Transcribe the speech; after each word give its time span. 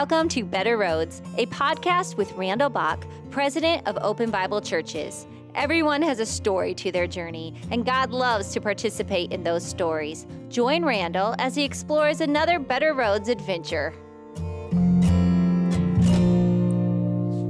Welcome 0.00 0.30
to 0.30 0.44
Better 0.44 0.78
Roads, 0.78 1.20
a 1.36 1.44
podcast 1.44 2.16
with 2.16 2.32
Randall 2.32 2.70
Bach, 2.70 3.06
president 3.30 3.86
of 3.86 3.98
Open 4.00 4.30
Bible 4.30 4.62
Churches. 4.62 5.26
Everyone 5.54 6.00
has 6.00 6.20
a 6.20 6.24
story 6.24 6.72
to 6.76 6.90
their 6.90 7.06
journey, 7.06 7.54
and 7.70 7.84
God 7.84 8.10
loves 8.10 8.50
to 8.54 8.62
participate 8.62 9.30
in 9.30 9.42
those 9.42 9.62
stories. 9.62 10.26
Join 10.48 10.86
Randall 10.86 11.34
as 11.38 11.54
he 11.54 11.64
explores 11.64 12.22
another 12.22 12.58
Better 12.58 12.94
Roads 12.94 13.28
adventure. 13.28 13.92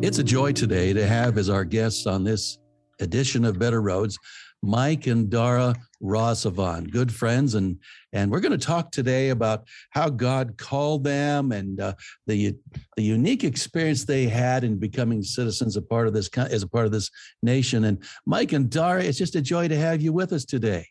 It's 0.03 0.19
a 0.19 0.25
joy 0.25 0.51
today 0.51 0.93
to 0.93 1.07
have 1.07 1.39
as 1.39 1.49
our 1.49 1.65
guests 1.65 2.05
on 2.09 2.25
this 2.25 2.59
edition 2.99 3.45
of 3.45 3.61
Better 3.61 3.81
Roads 3.81 4.19
Mike 4.63 5.07
and 5.07 5.31
Dara 5.31 5.75
Rasavanh, 6.03 6.91
good 6.91 7.13
friends, 7.13 7.55
and 7.55 7.79
and 8.13 8.31
we're 8.31 8.41
going 8.41 8.59
to 8.59 8.67
talk 8.67 8.91
today 8.91 9.31
about 9.31 9.67
how 9.91 10.11
God 10.11 10.59
called 10.59 11.05
them 11.05 11.53
and 11.53 11.81
uh, 11.81 11.95
the 12.27 12.55
the 12.97 13.03
unique 13.03 13.45
experience 13.45 14.05
they 14.05 14.27
had 14.27 14.65
in 14.65 14.79
becoming 14.79 15.23
citizens, 15.23 15.77
a 15.77 15.83
part 15.83 16.07
of 16.07 16.13
this 16.13 16.29
as 16.37 16.63
a 16.63 16.69
part 16.69 16.87
of 16.87 16.93
this 16.93 17.11
nation. 17.43 17.85
And 17.85 18.03
Mike 18.27 18.53
and 18.53 18.69
Dara, 18.69 19.03
it's 19.03 19.19
just 19.19 19.35
a 19.35 19.41
joy 19.41 19.69
to 19.69 19.77
have 19.77 20.03
you 20.03 20.13
with 20.13 20.33
us 20.33 20.45
today. 20.45 20.87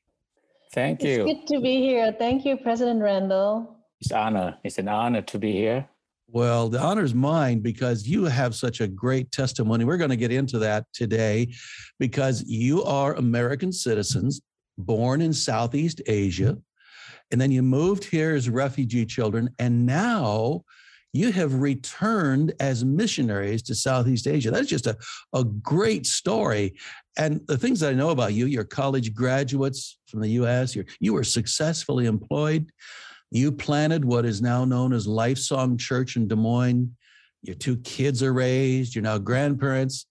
Thank 0.74 1.04
you. 1.04 1.28
It's 1.28 1.40
good 1.42 1.56
to 1.56 1.62
be 1.62 1.78
here. 1.78 2.12
Thank 2.18 2.46
you, 2.46 2.58
President 2.58 3.02
Randall. 3.02 3.78
It's 4.02 4.12
honor. 4.12 4.58
It's 4.64 4.78
an 4.78 4.88
honor 4.88 5.22
to 5.24 5.38
be 5.38 5.52
here. 5.52 5.88
Well, 6.32 6.70
the 6.70 6.80
honor's 6.80 7.16
mine 7.16 7.60
because 7.60 8.08
you 8.08 8.26
have 8.26 8.54
such 8.54 8.82
a 8.82 8.88
great 8.88 9.32
testimony. 9.32 9.84
We're 9.84 9.98
going 9.98 10.12
to 10.12 10.16
get 10.16 10.32
into 10.32 10.60
that 10.60 10.86
today 10.94 11.52
because 11.98 12.44
you 12.44 12.84
are 12.84 13.16
American 13.16 13.72
citizens 13.72 14.40
born 14.78 15.22
in 15.22 15.34
Southeast 15.34 16.02
Asia. 16.06 16.56
And 17.32 17.42
then 17.42 17.52
you 17.52 17.64
moved 17.64 18.04
here 18.04 18.36
as 18.36 18.48
refugee 18.48 19.08
children. 19.08 19.50
And 19.58 19.88
now 19.88 20.66
you 21.14 21.32
have 21.32 21.56
returned 21.56 22.54
as 22.60 22.86
missionaries 22.86 23.64
to 23.64 23.74
Southeast 23.74 24.28
Asia. 24.28 24.52
That's 24.52 24.70
just 24.70 24.86
a, 24.86 24.96
a 25.34 25.44
great 25.44 26.06
story. 26.06 26.76
And 27.18 27.42
the 27.48 27.58
things 27.58 27.80
that 27.80 27.90
I 27.90 27.96
know 27.96 28.12
about 28.12 28.34
you, 28.34 28.46
you're 28.46 28.64
college 28.64 29.16
graduates 29.16 29.98
from 30.06 30.22
the 30.22 30.30
US, 30.30 30.76
you're, 30.76 30.86
you 31.00 31.14
were 31.14 31.24
successfully 31.24 32.06
employed. 32.06 32.72
You 33.32 33.52
planted 33.52 34.04
what 34.04 34.26
is 34.26 34.42
now 34.42 34.66
known 34.66 34.94
as 34.94 35.08
Lifesong 35.08 35.80
Church 35.80 36.16
in 36.16 36.28
Des 36.28 36.36
Moines. 36.36 36.96
Your 37.44 37.56
two 37.56 37.78
kids 37.78 38.24
are 38.24 38.34
raised. 38.34 38.96
You're 38.96 39.04
now 39.04 39.18
grandparents. 39.18 40.06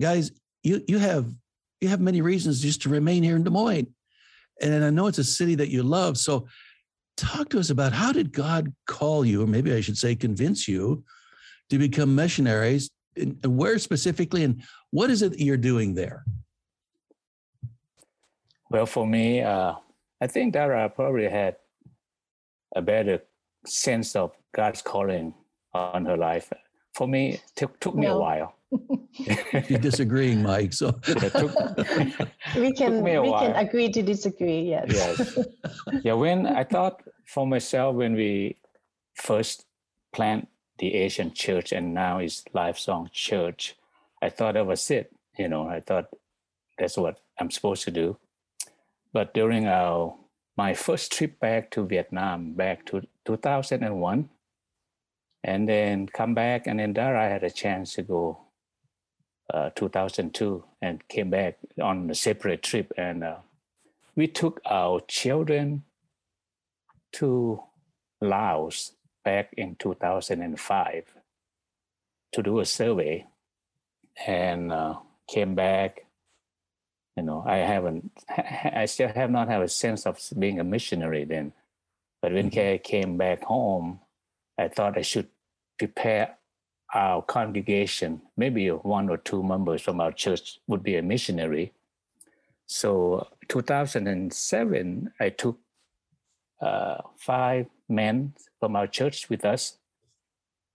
Guys, 0.00 0.32
you 0.62 0.82
you 0.88 0.98
have 0.98 1.30
you 1.80 1.88
have 1.88 2.00
many 2.00 2.22
reasons 2.22 2.62
just 2.62 2.82
to 2.82 2.88
remain 2.88 3.22
here 3.22 3.36
in 3.36 3.44
Des 3.44 3.50
Moines. 3.50 3.88
And 4.60 4.84
I 4.84 4.90
know 4.90 5.06
it's 5.06 5.18
a 5.18 5.24
city 5.24 5.54
that 5.56 5.68
you 5.68 5.82
love. 5.82 6.16
So 6.16 6.46
talk 7.16 7.50
to 7.50 7.58
us 7.58 7.70
about 7.70 7.92
how 7.92 8.12
did 8.12 8.32
God 8.32 8.72
call 8.86 9.24
you, 9.24 9.42
or 9.42 9.46
maybe 9.46 9.74
I 9.74 9.80
should 9.80 9.98
say 9.98 10.14
convince 10.14 10.66
you 10.66 11.04
to 11.70 11.78
become 11.78 12.14
missionaries 12.14 12.90
and 13.16 13.38
where 13.44 13.78
specifically 13.78 14.44
and 14.44 14.62
what 14.90 15.10
is 15.10 15.22
it 15.22 15.32
that 15.32 15.40
you're 15.40 15.56
doing 15.56 15.94
there? 15.94 16.24
Well, 18.70 18.86
for 18.86 19.06
me, 19.06 19.42
uh, 19.42 19.74
I 20.20 20.26
think 20.26 20.54
that 20.54 20.70
I 20.70 20.88
probably 20.88 21.28
had 21.28 21.56
a 22.74 22.82
better 22.82 23.22
sense 23.66 24.16
of 24.16 24.32
God's 24.54 24.82
calling 24.82 25.34
on 25.72 26.06
her 26.06 26.16
life. 26.16 26.52
For 26.94 27.08
me, 27.08 27.34
it 27.34 27.42
took, 27.56 27.80
took 27.80 27.94
me 27.94 28.06
no. 28.06 28.16
a 28.16 28.20
while. 28.20 28.54
You're 29.68 29.78
disagreeing, 29.78 30.42
Mike. 30.42 30.72
So 30.72 30.92
took, 31.02 31.14
we 32.56 32.72
can 32.72 33.02
we 33.02 33.18
while. 33.18 33.40
can 33.40 33.54
agree 33.56 33.90
to 33.90 34.02
disagree. 34.02 34.62
Yes. 34.62 34.86
Yes. 34.92 35.38
yeah. 36.02 36.14
When 36.14 36.46
I 36.46 36.64
thought 36.64 37.02
for 37.26 37.46
myself 37.46 37.96
when 37.96 38.14
we 38.14 38.56
first 39.14 39.66
plant 40.12 40.48
the 40.78 40.94
Asian 40.94 41.32
church 41.32 41.72
and 41.72 41.94
now 41.94 42.18
it's 42.18 42.42
Lifesong 42.54 43.10
Church, 43.12 43.76
I 44.22 44.28
thought 44.28 44.54
that 44.54 44.66
was 44.66 44.90
it. 44.90 45.12
You 45.38 45.48
know, 45.48 45.68
I 45.68 45.80
thought 45.80 46.06
that's 46.78 46.96
what 46.96 47.20
I'm 47.38 47.50
supposed 47.50 47.84
to 47.84 47.90
do. 47.90 48.18
But 49.12 49.34
during 49.34 49.66
our 49.66 50.16
my 50.56 50.74
first 50.74 51.12
trip 51.12 51.40
back 51.40 51.70
to 51.72 51.86
Vietnam 51.86 52.52
back 52.52 52.84
to 52.86 53.02
2001 53.26 54.28
and 55.42 55.68
then 55.68 56.06
come 56.06 56.34
back 56.34 56.66
and 56.66 56.78
then 56.78 56.92
there 56.92 57.16
I 57.16 57.28
had 57.28 57.44
a 57.44 57.50
chance 57.50 57.94
to 57.94 58.02
go 58.02 58.44
uh, 59.52 59.70
2002 59.70 60.64
and 60.80 61.06
came 61.08 61.30
back 61.30 61.58
on 61.82 62.10
a 62.10 62.14
separate 62.14 62.62
trip. 62.62 62.92
And 62.96 63.22
uh, 63.24 63.36
we 64.16 64.26
took 64.26 64.60
our 64.64 65.00
children 65.06 65.84
to 67.12 67.62
Laos 68.20 68.92
back 69.24 69.52
in 69.56 69.76
2005 69.76 71.14
to 72.32 72.42
do 72.42 72.58
a 72.58 72.64
survey 72.64 73.26
and 74.26 74.72
uh, 74.72 74.94
came 75.28 75.54
back 75.54 76.06
you 77.16 77.22
know 77.22 77.44
i 77.46 77.56
haven't 77.58 78.10
i 78.74 78.84
still 78.86 79.08
have 79.08 79.30
not 79.30 79.48
have 79.48 79.62
a 79.62 79.68
sense 79.68 80.06
of 80.06 80.18
being 80.38 80.60
a 80.60 80.64
missionary 80.64 81.24
then. 81.24 81.52
But 82.20 82.32
when 82.32 82.50
mm-hmm. 82.50 82.74
i 82.74 82.78
came 82.78 83.16
back 83.16 83.42
home 83.42 84.00
i 84.58 84.68
thought 84.68 84.98
i 84.98 85.02
should 85.02 85.28
prepare 85.78 86.36
our 86.94 87.22
congregation. 87.22 88.22
Maybe 88.36 88.68
one 88.68 89.10
or 89.10 89.16
two 89.16 89.42
members 89.42 89.82
from 89.82 90.00
our 90.00 90.12
church 90.12 90.60
would 90.68 90.84
be 90.84 90.94
a 90.96 91.02
missionary. 91.02 91.72
So 92.66 93.26
2007 93.48 95.12
i 95.20 95.28
took 95.28 95.58
uh, 96.60 96.98
five 97.16 97.66
men 97.88 98.34
from 98.60 98.76
our 98.76 98.86
church 98.86 99.28
with 99.28 99.44
us 99.44 99.76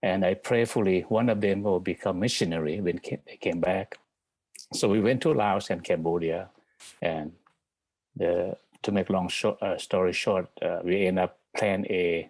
and 0.03 0.23
i 0.23 0.33
prayerfully 0.33 1.01
one 1.09 1.29
of 1.29 1.41
them 1.41 1.63
will 1.63 1.79
become 1.79 2.19
missionary 2.19 2.79
when 2.79 2.99
they 3.25 3.37
came 3.37 3.59
back 3.59 3.97
so 4.73 4.87
we 4.87 4.99
went 4.99 5.21
to 5.21 5.33
Laos 5.33 5.69
and 5.69 5.83
Cambodia, 5.83 6.49
and 7.01 7.31
the, 8.15 8.55
to 8.83 8.91
make 8.91 9.09
long 9.09 9.27
short, 9.27 9.61
uh, 9.61 9.77
story 9.77 10.13
short, 10.13 10.47
uh, 10.61 10.79
we 10.83 11.05
end 11.07 11.19
up 11.19 11.37
plan 11.57 11.85
a 11.89 12.29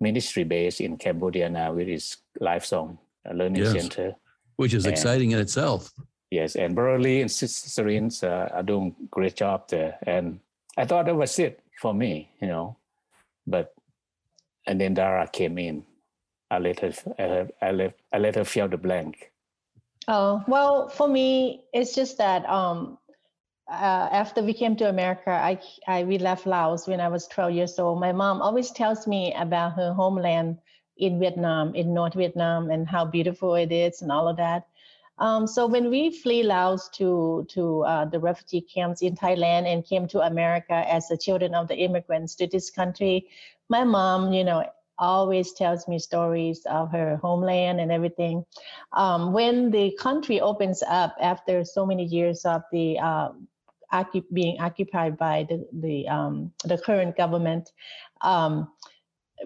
ministry 0.00 0.44
base 0.44 0.80
in 0.80 0.96
Cambodia 0.96 1.48
now, 1.48 1.72
which 1.72 1.88
is 1.88 2.16
Lifesong 2.40 2.98
Learning 3.32 3.62
yes. 3.62 3.72
Center, 3.72 4.16
which 4.56 4.72
is 4.72 4.86
and, 4.86 4.92
exciting 4.92 5.32
in 5.32 5.38
itself. 5.38 5.92
Yes, 6.30 6.56
and 6.56 6.76
Lee 6.76 7.20
and 7.20 7.30
Sister 7.30 7.68
Serene 7.68 8.10
uh, 8.22 8.48
are 8.52 8.62
doing 8.62 8.94
great 9.10 9.36
job 9.36 9.68
there, 9.68 9.98
and 10.02 10.40
I 10.76 10.84
thought 10.84 11.06
that 11.06 11.16
was 11.16 11.38
it 11.38 11.60
for 11.80 11.92
me, 11.92 12.30
you 12.40 12.48
know, 12.48 12.76
but 13.46 13.74
and 14.66 14.80
then 14.80 14.94
Dara 14.94 15.28
came 15.28 15.58
in. 15.58 15.84
I 16.50 16.58
let 16.58 16.80
her, 16.80 17.48
I 17.60 17.72
let, 17.72 17.98
I 18.10 18.18
let 18.18 18.34
her 18.36 18.44
fill 18.44 18.68
the 18.68 18.78
blank 18.78 19.30
Oh, 20.06 20.42
well, 20.46 20.88
for 20.88 21.08
me, 21.08 21.64
it's 21.72 21.94
just 21.94 22.18
that 22.18 22.48
um, 22.48 22.98
uh, 23.70 24.08
after 24.10 24.42
we 24.42 24.54
came 24.54 24.76
to 24.76 24.88
America, 24.88 25.30
I, 25.30 25.60
I 25.86 26.04
we 26.04 26.18
left 26.18 26.46
Laos 26.46 26.86
when 26.86 27.00
I 27.00 27.08
was 27.08 27.26
12 27.26 27.52
years 27.52 27.78
old. 27.78 28.00
My 28.00 28.12
mom 28.12 28.40
always 28.40 28.70
tells 28.70 29.06
me 29.06 29.34
about 29.34 29.74
her 29.74 29.92
homeland 29.92 30.58
in 30.96 31.20
Vietnam, 31.20 31.74
in 31.74 31.92
North 31.92 32.14
Vietnam, 32.14 32.70
and 32.70 32.88
how 32.88 33.04
beautiful 33.04 33.54
it 33.54 33.70
is, 33.72 34.02
and 34.02 34.10
all 34.10 34.28
of 34.28 34.36
that. 34.36 34.66
Um, 35.18 35.46
so 35.46 35.66
when 35.66 35.90
we 35.90 36.10
flee 36.10 36.42
Laos 36.42 36.88
to 36.90 37.44
to 37.50 37.82
uh, 37.84 38.04
the 38.04 38.20
refugee 38.20 38.60
camps 38.60 39.02
in 39.02 39.16
Thailand 39.16 39.66
and 39.66 39.84
came 39.84 40.06
to 40.08 40.20
America 40.20 40.74
as 40.74 41.08
the 41.08 41.18
children 41.18 41.54
of 41.54 41.68
the 41.68 41.76
immigrants 41.76 42.36
to 42.36 42.46
this 42.46 42.70
country, 42.70 43.28
my 43.68 43.84
mom, 43.84 44.32
you 44.32 44.44
know, 44.44 44.64
always 44.98 45.52
tells 45.52 45.86
me 45.88 45.98
stories 45.98 46.62
of 46.66 46.90
her 46.92 47.16
homeland 47.16 47.80
and 47.80 47.92
everything. 47.92 48.44
Um, 48.92 49.32
when 49.32 49.70
the 49.70 49.96
country 49.98 50.40
opens 50.40 50.82
up 50.82 51.16
after 51.20 51.64
so 51.64 51.86
many 51.86 52.04
years 52.04 52.44
of 52.44 52.62
the 52.72 52.98
uh, 52.98 53.28
being 54.32 54.60
occupied 54.60 55.16
by 55.16 55.46
the 55.48 55.66
the, 55.72 56.08
um, 56.08 56.52
the 56.64 56.78
current 56.78 57.16
government, 57.16 57.70
um, 58.20 58.68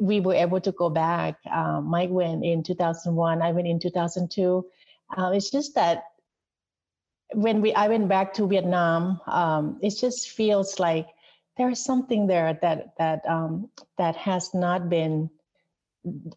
we 0.01 0.21
were 0.21 0.35
able 0.35 0.61
to 0.61 0.73
go 0.73 0.89
back. 0.91 1.37
Um, 1.51 1.87
Mike 1.87 2.11
went 2.11 2.45
in 2.45 2.63
2001. 2.63 3.43
I 3.43 3.53
went 3.53 3.69
in 3.69 3.79
2002. 3.79 4.67
Uh, 5.17 5.31
it's 5.35 5.51
just 5.51 5.75
that 5.75 6.05
when 7.35 7.61
we 7.61 7.75
I 7.75 7.89
went 7.89 8.09
back 8.09 8.35
to 8.35 8.47
Vietnam, 8.47 9.21
um, 9.27 9.79
it 9.83 9.95
just 9.99 10.31
feels 10.31 10.79
like 10.79 11.09
there's 11.57 11.85
something 11.85 12.27
there 12.27 12.59
that 12.63 12.95
that 12.99 13.23
um, 13.29 13.71
that 13.99 14.17
has 14.17 14.55
not 14.55 14.89
been 14.89 15.31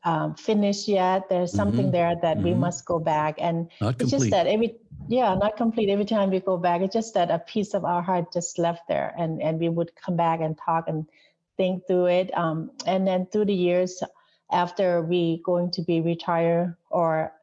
um, 0.03 0.35
finished 0.35 0.87
yet. 0.87 1.29
There's 1.29 1.51
something 1.51 1.85
mm-hmm. 1.85 1.91
there 1.91 2.15
that 2.21 2.37
mm-hmm. 2.37 2.45
we 2.45 2.53
must 2.53 2.85
go 2.85 2.99
back. 2.99 3.35
And 3.39 3.69
not 3.81 4.01
it's 4.01 4.11
just 4.11 4.29
that 4.29 4.47
every 4.47 4.75
yeah, 5.07 5.35
not 5.35 5.57
complete. 5.57 5.89
Every 5.89 6.05
time 6.05 6.31
we 6.31 6.39
go 6.39 6.57
back, 6.57 6.81
it's 6.81 6.93
just 6.93 7.13
that 7.13 7.29
a 7.29 7.39
piece 7.39 7.73
of 7.73 7.85
our 7.85 8.01
heart 8.01 8.33
just 8.33 8.57
left 8.57 8.87
there, 8.87 9.13
and 9.17 9.41
and 9.41 9.59
we 9.59 9.69
would 9.69 9.91
come 9.95 10.15
back 10.15 10.41
and 10.41 10.57
talk 10.57 10.87
and 10.87 11.05
think 11.57 11.85
through 11.87 12.07
it. 12.07 12.35
Um, 12.37 12.71
and 12.85 13.07
then 13.07 13.27
through 13.27 13.45
the 13.45 13.53
years, 13.53 14.01
after 14.51 15.01
we 15.01 15.41
going 15.43 15.71
to 15.71 15.81
be 15.81 16.01
retired 16.01 16.75
or 16.89 17.33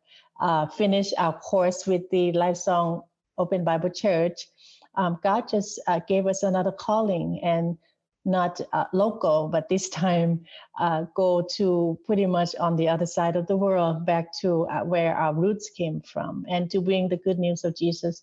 uh, 0.40 0.66
finish 0.66 1.12
our 1.18 1.38
course 1.38 1.86
with 1.86 2.08
the 2.10 2.32
Lifesong 2.32 3.04
Open 3.38 3.64
Bible 3.64 3.90
Church, 3.90 4.48
um, 4.96 5.18
God 5.22 5.48
just 5.48 5.80
uh, 5.86 6.00
gave 6.06 6.26
us 6.26 6.42
another 6.42 6.72
calling 6.72 7.40
and 7.42 7.78
not 8.24 8.60
uh, 8.72 8.84
local, 8.92 9.48
but 9.48 9.68
this 9.68 9.88
time 9.88 10.44
uh, 10.78 11.04
go 11.14 11.46
to 11.56 11.98
pretty 12.06 12.26
much 12.26 12.54
on 12.56 12.76
the 12.76 12.88
other 12.88 13.06
side 13.06 13.36
of 13.36 13.46
the 13.46 13.56
world, 13.56 14.06
back 14.06 14.26
to 14.40 14.66
uh, 14.68 14.84
where 14.84 15.16
our 15.16 15.34
roots 15.34 15.70
came 15.70 16.00
from, 16.00 16.44
and 16.48 16.70
to 16.70 16.80
bring 16.80 17.08
the 17.08 17.16
good 17.16 17.38
news 17.38 17.64
of 17.64 17.76
Jesus 17.76 18.22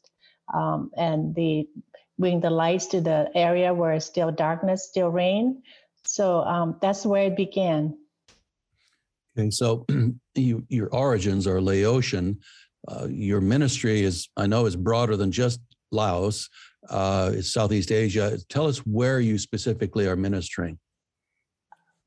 um, 0.53 0.91
and 0.97 1.35
the 1.35 1.67
bring 2.17 2.41
the 2.41 2.49
lights 2.49 2.87
to 2.87 2.99
the 2.99 3.31
area 3.33 3.73
where 3.73 3.97
still 3.99 4.31
darkness, 4.31 4.87
still 4.87 5.09
rain. 5.09 5.63
So 6.05 6.41
um, 6.41 6.77
that's 6.81 7.05
where 7.05 7.23
it 7.23 7.37
began. 7.37 7.97
Okay, 9.37 9.49
so 9.51 9.85
you, 10.35 10.65
your 10.67 10.89
origins 10.89 11.47
are 11.47 11.61
Laotian. 11.61 12.39
Uh, 12.87 13.07
your 13.09 13.39
ministry 13.39 14.03
is, 14.03 14.29
I 14.35 14.47
know, 14.47 14.65
is 14.65 14.75
broader 14.75 15.15
than 15.15 15.31
just 15.31 15.61
Laos. 15.91 16.49
Uh, 16.87 17.31
it's 17.33 17.51
Southeast 17.51 17.91
Asia. 17.91 18.37
Tell 18.49 18.67
us 18.67 18.79
where 18.79 19.19
you 19.19 19.37
specifically 19.37 20.07
are 20.07 20.15
ministering. 20.15 20.79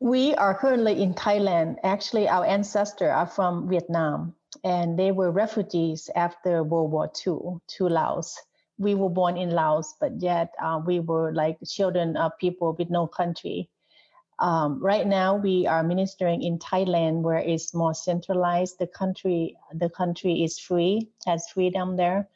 We 0.00 0.34
are 0.34 0.54
currently 0.54 1.02
in 1.02 1.14
Thailand. 1.14 1.76
Actually, 1.84 2.28
our 2.28 2.44
ancestors 2.44 3.10
are 3.10 3.26
from 3.26 3.68
Vietnam, 3.68 4.34
and 4.64 4.98
they 4.98 5.12
were 5.12 5.30
refugees 5.30 6.10
after 6.16 6.64
World 6.64 6.90
War 6.90 7.12
II 7.24 7.60
to 7.76 7.88
Laos. 7.88 8.36
We 8.78 8.94
were 8.94 9.10
born 9.10 9.36
in 9.36 9.50
Laos, 9.50 9.94
but 10.00 10.20
yet 10.20 10.52
uh, 10.60 10.80
we 10.84 10.98
were 10.98 11.32
like 11.32 11.58
children 11.64 12.16
of 12.16 12.32
people 12.40 12.74
with 12.76 12.90
no 12.90 13.06
country. 13.06 13.70
Um, 14.40 14.82
right 14.82 15.06
now, 15.06 15.36
we 15.36 15.68
are 15.68 15.84
ministering 15.84 16.42
in 16.42 16.58
Thailand, 16.58 17.22
where 17.22 17.38
it's 17.38 17.72
more 17.72 17.94
centralized. 17.94 18.80
The 18.80 18.88
country, 18.88 19.56
the 19.72 19.88
country 19.88 20.42
is 20.42 20.58
free, 20.58 21.10
has 21.26 21.48
freedom 21.50 21.96
there. 21.96 22.28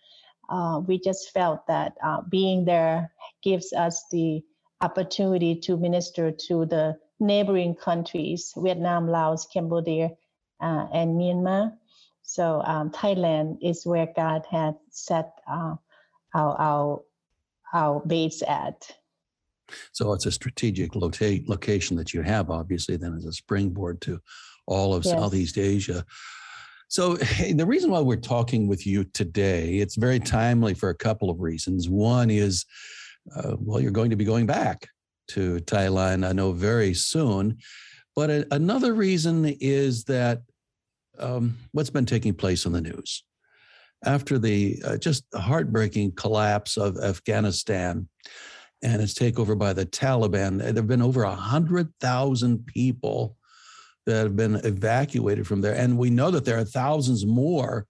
Uh, 0.49 0.81
we 0.87 0.99
just 0.99 1.31
felt 1.33 1.67
that 1.67 1.95
uh, 2.03 2.21
being 2.29 2.65
there 2.65 3.13
gives 3.43 3.73
us 3.73 4.05
the 4.11 4.43
opportunity 4.81 5.57
to 5.57 5.77
minister 5.77 6.31
to 6.31 6.67
the 6.67 6.97
neighboring 7.19 7.75
countries 7.75 8.53
Vietnam, 8.57 9.09
Laos, 9.09 9.47
Cambodia, 9.47 10.11
uh, 10.61 10.87
and 10.93 11.19
Myanmar. 11.19 11.73
So 12.23 12.61
um, 12.65 12.91
Thailand 12.91 13.59
is 13.63 13.87
where 13.87 14.09
God 14.15 14.45
had 14.51 14.75
set 14.91 15.33
uh, 15.49 15.77
our, 16.35 16.61
our, 16.61 17.03
our 17.73 18.01
base 18.01 18.43
at. 18.47 18.91
So 19.93 20.13
it's 20.13 20.27
a 20.27 20.33
strategic 20.33 20.95
locate, 20.95 21.49
location 21.49 21.97
that 21.97 22.13
you 22.15 22.23
have, 22.23 22.51
obviously, 22.51 22.97
then 22.97 23.15
as 23.15 23.25
a 23.25 23.33
springboard 23.33 24.01
to 24.03 24.21
all 24.67 24.95
of 24.95 25.05
yes. 25.05 25.15
Southeast 25.15 25.59
Asia. 25.59 26.05
So 26.89 27.15
the 27.17 27.67
reason 27.67 27.91
why 27.91 28.01
we're 28.01 28.17
talking 28.17 28.69
with 28.69 28.87
you 28.87 29.05
today, 29.05 29.79
it's 29.79 29.97
very 29.97 30.21
timely 30.21 30.75
for 30.75 30.91
a 30.91 30.95
couple 30.95 31.31
of 31.31 31.41
reasons. 31.41 31.89
One 31.89 32.31
is, 32.31 32.65
uh, 33.35 33.57
well, 33.59 33.81
you're 33.81 33.91
going 33.91 34.11
to 34.11 34.17
be 34.17 34.25
going 34.25 34.47
back 34.47 34.89
to 35.29 35.57
Thailand, 35.61 36.27
I 36.27 36.33
know, 36.33 36.53
very 36.53 36.95
soon. 36.95 37.59
But 38.15 38.31
a, 38.31 38.47
another 38.53 38.95
reason 38.95 39.45
is 39.61 40.05
that 40.05 40.43
um, 41.19 41.57
what's 41.73 41.91
been 41.91 42.07
taking 42.07 42.35
place 42.35 42.67
in 42.67 42.73
the 42.73 42.81
news 42.81 43.25
after 44.05 44.39
the 44.39 44.81
uh, 44.85 44.97
just 44.97 45.25
heartbreaking 45.35 46.13
collapse 46.13 46.77
of 46.77 46.97
Afghanistan 46.99 48.09
and 48.83 49.03
its 49.03 49.15
takeover 49.15 49.59
by 49.59 49.73
the 49.73 49.87
Taliban, 49.87 50.59
there 50.59 50.75
have 50.75 50.87
been 50.87 51.03
over 51.03 51.23
a 51.23 51.35
hundred 51.35 51.93
thousand 52.01 52.67
people 52.67 53.37
that 54.07 54.23
have 54.23 54.37
been 54.37 54.57
evacuated 54.57 55.47
from 55.47 55.61
there, 55.61 55.75
and 55.75 55.99
we 55.99 56.11
know 56.11 56.31
that 56.31 56.45
there 56.45 56.59
are 56.59 56.65
thousands 56.65 57.27
more 57.27 57.87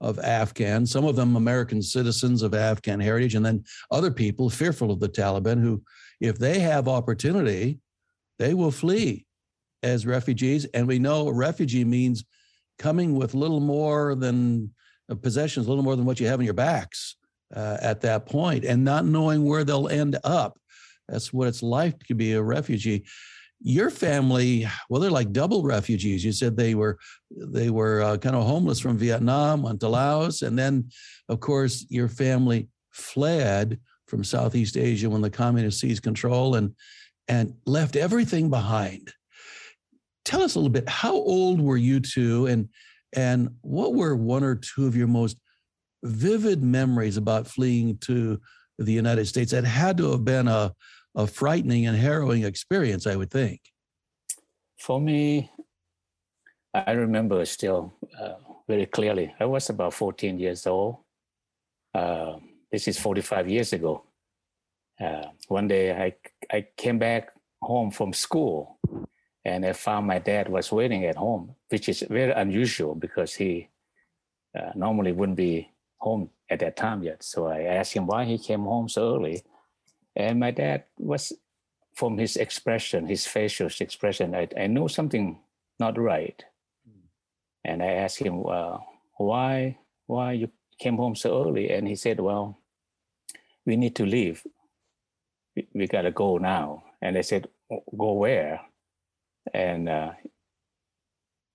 of 0.00 0.18
Afghans, 0.18 0.90
some 0.90 1.04
of 1.04 1.16
them 1.16 1.36
American 1.36 1.82
citizens 1.82 2.42
of 2.42 2.54
Afghan 2.54 3.00
heritage, 3.00 3.34
and 3.34 3.44
then 3.44 3.64
other 3.90 4.10
people 4.10 4.48
fearful 4.48 4.90
of 4.90 5.00
the 5.00 5.08
Taliban 5.08 5.60
who 5.60 5.82
if 6.20 6.38
they 6.38 6.58
have 6.58 6.86
opportunity, 6.86 7.78
they 8.38 8.54
will 8.54 8.70
flee 8.70 9.26
as 9.82 10.06
refugees. 10.06 10.66
And 10.66 10.86
we 10.86 10.98
know 10.98 11.28
refugee 11.30 11.84
means 11.84 12.24
coming 12.78 13.14
with 13.14 13.34
little 13.34 13.60
more 13.60 14.14
than 14.14 14.72
uh, 15.10 15.14
possessions, 15.14 15.68
little 15.68 15.82
more 15.82 15.96
than 15.96 16.04
what 16.04 16.20
you 16.20 16.26
have 16.26 16.40
in 16.40 16.44
your 16.44 16.54
backs 16.54 17.16
uh, 17.54 17.78
at 17.80 18.02
that 18.02 18.26
point, 18.26 18.64
and 18.64 18.84
not 18.84 19.04
knowing 19.04 19.44
where 19.44 19.64
they'll 19.64 19.88
end 19.88 20.18
up. 20.24 20.58
That's 21.08 21.32
what 21.32 21.48
it's 21.48 21.62
like 21.62 22.04
to 22.06 22.14
be 22.14 22.32
a 22.32 22.42
refugee. 22.42 23.04
Your 23.62 23.90
family, 23.90 24.66
well, 24.88 25.00
they're 25.00 25.10
like 25.10 25.32
double 25.32 25.62
refugees. 25.62 26.24
You 26.24 26.32
said 26.32 26.56
they 26.56 26.74
were 26.74 26.98
they 27.30 27.68
were 27.68 28.00
uh, 28.02 28.16
kind 28.16 28.34
of 28.34 28.46
homeless 28.46 28.80
from 28.80 28.96
Vietnam 28.96 29.66
onto 29.66 29.86
Laos, 29.86 30.42
and 30.42 30.58
then, 30.58 30.88
of 31.28 31.40
course, 31.40 31.84
your 31.90 32.08
family 32.08 32.68
fled 32.90 33.78
from 34.06 34.24
Southeast 34.24 34.76
Asia 34.76 35.10
when 35.10 35.20
the 35.20 35.30
communists 35.30 35.80
seized 35.80 36.02
control 36.02 36.54
and 36.54 36.74
and 37.28 37.54
left 37.66 37.96
everything 37.96 38.50
behind. 38.50 39.12
Tell 40.24 40.42
us 40.42 40.54
a 40.54 40.58
little 40.58 40.70
bit. 40.70 40.88
How 40.88 41.14
old 41.14 41.60
were 41.60 41.76
you 41.76 42.00
two, 42.00 42.46
and 42.46 42.68
and 43.12 43.50
what 43.60 43.94
were 43.94 44.16
one 44.16 44.42
or 44.42 44.54
two 44.56 44.86
of 44.86 44.96
your 44.96 45.06
most 45.06 45.36
vivid 46.02 46.62
memories 46.62 47.16
about 47.16 47.46
fleeing 47.46 47.98
to 47.98 48.40
the 48.78 48.92
United 48.92 49.26
States? 49.26 49.52
That 49.52 49.64
had 49.64 49.98
to 49.98 50.12
have 50.12 50.24
been 50.24 50.48
a 50.48 50.72
a 51.14 51.26
frightening 51.26 51.86
and 51.86 51.96
harrowing 51.96 52.44
experience, 52.44 53.06
I 53.06 53.16
would 53.16 53.30
think. 53.30 53.60
For 54.78 55.00
me, 55.00 55.50
I 56.72 56.92
remember 56.92 57.44
still 57.44 57.92
uh, 58.18 58.34
very 58.68 58.86
clearly. 58.86 59.34
I 59.40 59.44
was 59.44 59.68
about 59.70 59.94
14 59.94 60.38
years 60.38 60.66
old. 60.66 60.98
Uh, 61.94 62.36
this 62.70 62.86
is 62.86 62.98
45 62.98 63.48
years 63.48 63.72
ago. 63.72 64.04
Uh, 65.00 65.24
one 65.48 65.66
day 65.66 65.92
I, 65.92 66.14
I 66.54 66.66
came 66.76 66.98
back 66.98 67.32
home 67.60 67.90
from 67.90 68.12
school 68.12 68.78
and 69.44 69.64
I 69.64 69.72
found 69.72 70.06
my 70.06 70.18
dad 70.18 70.48
was 70.48 70.70
waiting 70.70 71.04
at 71.06 71.16
home, 71.16 71.54
which 71.68 71.88
is 71.88 72.04
very 72.08 72.32
unusual 72.32 72.94
because 72.94 73.34
he 73.34 73.68
uh, 74.58 74.70
normally 74.74 75.12
wouldn't 75.12 75.36
be 75.36 75.70
home 75.98 76.30
at 76.48 76.60
that 76.60 76.76
time 76.76 77.02
yet. 77.02 77.22
So 77.22 77.46
I 77.46 77.62
asked 77.62 77.92
him 77.92 78.06
why 78.06 78.24
he 78.24 78.38
came 78.38 78.64
home 78.64 78.88
so 78.88 79.16
early. 79.16 79.42
And 80.16 80.40
my 80.40 80.50
dad 80.50 80.84
was, 80.98 81.32
from 81.94 82.18
his 82.18 82.36
expression, 82.36 83.06
his 83.06 83.26
facial 83.26 83.68
expression, 83.80 84.34
I, 84.34 84.48
I 84.56 84.66
knew 84.66 84.88
something 84.88 85.38
not 85.78 85.98
right. 85.98 86.44
And 87.64 87.82
I 87.82 87.92
asked 87.92 88.18
him, 88.18 88.44
uh, 88.46 88.78
why, 89.16 89.78
why 90.06 90.32
you 90.32 90.50
came 90.78 90.96
home 90.96 91.14
so 91.14 91.46
early? 91.46 91.70
And 91.70 91.86
he 91.86 91.94
said, 91.94 92.20
well, 92.20 92.58
we 93.66 93.76
need 93.76 93.94
to 93.96 94.06
leave. 94.06 94.46
We, 95.54 95.68
we 95.74 95.86
got 95.86 96.02
to 96.02 96.10
go 96.10 96.38
now. 96.38 96.84
And 97.02 97.18
I 97.18 97.20
said, 97.20 97.48
go 97.96 98.12
where? 98.14 98.60
And 99.52 99.88
uh, 99.88 100.12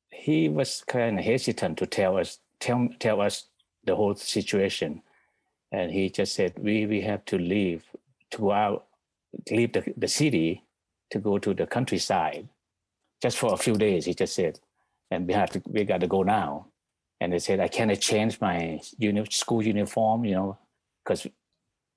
he 0.09 0.49
was 0.49 0.83
kind 0.87 1.19
of 1.19 1.25
hesitant 1.25 1.77
to 1.77 1.85
tell 1.85 2.17
us 2.17 2.39
tell 2.59 2.89
tell 2.99 3.21
us 3.21 3.47
the 3.83 3.95
whole 3.95 4.15
situation, 4.15 5.01
and 5.71 5.91
he 5.91 6.09
just 6.09 6.33
said, 6.33 6.53
"We 6.57 6.85
we 6.85 7.01
have 7.01 7.25
to 7.25 7.37
leave 7.37 7.83
to 8.31 8.37
go 8.37 8.51
out, 8.51 8.85
leave 9.49 9.73
the, 9.73 9.93
the 9.97 10.07
city 10.07 10.63
to 11.11 11.19
go 11.19 11.37
to 11.37 11.53
the 11.53 11.67
countryside, 11.67 12.47
just 13.21 13.37
for 13.37 13.53
a 13.53 13.57
few 13.57 13.75
days." 13.75 14.05
He 14.05 14.13
just 14.13 14.35
said, 14.35 14.59
"And 15.11 15.27
we 15.27 15.33
have 15.33 15.49
to 15.51 15.61
we 15.65 15.83
got 15.83 16.01
to 16.01 16.07
go 16.07 16.23
now." 16.23 16.67
And 17.21 17.33
they 17.33 17.39
said, 17.39 17.59
"I 17.59 17.67
can't 17.67 17.99
change 17.99 18.41
my 18.41 18.79
uni- 18.97 19.25
school 19.31 19.63
uniform, 19.63 20.25
you 20.25 20.35
know, 20.35 20.57
because 21.03 21.27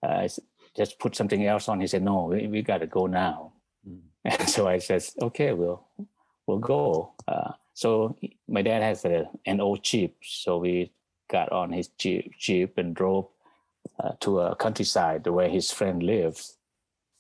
uh, 0.03 0.29
just 0.77 0.99
put 0.99 1.17
something 1.17 1.45
else 1.45 1.69
on. 1.69 1.81
He 1.81 1.87
said, 1.87 2.03
no, 2.03 2.25
we, 2.25 2.47
we 2.47 2.63
got 2.63 2.79
to 2.79 2.87
go 2.87 3.07
now. 3.07 3.53
Mm. 3.89 4.01
And 4.25 4.49
so 4.55 4.69
I 4.69 4.79
said, 4.79 5.05
okay, 5.23 5.53
we'll, 5.53 5.85
we'll 6.47 6.59
go. 6.59 7.13
Uh, 7.27 7.53
so 7.75 8.17
my 8.49 8.63
dad 8.63 8.83
has 8.83 9.05
a, 9.05 9.29
an 9.47 9.61
old 9.61 9.83
Jeep. 9.83 10.17
So 10.23 10.59
we 10.59 10.93
got 11.31 11.51
on 11.53 11.73
his 11.73 11.89
Jeep, 11.99 12.33
Jeep 12.39 12.79
and 12.79 12.95
drove 12.95 13.27
uh, 14.03 14.13
to 14.21 14.41
a 14.41 14.57
countryside 14.57 15.27
where 15.27 15.49
his 15.49 15.71
friend 15.71 16.03
lives 16.03 16.59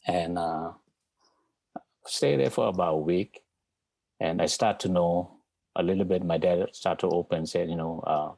and 0.06 0.38
uh, 0.38 0.72
stay 2.06 2.36
there 2.36 2.50
for 2.50 2.68
about 2.68 2.94
a 2.94 2.98
week. 2.98 3.42
And 4.20 4.42
I 4.42 4.46
start 4.46 4.80
to 4.80 4.88
know 4.88 5.38
a 5.76 5.82
little 5.82 6.04
bit. 6.04 6.24
My 6.24 6.38
dad 6.38 6.68
started 6.72 7.00
to 7.00 7.14
open, 7.14 7.46
said, 7.46 7.68
you 7.68 7.76
know, 7.76 8.00
uh, 8.06 8.32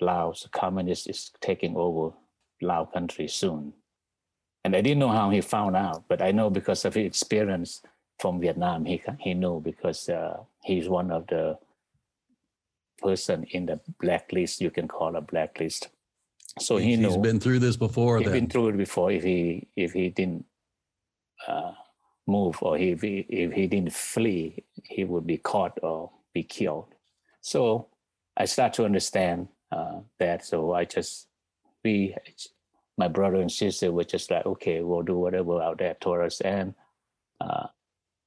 Laos, 0.00 0.46
communist 0.52 1.08
is 1.08 1.30
taking 1.40 1.76
over 1.76 2.14
Lao 2.60 2.84
country 2.84 3.28
soon. 3.28 3.72
And 4.64 4.76
I 4.76 4.80
didn't 4.80 4.98
know 4.98 5.08
how 5.08 5.30
he 5.30 5.40
found 5.40 5.76
out, 5.76 6.04
but 6.08 6.20
I 6.20 6.32
know 6.32 6.50
because 6.50 6.84
of 6.84 6.94
his 6.94 7.06
experience 7.06 7.82
from 8.18 8.40
Vietnam, 8.40 8.84
he 8.84 9.00
he 9.20 9.32
knew 9.32 9.60
because 9.60 10.08
uh, 10.08 10.38
he's 10.64 10.88
one 10.88 11.10
of 11.10 11.26
the 11.28 11.56
person 12.98 13.44
in 13.50 13.66
the 13.66 13.80
blacklist. 14.00 14.60
You 14.60 14.70
can 14.70 14.88
call 14.88 15.16
a 15.16 15.20
blacklist. 15.20 15.88
So 16.60 16.76
he 16.76 16.96
he's 16.96 17.16
been 17.16 17.40
through 17.40 17.60
this 17.60 17.76
before. 17.76 18.18
He's 18.18 18.28
been 18.28 18.48
through 18.48 18.68
it 18.68 18.76
before. 18.76 19.10
If 19.12 19.24
he 19.24 19.68
if 19.76 19.92
he 19.92 20.10
didn't 20.10 20.44
uh, 21.46 21.72
move 22.26 22.58
or 22.62 22.78
if 22.78 23.02
he 23.02 23.26
if 23.28 23.52
he 23.52 23.66
didn't 23.66 23.92
flee, 23.92 24.64
he 24.84 25.04
would 25.04 25.26
be 25.26 25.38
caught 25.38 25.78
or 25.82 26.10
be 26.34 26.42
killed. 26.42 26.94
So 27.40 27.88
I 28.36 28.44
start 28.46 28.72
to 28.74 28.84
understand 28.84 29.48
uh, 29.72 30.00
that. 30.18 30.44
So 30.44 30.72
I 30.72 30.84
just 30.84 31.28
we, 31.84 32.14
my 32.96 33.08
brother 33.08 33.40
and 33.40 33.50
sister 33.50 33.92
were 33.92 34.04
just 34.04 34.30
like, 34.30 34.46
okay, 34.46 34.82
we'll 34.82 35.02
do 35.02 35.18
whatever 35.18 35.62
out 35.62 35.78
there 35.78 35.96
told 36.00 36.20
us. 36.20 36.40
And 36.40 36.74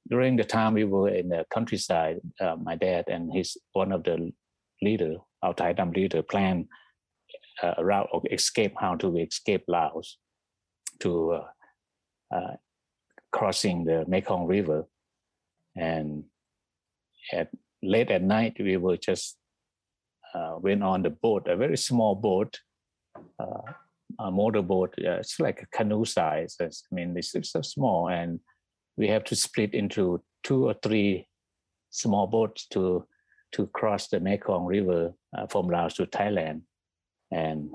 during 0.08 0.36
the 0.36 0.44
time 0.44 0.74
we 0.74 0.84
were 0.84 1.08
in 1.08 1.28
the 1.28 1.46
countryside, 1.50 2.20
uh, 2.40 2.56
my 2.56 2.76
dad 2.76 3.04
and 3.08 3.32
his 3.32 3.56
one 3.72 3.92
of 3.92 4.04
the 4.04 4.32
leader, 4.82 5.16
our 5.42 5.54
Thai 5.54 5.72
Dam 5.74 5.92
leader, 5.92 6.22
planned 6.22 6.68
uh, 7.62 7.74
a 7.78 7.84
route 7.84 8.08
of 8.12 8.24
escape, 8.30 8.74
how 8.78 8.94
to 8.96 9.16
escape 9.18 9.64
Laos 9.68 10.18
to 11.00 11.32
uh, 11.32 11.44
uh, 12.34 12.56
crossing 13.32 13.84
the 13.84 14.04
Mekong 14.06 14.46
River. 14.46 14.84
And 15.76 16.24
at 17.32 17.50
late 17.82 18.10
at 18.10 18.22
night, 18.22 18.56
we 18.58 18.76
were 18.76 18.96
just 18.96 19.36
uh, 20.34 20.56
went 20.58 20.82
on 20.82 21.02
the 21.02 21.10
boat, 21.10 21.48
a 21.48 21.56
very 21.56 21.76
small 21.76 22.14
boat, 22.14 22.58
a 24.18 24.30
motorboat. 24.30 24.94
It's 24.98 25.40
like 25.40 25.62
a 25.62 25.76
canoe 25.76 26.04
size. 26.04 26.56
I 26.60 26.68
mean, 26.90 27.16
it's, 27.16 27.34
it's 27.34 27.50
so 27.50 27.62
small, 27.62 28.08
and 28.08 28.40
we 28.96 29.08
have 29.08 29.24
to 29.24 29.36
split 29.36 29.74
into 29.74 30.22
two 30.42 30.66
or 30.68 30.74
three 30.82 31.28
small 31.90 32.26
boats 32.26 32.66
to 32.68 33.06
to 33.52 33.66
cross 33.68 34.08
the 34.08 34.18
Mekong 34.18 34.64
River 34.64 35.12
uh, 35.36 35.46
from 35.46 35.68
Laos 35.68 35.94
to 35.94 36.06
Thailand. 36.06 36.62
And 37.32 37.70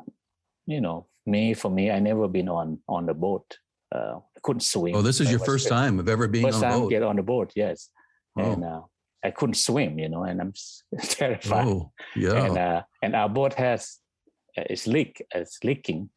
you 0.65 0.81
know, 0.81 1.07
me 1.25 1.53
for 1.53 1.69
me, 1.71 1.91
I 1.91 1.99
never 1.99 2.27
been 2.27 2.49
on 2.49 2.79
on 2.87 3.05
the 3.05 3.13
boat. 3.13 3.57
Uh, 3.93 4.19
I 4.35 4.39
couldn't 4.43 4.61
swim. 4.61 4.95
Oh, 4.95 5.01
this 5.01 5.19
is 5.21 5.29
your 5.31 5.39
first 5.39 5.67
time 5.67 5.99
of 5.99 6.07
ever 6.09 6.27
being 6.27 6.45
first 6.45 6.63
on 6.63 6.71
time 6.71 6.79
boat. 6.81 6.89
get 6.89 7.03
on 7.03 7.15
the 7.15 7.23
boat. 7.23 7.51
Yes, 7.55 7.89
Oh. 8.37 8.51
and 8.51 8.63
uh, 8.63 8.81
I 9.23 9.31
couldn't 9.31 9.55
swim. 9.55 9.97
You 9.97 10.09
know, 10.09 10.23
and 10.23 10.39
I'm 10.41 10.53
terrified. 11.01 11.65
Oh, 11.67 11.91
yeah. 12.15 12.45
And 12.45 12.57
uh, 12.57 12.81
and 13.01 13.15
our 13.15 13.29
boat 13.29 13.53
has 13.55 13.97
uh, 14.57 14.63
it's 14.69 14.87
leak. 14.87 15.21
It's 15.33 15.57
leaking. 15.63 16.09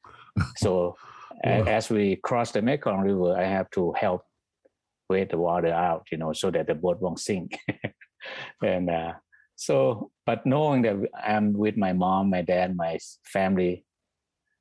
So 0.56 0.96
Wow. 1.42 1.64
as 1.64 1.88
we 1.88 2.16
cross 2.16 2.50
the 2.52 2.60
Mekong 2.60 3.00
River, 3.00 3.34
I 3.34 3.44
have 3.44 3.70
to 3.70 3.94
help 3.98 4.24
wait 5.08 5.30
the 5.30 5.38
water 5.38 5.72
out. 5.72 6.06
You 6.12 6.18
know, 6.18 6.34
so 6.34 6.50
that 6.50 6.66
the 6.66 6.74
boat 6.74 7.00
won't 7.00 7.18
sink. 7.18 7.56
and 8.62 8.90
uh, 8.90 9.12
so, 9.60 10.10
but 10.24 10.46
knowing 10.46 10.80
that 10.82 10.96
I'm 11.22 11.52
with 11.52 11.76
my 11.76 11.92
mom, 11.92 12.30
my 12.30 12.40
dad, 12.40 12.74
my 12.74 12.98
family, 13.24 13.84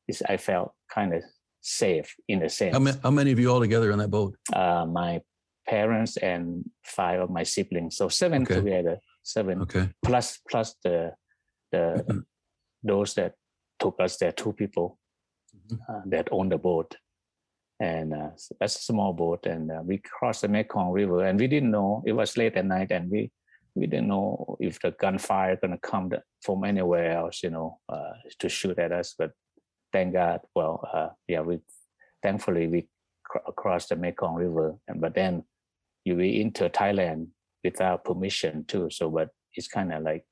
is 0.10 0.22
I 0.28 0.36
felt 0.36 0.74
kind 0.94 1.14
of 1.14 1.24
safe 1.62 2.14
in 2.28 2.44
a 2.44 2.50
sense. 2.50 2.74
how, 2.74 2.80
many, 2.80 2.98
how 3.02 3.12
many 3.12 3.32
of 3.32 3.40
you 3.40 3.50
all 3.50 3.62
together 3.62 3.94
on 3.94 4.00
that 4.00 4.10
boat? 4.12 4.36
uh, 4.54 4.86
my 4.86 5.22
parents 5.68 6.18
and 6.18 6.66
five 6.84 7.22
of 7.22 7.30
my 7.30 7.44
siblings, 7.44 7.96
so 7.96 8.10
seven 8.10 8.42
Okay. 8.44 8.56
together, 8.56 8.98
seven 9.24 9.62
Okay. 9.62 9.90
plus 10.04 10.40
plus 10.52 10.76
the 10.84 11.14
the 11.72 11.84
those 12.84 13.14
that 13.14 13.36
took 13.80 13.96
us 14.02 14.18
there, 14.18 14.34
two 14.34 14.52
people 14.52 15.00
Mhm. 15.56 15.80
uh, 15.90 16.02
that 16.08 16.28
owned 16.32 16.52
the 16.52 16.58
boat, 16.58 16.98
and 17.80 18.14
uh, 18.14 18.32
that's 18.60 18.76
a 18.76 18.84
small 18.92 19.14
boat, 19.14 19.46
and 19.46 19.72
uh, 19.72 19.82
we 19.90 19.98
crossed 20.00 20.42
the 20.42 20.50
Mekong 20.50 20.92
River, 20.92 21.24
and 21.24 21.40
we 21.40 21.48
didn't 21.48 21.72
know 21.72 22.04
it 22.06 22.12
was 22.14 22.36
late 22.36 22.58
at 22.58 22.66
night, 22.66 22.92
and 22.92 23.10
we 23.10 23.32
we 23.76 23.88
didn't 23.88 24.08
know 24.08 24.58
if 24.60 24.80
the 24.82 24.92
gunfire 24.92 25.58
gonna 25.62 25.78
come 25.78 26.12
from 26.42 26.64
anywhere 26.64 27.12
else, 27.12 27.44
you 27.44 27.50
know, 27.50 27.80
uh, 27.90 28.14
to 28.40 28.50
shoot 28.50 28.78
at 28.80 28.92
us. 28.92 29.16
But 29.18 29.32
thank 29.94 30.14
God, 30.14 30.42
well, 30.56 30.88
uh, 30.94 31.10
yeah, 31.28 31.42
we 31.42 31.60
thankfully 32.24 32.68
we 32.68 32.88
cr- 33.24 33.52
crossed 33.56 33.90
the 33.90 33.96
Mekong 33.96 34.36
River, 34.36 34.76
and 34.88 35.02
but 35.02 35.16
then 35.16 35.44
you 36.06 36.16
we 36.16 36.42
enter 36.42 36.70
Thailand 36.70 37.28
without 37.64 38.04
permission 38.04 38.66
too. 38.66 38.90
So, 38.90 39.10
but 39.10 39.30
it's 39.54 39.68
kind 39.68 39.94
of 39.94 40.04
like 40.04 40.26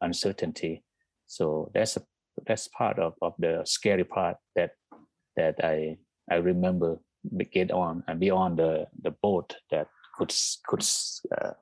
uncertainty. 0.00 0.82
So 1.26 1.70
that's 1.74 1.96
a 1.96 2.02
that's 2.46 2.68
part 2.68 2.98
of, 2.98 3.14
of 3.22 3.34
the 3.38 3.62
scary 3.64 4.04
part 4.04 4.36
that 4.56 4.72
that 5.36 5.56
I 5.62 5.96
I 6.30 6.36
remember 6.36 6.98
get 7.52 7.70
on 7.70 8.04
and 8.06 8.20
be 8.20 8.30
on 8.30 8.56
the 8.56 8.86
the 9.02 9.12
boat 9.22 9.56
that 9.70 9.88
could 10.16 10.34
could 10.66 10.84
uh, 11.40 11.52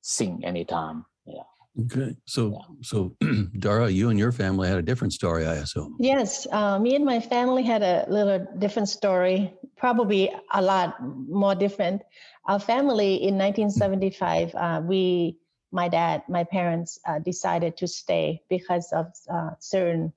sink 0.00 0.44
anytime. 0.44 1.04
Yeah. 1.26 1.42
Okay. 1.84 2.16
So, 2.26 2.60
so 2.82 3.16
Dara, 3.58 3.88
you 3.88 4.10
and 4.10 4.18
your 4.18 4.32
family 4.32 4.68
had 4.68 4.78
a 4.78 4.82
different 4.82 5.12
story, 5.12 5.46
I 5.46 5.54
assume. 5.54 5.96
Yes, 6.00 6.46
uh, 6.50 6.78
me 6.78 6.96
and 6.96 7.04
my 7.04 7.20
family 7.20 7.62
had 7.62 7.82
a 7.82 8.06
little 8.08 8.46
different 8.58 8.88
story, 8.88 9.54
probably 9.76 10.32
a 10.52 10.60
lot 10.60 10.96
more 11.00 11.54
different. 11.54 12.02
Our 12.46 12.58
family 12.58 13.14
in 13.14 13.38
1975, 13.38 14.54
uh, 14.54 14.82
we, 14.84 15.38
my 15.70 15.88
dad, 15.88 16.24
my 16.28 16.44
parents 16.44 16.98
uh, 17.06 17.20
decided 17.20 17.76
to 17.78 17.86
stay 17.86 18.42
because 18.48 18.92
of 18.92 19.12
uh, 19.30 19.50
certain 19.60 20.12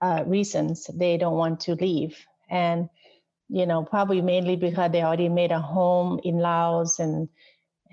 uh, 0.00 0.24
reasons. 0.26 0.90
They 0.92 1.16
don't 1.16 1.36
want 1.36 1.60
to 1.60 1.74
leave. 1.74 2.16
And, 2.48 2.88
you 3.48 3.66
know, 3.66 3.84
probably 3.84 4.20
mainly 4.22 4.56
because 4.56 4.90
they 4.90 5.02
already 5.02 5.28
made 5.28 5.52
a 5.52 5.60
home 5.60 6.20
in 6.24 6.38
Laos 6.38 6.98
and 6.98 7.28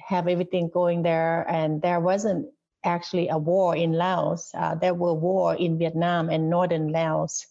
have 0.07 0.27
everything 0.29 0.69
going 0.73 1.03
there. 1.03 1.45
And 1.49 1.81
there 1.81 1.99
wasn't 1.99 2.47
actually 2.85 3.27
a 3.27 3.37
war 3.37 3.75
in 3.75 3.91
Laos. 3.91 4.51
Uh, 4.53 4.75
there 4.75 4.93
were 4.93 5.13
war 5.13 5.55
in 5.55 5.77
Vietnam 5.77 6.29
and 6.29 6.49
northern 6.49 6.87
Laos. 6.93 7.45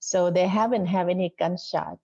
So 0.00 0.30
they 0.30 0.46
haven't 0.46 0.86
have 0.86 1.08
any 1.08 1.34
gunshot. 1.38 1.98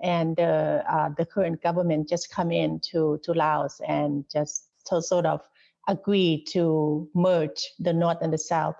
And 0.00 0.38
uh, 0.38 0.82
uh, 0.88 1.08
the 1.18 1.26
current 1.26 1.60
government 1.60 2.08
just 2.08 2.30
come 2.30 2.52
in 2.52 2.80
to, 2.92 3.18
to 3.24 3.32
Laos 3.32 3.80
and 3.88 4.24
just 4.32 4.68
to 4.86 5.02
sort 5.02 5.26
of 5.26 5.40
agree 5.88 6.44
to 6.50 7.08
merge 7.14 7.72
the 7.80 7.92
north 7.92 8.18
and 8.20 8.32
the 8.32 8.38
south. 8.38 8.76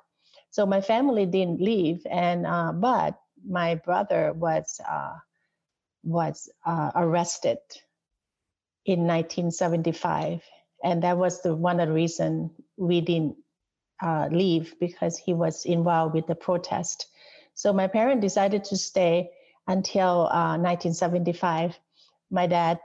So 0.51 0.65
my 0.65 0.81
family 0.81 1.27
didn't 1.27 1.61
leave, 1.61 2.07
and 2.09 2.47
uh, 2.47 2.73
but 2.73 3.19
my 3.47 3.75
brother 3.75 4.33
was 4.33 4.81
uh, 4.89 5.15
was 6.03 6.49
uh, 6.65 6.93
arrested 6.95 7.59
in 8.87 9.01
1975, 9.01 10.43
and 10.85 11.03
that 11.03 11.19
was 11.19 11.43
the 11.43 11.55
one 11.55 11.81
of 11.81 11.89
the 11.89 11.95
reason 11.95 12.51
we 12.77 13.01
didn't 13.01 13.37
uh, 14.01 14.29
leave 14.31 14.75
because 14.79 15.19
he 15.19 15.35
was 15.35 15.65
involved 15.65 16.15
with 16.15 16.27
the 16.27 16.35
protest. 16.35 17.09
So 17.55 17.73
my 17.73 17.89
parents 17.89 18.23
decided 18.23 18.63
to 18.65 18.77
stay 18.77 19.31
until 19.67 20.29
uh, 20.29 20.57
1975. 20.57 21.79
My 22.31 22.47
dad 22.47 22.79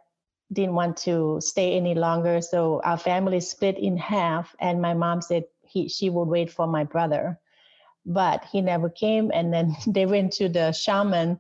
didn't 0.52 0.74
want 0.74 0.98
to 0.98 1.40
stay 1.42 1.78
any 1.78 1.94
longer, 1.94 2.42
so 2.42 2.82
our 2.84 2.98
family 2.98 3.40
split 3.40 3.78
in 3.78 3.96
half. 3.98 4.56
And 4.60 4.82
my 4.82 4.94
mom 4.96 5.22
said 5.22 5.44
he 5.62 5.88
she 5.88 6.10
would 6.10 6.28
wait 6.28 6.50
for 6.50 6.66
my 6.66 6.84
brother, 6.84 7.40
but 8.06 8.44
he 8.52 8.62
never 8.62 8.90
came. 8.90 9.32
And 9.34 9.54
then 9.54 9.76
they 9.88 10.08
went 10.08 10.34
to 10.34 10.50
the 10.50 10.72
shaman. 10.72 11.40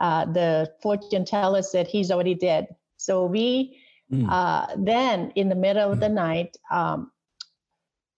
Uh, 0.00 0.24
the 0.24 0.72
fortune 0.82 1.24
teller 1.24 1.62
said 1.62 1.86
he's 1.86 2.10
already 2.10 2.34
dead. 2.34 2.74
So 2.96 3.24
we 3.26 3.78
Mm. 4.12 4.26
uh, 4.28 4.66
then 4.76 5.32
in 5.36 5.48
the 5.48 5.54
middle 5.54 5.92
of 5.92 6.00
the 6.00 6.08
night 6.08 6.56
um, 6.70 7.12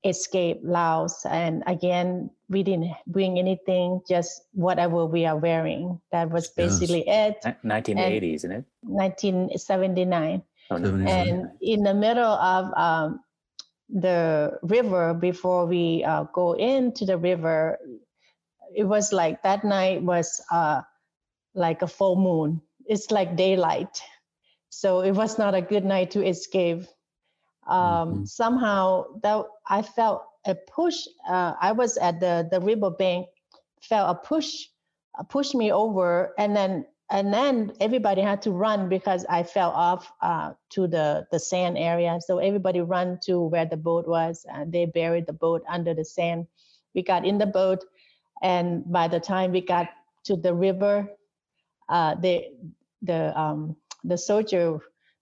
escaped 0.04 0.64
Laos, 0.64 1.25
and 1.26 1.62
again 1.66 2.30
we 2.49 2.62
didn't 2.62 2.92
bring 3.06 3.38
anything, 3.38 4.00
just 4.08 4.42
whatever 4.52 5.04
we 5.06 5.25
are 5.26 5.37
wearing. 5.37 6.00
That 6.12 6.30
was 6.30 6.50
Yes. 6.56 6.80
basically 6.80 7.08
it. 7.08 7.37
Ni- 7.44 7.56
1980, 7.62 8.34
isn't 8.34 8.52
it? 8.52 8.64
1979 8.82 10.42
Oh, 10.70 10.76
no, 10.78 10.88
and 11.06 11.50
in 11.61 11.82
the 11.82 11.92
middle 11.92 12.25
of 12.25 12.72
um, 12.76 13.20
the 13.90 14.58
river 14.62 15.12
before 15.12 15.66
we 15.66 16.02
uh, 16.04 16.25
go 16.32 16.54
into 16.54 17.04
the 17.04 17.18
river 17.18 17.78
it 18.75 18.84
was 18.84 19.12
like 19.12 19.42
that 19.42 19.64
night 19.64 20.02
was 20.02 20.40
uh, 20.50 20.80
like 21.54 21.82
a 21.82 21.87
full 21.87 22.16
moon 22.16 22.62
it's 22.87 23.11
like 23.11 23.37
daylight 23.37 24.00
so 24.72 25.02
it 25.02 25.12
was 25.12 25.38
not 25.38 25.54
a 25.54 25.62
good 25.62 25.84
night 25.84 26.10
to 26.12 26.26
escape 26.26 26.84
um, 27.68 28.24
Mhm. 28.24 28.26
somehow 28.26 29.04
that 29.22 29.44
i 29.68 29.82
felt 29.82 30.24
a 30.46 30.54
push 30.54 31.06
uh, 31.28 31.54
i 31.60 31.72
was 31.72 31.96
at 31.98 32.20
the 32.20 32.48
the 32.50 32.60
river 32.60 32.90
bank 32.90 33.26
felt 33.80 34.10
a 34.16 34.18
push 34.26 34.66
uh, 35.18 35.22
pushed 35.24 35.54
me 35.54 35.72
over 35.72 36.34
and 36.38 36.56
then 36.56 36.86
and 37.10 37.32
then 37.32 37.72
everybody 37.80 38.22
had 38.22 38.40
to 38.42 38.50
run 38.50 38.88
because 38.88 39.26
I 39.28 39.42
fell 39.42 39.70
off 39.70 40.12
uh, 40.22 40.54
to 40.70 40.88
the 40.88 41.26
the 41.30 41.38
sand 41.38 41.76
area. 41.78 42.18
So 42.20 42.38
everybody 42.38 42.80
run 42.80 43.18
to 43.24 43.40
where 43.42 43.66
the 43.66 43.76
boat 43.76 44.08
was, 44.08 44.46
and 44.50 44.72
they 44.72 44.86
buried 44.86 45.26
the 45.26 45.32
boat 45.34 45.62
under 45.68 45.94
the 45.94 46.04
sand. 46.04 46.46
We 46.94 47.02
got 47.02 47.26
in 47.26 47.38
the 47.38 47.46
boat, 47.46 47.84
and 48.42 48.90
by 48.90 49.08
the 49.08 49.20
time 49.20 49.52
we 49.52 49.60
got 49.60 49.88
to 50.24 50.36
the 50.36 50.54
river, 50.54 51.08
uh, 51.88 52.14
the 52.16 52.44
the 53.02 53.38
um, 53.38 53.76
the 54.04 54.18
soldier 54.18 54.78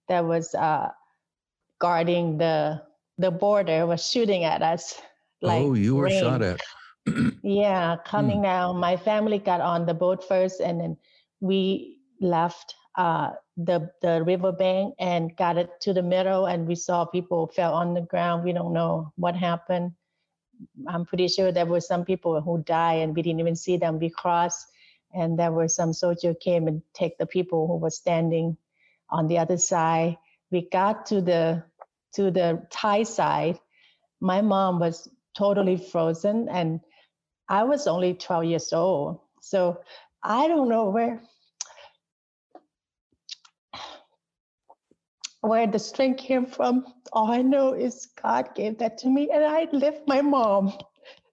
that 0.09 0.25
was 0.25 0.55
uh, 0.55 0.89
guarding 1.79 2.39
the 2.39 2.83
the 3.19 3.31
border 3.31 3.87
was 3.87 4.09
shooting 4.09 4.45
at 4.45 4.63
us. 4.63 5.01
oh, 5.43 5.75
you 5.75 5.97
were 5.97 6.07
rain. 6.07 6.21
shot 6.21 6.43
at. 6.43 6.61
Yeah, 7.43 7.97
coming 8.05 8.43
down. 8.43 8.77
My 8.77 8.97
family 8.97 9.39
got 9.39 9.61
on 9.61 9.87
the 9.87 9.95
boat 9.95 10.27
first, 10.27 10.61
and 10.61 10.81
then 10.81 10.97
we 11.41 11.99
left 12.21 12.75
uh, 12.97 13.31
the 13.57 13.91
the 14.03 14.23
riverbank 14.23 14.95
and 14.99 15.35
got 15.37 15.57
it 15.57 15.71
to 15.83 15.93
the 15.93 16.03
middle, 16.03 16.47
and 16.47 16.67
we 16.67 16.75
saw 16.75 17.05
people 17.05 17.47
fell 17.47 17.73
on 17.73 17.95
the 17.95 18.03
ground. 18.03 18.45
We 18.45 18.53
don't 18.53 18.73
know 18.73 19.13
what 19.17 19.35
happened. 19.35 19.93
I'm 20.87 21.07
pretty 21.07 21.29
sure 21.29 21.51
there 21.51 21.67
were 21.67 21.81
some 21.81 22.05
people 22.05 22.41
who 22.41 22.63
died, 22.63 23.01
and 23.01 23.17
we 23.17 23.23
didn't 23.23 23.41
even 23.41 23.57
see 23.57 23.79
them. 23.79 23.99
We 23.99 24.11
crossed, 24.11 24.67
and 25.15 25.39
there 25.39 25.53
were 25.53 25.69
some 25.69 25.93
soldier 25.95 26.35
came 26.35 26.69
and 26.69 26.83
take 26.93 27.17
the 27.17 27.27
people 27.27 27.67
who 27.67 27.77
were 27.77 27.91
standing 27.91 28.57
on 29.11 29.29
the 29.29 29.39
other 29.39 29.59
side. 29.59 30.19
We 30.51 30.69
got 30.71 31.07
to 31.07 31.21
the 31.23 31.65
to 32.15 32.31
the 32.31 32.67
Thai 32.71 33.05
side, 33.05 33.59
my 34.21 34.43
mom 34.43 34.81
was 34.81 35.09
totally 35.37 35.77
frozen 35.77 36.49
and 36.51 36.81
I 37.49 37.65
was 37.65 37.87
only 37.87 38.15
12 38.15 38.45
years 38.45 38.73
old. 38.73 39.21
So 39.43 39.81
I 40.23 40.49
don't 40.49 40.69
know 40.69 40.91
where 40.91 41.23
where 45.43 45.67
the 45.67 45.79
strength 45.79 46.21
came 46.21 46.47
from. 46.47 46.85
All 47.13 47.31
I 47.33 47.43
know 47.43 47.75
is 47.75 48.09
God 48.23 48.55
gave 48.55 48.79
that 48.79 48.99
to 48.99 49.09
me 49.09 49.31
and 49.33 49.45
I 49.45 49.69
left 49.73 50.09
my 50.09 50.23
mom. 50.23 50.73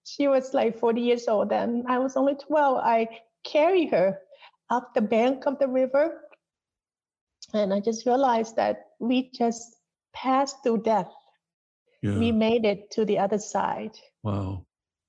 She 0.05 0.27
was 0.27 0.53
like 0.53 0.79
40 0.79 1.01
years 1.01 1.27
old 1.27 1.51
and 1.51 1.85
I 1.87 1.99
was 1.99 2.17
only 2.17 2.35
12. 2.35 2.77
I 2.83 3.07
carried 3.45 3.91
her 3.91 4.19
up 4.69 4.93
the 4.95 5.01
bank 5.01 5.45
of 5.47 5.59
the 5.59 5.67
river. 5.67 6.21
And 7.53 7.73
I 7.73 7.79
just 7.79 8.05
realized 8.05 8.55
that 8.57 8.87
we 8.99 9.29
just 9.31 9.77
passed 10.13 10.57
through 10.63 10.79
death. 10.83 11.11
Yeah. 12.01 12.17
We 12.17 12.31
made 12.31 12.65
it 12.65 12.91
to 12.91 13.05
the 13.05 13.19
other 13.19 13.39
side. 13.39 13.97
Wow. 14.23 14.65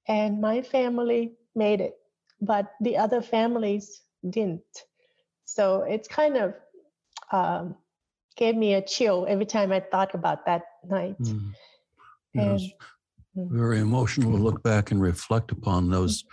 And 0.06 0.40
my 0.40 0.62
family 0.62 1.34
made 1.54 1.80
it, 1.80 1.94
but 2.40 2.72
the 2.80 2.96
other 2.96 3.20
families 3.20 4.02
didn't. 4.28 4.62
So 5.44 5.82
it's 5.82 6.08
kind 6.08 6.36
of 6.36 6.54
um, 7.32 7.76
gave 8.36 8.56
me 8.56 8.74
a 8.74 8.82
chill 8.82 9.26
every 9.28 9.46
time 9.46 9.72
I 9.72 9.80
thought 9.80 10.14
about 10.14 10.46
that 10.46 10.62
night. 10.88 11.18
Mm. 11.20 11.52
And, 12.34 12.60
mm. 12.60 13.50
very 13.50 13.80
emotional 13.80 14.32
to 14.32 14.38
look 14.38 14.62
back 14.62 14.90
and 14.90 15.00
reflect 15.00 15.52
upon 15.52 15.90
those 15.90 16.24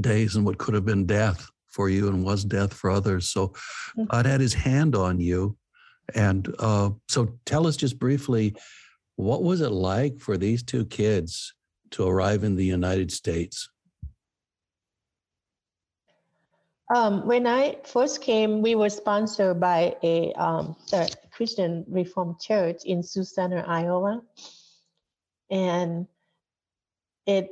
days 0.00 0.36
and 0.36 0.44
what 0.44 0.58
could 0.58 0.74
have 0.74 0.86
been 0.86 1.06
death 1.06 1.50
for 1.68 1.88
you 1.88 2.08
and 2.08 2.24
was 2.24 2.44
death 2.44 2.72
for 2.72 2.90
others. 2.90 3.28
So 3.28 3.48
mm-hmm. 3.48 4.04
God 4.04 4.26
had 4.26 4.40
his 4.40 4.54
hand 4.54 4.94
on 4.94 5.20
you. 5.20 5.56
And 6.14 6.54
uh, 6.58 6.90
so 7.08 7.38
tell 7.44 7.66
us 7.66 7.76
just 7.76 7.98
briefly, 7.98 8.56
what 9.16 9.42
was 9.42 9.60
it 9.60 9.70
like 9.70 10.20
for 10.20 10.38
these 10.38 10.62
two 10.62 10.86
kids 10.86 11.54
to 11.90 12.06
arrive 12.06 12.44
in 12.44 12.56
the 12.56 12.64
United 12.64 13.12
States? 13.12 13.68
Um, 16.94 17.26
when 17.26 17.46
I 17.46 17.76
first 17.84 18.22
came, 18.22 18.62
we 18.62 18.74
were 18.74 18.88
sponsored 18.88 19.60
by 19.60 19.96
a 20.02 20.32
um, 20.32 20.74
Christian 21.32 21.84
Reformed 21.86 22.40
Church 22.40 22.84
in 22.84 23.02
Sioux 23.02 23.24
Center, 23.24 23.62
Iowa, 23.66 24.22
and 25.50 26.06
it 27.26 27.50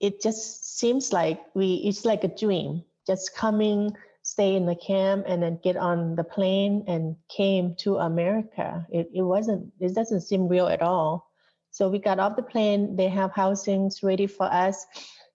it 0.00 0.20
just 0.20 0.78
seems 0.78 1.12
like 1.12 1.40
we 1.54 1.74
it's 1.86 2.04
like 2.04 2.24
a 2.24 2.28
dream. 2.28 2.82
Just 3.06 3.34
coming, 3.34 3.96
stay 4.22 4.56
in 4.56 4.66
the 4.66 4.74
camp, 4.74 5.24
and 5.28 5.42
then 5.42 5.60
get 5.62 5.76
on 5.76 6.16
the 6.16 6.24
plane 6.24 6.84
and 6.88 7.16
came 7.28 7.74
to 7.76 7.96
America. 7.98 8.86
It 8.90 9.10
it 9.14 9.22
wasn't. 9.22 9.72
It 9.80 9.94
doesn't 9.94 10.22
seem 10.22 10.48
real 10.48 10.68
at 10.68 10.82
all. 10.82 11.30
So 11.70 11.88
we 11.88 11.98
got 11.98 12.18
off 12.18 12.36
the 12.36 12.42
plane. 12.42 12.96
They 12.96 13.08
have 13.08 13.32
housings 13.32 14.02
ready 14.02 14.26
for 14.26 14.46
us. 14.46 14.86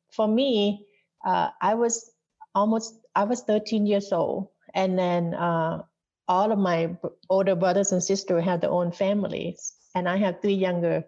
For 0.10 0.28
me, 0.28 0.88
uh, 1.24 1.50
I 1.62 1.76
was 1.76 2.12
almost 2.56 2.96
I 3.16 3.24
was 3.24 3.42
13 3.44 3.86
years 3.86 4.12
old, 4.12 4.50
and 4.74 4.98
then 4.98 5.34
uh, 5.34 5.84
all 6.28 6.52
of 6.52 6.60
my 6.60 6.98
older 7.30 7.56
brothers 7.56 7.92
and 7.92 8.04
sisters 8.04 8.44
have 8.44 8.62
their 8.62 8.72
own 8.72 8.92
families, 8.92 9.74
and 9.96 10.08
I 10.08 10.18
have 10.18 10.42
three 10.42 10.54
younger 10.54 11.06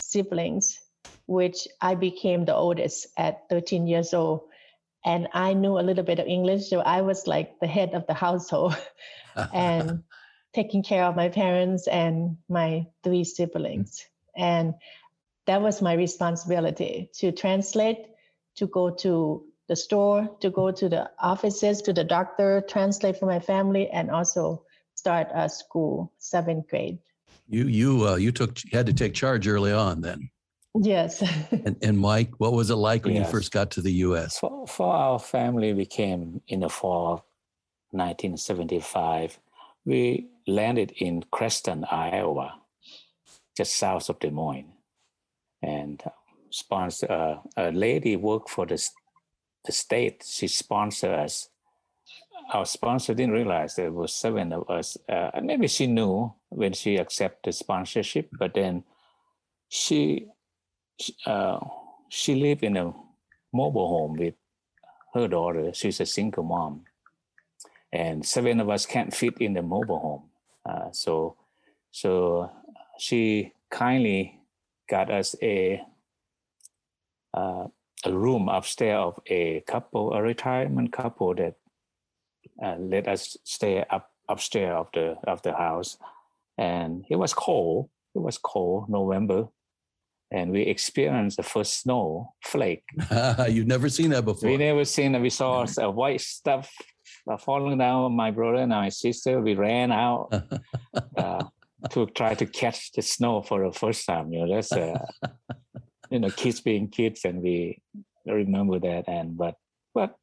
siblings, 0.00 0.78
which 1.26 1.68
I 1.80 1.94
became 1.94 2.44
the 2.44 2.54
oldest 2.54 3.08
at 3.16 3.48
13 3.50 3.86
years 3.86 4.14
old. 4.14 4.49
And 5.04 5.28
I 5.32 5.54
knew 5.54 5.78
a 5.78 5.86
little 5.86 6.04
bit 6.04 6.18
of 6.18 6.26
English, 6.26 6.68
so 6.68 6.80
I 6.80 7.00
was 7.00 7.26
like 7.26 7.58
the 7.58 7.66
head 7.66 7.94
of 7.94 8.06
the 8.06 8.14
household 8.14 8.76
and 9.54 10.02
taking 10.52 10.82
care 10.82 11.04
of 11.04 11.16
my 11.16 11.28
parents 11.28 11.86
and 11.86 12.36
my 12.48 12.86
three 13.02 13.24
siblings. 13.24 14.04
And 14.36 14.74
that 15.46 15.62
was 15.62 15.80
my 15.80 15.94
responsibility 15.94 17.10
to 17.14 17.32
translate, 17.32 18.06
to 18.56 18.66
go 18.66 18.90
to 18.90 19.44
the 19.68 19.76
store, 19.76 20.28
to 20.40 20.50
go 20.50 20.70
to 20.70 20.88
the 20.88 21.10
offices, 21.18 21.82
to 21.82 21.92
the 21.92 22.04
doctor, 22.04 22.62
translate 22.68 23.16
for 23.16 23.26
my 23.26 23.38
family, 23.38 23.88
and 23.88 24.10
also 24.10 24.64
start 24.94 25.28
a 25.32 25.48
school, 25.48 26.12
seventh 26.18 26.68
grade. 26.68 26.98
You 27.48 27.64
you 27.64 28.08
uh, 28.08 28.16
you 28.16 28.32
took 28.32 28.62
you 28.64 28.76
had 28.76 28.86
to 28.86 28.92
take 28.92 29.14
charge 29.14 29.48
early 29.48 29.72
on 29.72 30.00
then. 30.00 30.30
Yes. 30.78 31.22
and, 31.50 31.76
and 31.82 31.98
Mike, 31.98 32.30
what 32.38 32.52
was 32.52 32.70
it 32.70 32.76
like 32.76 33.04
when 33.04 33.14
yes. 33.14 33.26
you 33.26 33.30
first 33.30 33.50
got 33.50 33.70
to 33.72 33.80
the 33.80 33.92
U.S.? 33.92 34.38
For, 34.38 34.66
for 34.66 34.94
our 34.94 35.18
family, 35.18 35.72
we 35.74 35.86
came 35.86 36.42
in 36.48 36.60
the 36.60 36.68
fall 36.68 37.14
of 37.14 37.22
1975. 37.90 39.38
We 39.84 40.28
landed 40.46 40.92
in 40.98 41.24
Creston, 41.30 41.84
Iowa, 41.90 42.54
just 43.56 43.76
south 43.76 44.08
of 44.08 44.18
Des 44.20 44.30
Moines, 44.30 44.72
and 45.62 46.00
uh, 46.04 46.10
sponsor 46.50 47.10
uh, 47.10 47.36
a 47.56 47.72
lady 47.72 48.16
worked 48.16 48.50
for 48.50 48.66
the 48.66 48.80
the 49.64 49.72
state 49.72 50.24
she 50.26 50.48
sponsored 50.48 51.10
us. 51.10 51.48
Our 52.52 52.64
sponsor 52.64 53.14
didn't 53.14 53.34
realize 53.34 53.74
there 53.74 53.92
were 53.92 54.08
seven 54.08 54.52
of 54.52 54.68
us. 54.70 54.96
Uh, 55.08 55.30
maybe 55.42 55.68
she 55.68 55.86
knew 55.86 56.32
when 56.48 56.72
she 56.72 56.96
accepted 56.96 57.54
sponsorship, 57.54 58.30
but 58.38 58.54
then 58.54 58.84
she 59.68 60.26
uh, 61.26 61.58
she 62.08 62.34
lived 62.34 62.62
in 62.62 62.76
a 62.76 62.92
mobile 63.52 63.88
home 63.88 64.16
with 64.16 64.34
her 65.14 65.28
daughter. 65.28 65.72
She's 65.72 66.00
a 66.00 66.06
single 66.06 66.44
mom, 66.44 66.84
and 67.92 68.24
seven 68.24 68.60
of 68.60 68.68
us 68.68 68.86
can't 68.86 69.14
fit 69.14 69.38
in 69.40 69.54
the 69.54 69.62
mobile 69.62 69.98
home. 69.98 70.24
Uh, 70.64 70.90
so 70.92 71.36
so 71.90 72.50
she 72.98 73.52
kindly 73.70 74.40
got 74.88 75.10
us 75.10 75.34
a 75.42 75.80
uh, 77.34 77.66
a 78.04 78.12
room 78.12 78.48
upstairs 78.48 78.98
of 78.98 79.20
a 79.26 79.60
couple, 79.66 80.12
a 80.12 80.22
retirement 80.22 80.92
couple 80.92 81.34
that 81.34 81.54
uh, 82.62 82.76
let 82.78 83.06
us 83.08 83.36
stay 83.44 83.84
up 83.90 84.10
upstairs 84.28 84.74
of 84.76 84.88
the 84.94 85.16
of 85.26 85.42
the 85.42 85.52
house, 85.52 85.98
and 86.58 87.04
it 87.08 87.16
was 87.16 87.34
cold. 87.34 87.88
It 88.14 88.18
was 88.18 88.38
cold, 88.38 88.88
November, 88.88 89.48
and 90.32 90.52
we 90.52 90.62
experienced 90.62 91.36
the 91.36 91.42
first 91.42 91.82
snow 91.82 92.34
flake. 92.44 92.84
You've 93.48 93.66
never 93.66 93.88
seen 93.88 94.10
that 94.10 94.24
before. 94.24 94.48
We 94.48 94.56
never 94.56 94.84
seen 94.84 95.14
it. 95.14 95.20
We 95.20 95.30
saw 95.30 95.66
a 95.78 95.90
white 95.90 96.20
stuff 96.20 96.70
uh, 97.30 97.36
falling 97.36 97.78
down. 97.78 98.12
My 98.14 98.30
brother 98.30 98.62
and 98.62 98.70
my 98.70 98.90
sister, 98.90 99.40
we 99.40 99.54
ran 99.54 99.90
out 99.90 100.32
uh, 101.16 101.44
to 101.90 102.06
try 102.06 102.34
to 102.34 102.46
catch 102.46 102.92
the 102.92 103.02
snow 103.02 103.42
for 103.42 103.66
the 103.66 103.72
first 103.72 104.06
time. 104.06 104.32
You 104.32 104.46
know, 104.46 104.54
that's 104.54 104.72
uh, 104.72 104.98
you 106.10 106.18
know 106.18 106.30
kids 106.30 106.60
being 106.60 106.88
kids 106.88 107.24
and 107.24 107.40
we 107.40 107.80
remember 108.26 108.78
that 108.78 109.04
and 109.08 109.36
but 109.36 109.54
but 109.94 110.16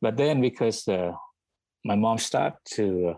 but 0.00 0.16
then 0.16 0.40
because 0.40 0.86
uh, 0.88 1.12
my 1.84 1.96
mom 1.96 2.18
started 2.18 2.58
to 2.64 3.16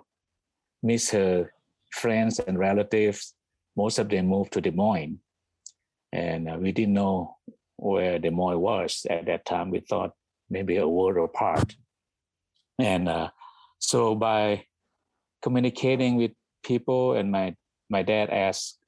miss 0.83 1.11
her 1.11 1.53
friends 1.91 2.39
and 2.39 2.59
relatives 2.59 3.35
most 3.77 3.99
of 3.99 4.09
them 4.09 4.27
moved 4.27 4.53
to 4.53 4.61
des 4.61 4.71
moines 4.71 5.19
and 6.12 6.49
uh, 6.49 6.57
we 6.59 6.73
didn't 6.73 6.94
know 6.94 7.37
where 7.77 8.18
des 8.18 8.31
moines 8.31 8.59
was 8.59 9.07
at 9.11 9.27
that 9.27 9.44
time 9.44 9.71
we 9.71 9.81
thought 9.81 10.12
maybe 10.51 10.77
a 10.77 10.88
world 10.88 11.16
apart 11.16 11.77
and 12.79 13.09
uh, 13.09 13.29
so 13.79 14.14
by 14.14 14.64
communicating 15.42 16.16
with 16.16 16.33
people 16.64 17.14
and 17.14 17.31
my 17.31 17.55
my 17.90 18.03
dad 18.03 18.31
asked 18.31 18.79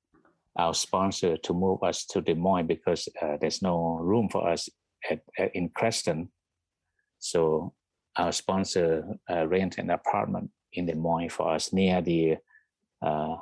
our 0.59 0.75
sponsor 0.75 1.37
to 1.39 1.55
move 1.55 1.83
us 1.83 2.05
to 2.05 2.21
Des 2.21 2.35
Moines 2.35 2.67
because 2.67 3.09
uh, 3.23 3.37
there's 3.41 3.63
no 3.63 3.99
room 4.01 4.29
for 4.29 4.49
us 4.49 4.69
at, 5.11 5.21
at, 5.39 5.55
in 5.55 5.71
Creston. 5.71 6.31
So 7.19 7.73
our 8.17 8.33
sponsor 8.33 9.05
uh, 9.31 9.47
rent 9.47 9.79
an 9.79 9.91
apartment 9.91 10.51
in 10.73 10.87
Des 10.87 10.95
Moines 10.95 11.31
for 11.31 11.55
us 11.55 11.73
near 11.73 12.03
the 12.03 12.37
uh, 13.01 13.37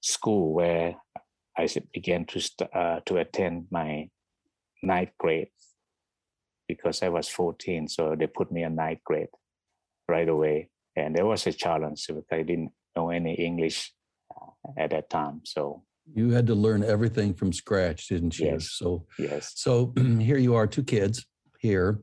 school 0.00 0.54
where 0.54 0.96
I 1.56 1.68
began 1.92 2.24
to 2.26 2.40
st- 2.40 2.74
uh, 2.74 3.00
to 3.06 3.16
attend 3.18 3.66
my 3.70 4.08
ninth 4.82 5.10
grade 5.18 5.48
because 6.68 7.02
I 7.02 7.08
was 7.08 7.28
14. 7.28 7.88
So 7.88 8.16
they 8.18 8.26
put 8.26 8.50
me 8.50 8.64
in 8.64 8.74
ninth 8.74 9.00
grade 9.04 9.28
right 10.08 10.28
away, 10.28 10.70
and 10.96 11.14
there 11.14 11.26
was 11.26 11.46
a 11.46 11.52
challenge 11.52 12.06
because 12.06 12.24
I 12.32 12.42
didn't 12.42 12.72
know 12.96 13.10
any 13.10 13.34
English 13.34 13.92
uh, 14.34 14.70
at 14.78 14.90
that 14.90 15.10
time. 15.10 15.42
So 15.44 15.84
you 16.12 16.30
had 16.30 16.46
to 16.48 16.54
learn 16.54 16.84
everything 16.84 17.34
from 17.34 17.52
scratch, 17.52 18.08
didn't 18.08 18.38
you? 18.38 18.46
Yes. 18.46 18.70
So 18.72 19.06
yes. 19.18 19.52
So 19.56 19.92
here 20.18 20.38
you 20.38 20.54
are, 20.54 20.66
two 20.66 20.84
kids 20.84 21.24
here. 21.58 22.00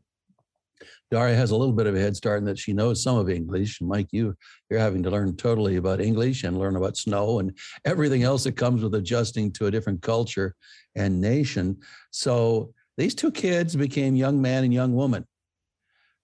Dara 1.10 1.36
has 1.36 1.52
a 1.52 1.56
little 1.56 1.74
bit 1.74 1.88
of 1.88 1.96
a 1.96 2.00
head 2.00 2.16
start 2.16 2.40
in 2.40 2.46
that 2.46 2.60
she 2.60 2.74
knows 2.74 3.04
some 3.04 3.18
of 3.18 3.30
English. 3.30 3.82
Mike, 3.82 4.08
you 4.12 4.36
you're 4.70 4.80
having 4.80 5.04
to 5.04 5.10
learn 5.10 5.36
totally 5.36 5.76
about 5.76 6.02
English 6.02 6.44
and 6.44 6.58
learn 6.58 6.76
about 6.76 6.98
snow 6.98 7.40
and 7.40 7.58
everything 7.86 8.24
else 8.24 8.44
that 8.44 8.58
comes 8.58 8.84
with 8.84 8.96
adjusting 8.96 9.52
to 9.54 9.68
a 9.68 9.72
different 9.72 10.02
culture 10.02 10.56
and 10.96 11.20
nation. 11.20 11.78
So 12.12 12.74
these 12.98 13.16
two 13.16 13.32
kids 13.32 13.76
became 13.76 14.16
young 14.16 14.42
man 14.42 14.64
and 14.64 14.74
young 14.74 14.94
woman. 14.94 15.28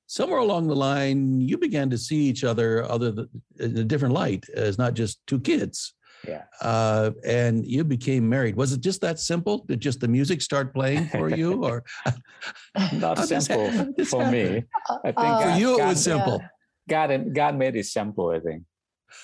Somewhere 0.05 0.39
along 0.39 0.67
the 0.67 0.75
line, 0.75 1.41
you 1.41 1.57
began 1.57 1.89
to 1.89 1.97
see 1.97 2.17
each 2.17 2.45
other 2.45 2.89
other 2.89 3.27
in 3.59 3.77
a 3.77 3.83
different 3.83 4.13
light 4.13 4.45
as 4.55 4.77
not 4.77 4.93
just 4.93 5.19
two 5.27 5.39
kids 5.39 5.93
Yeah. 6.27 6.43
Uh, 6.61 7.11
and 7.25 7.65
you 7.65 7.83
became 7.83 8.27
married. 8.27 8.55
Was 8.55 8.73
it 8.73 8.81
just 8.81 8.99
that 9.01 9.19
simple? 9.19 9.59
Did 9.65 9.79
just 9.79 9.99
the 10.01 10.07
music 10.07 10.41
start 10.41 10.73
playing 10.73 11.07
for 11.07 11.29
you, 11.39 11.63
or 11.63 11.83
Not 12.93 13.17
How 13.17 13.25
simple 13.25 13.71
that- 13.71 13.95
this 13.97 14.09
for 14.09 14.29
me. 14.29 14.63
I 15.03 15.11
think 15.11 15.17
Uh, 15.17 15.41
for 15.43 15.59
you 15.59 15.73
it 15.75 15.77
God- 15.77 15.87
was 15.89 16.03
simple? 16.03 16.41
God, 16.89 17.09
God 17.33 17.55
made 17.55 17.75
it 17.75 17.85
simple. 17.85 18.31
I 18.31 18.39
think. 18.39 18.63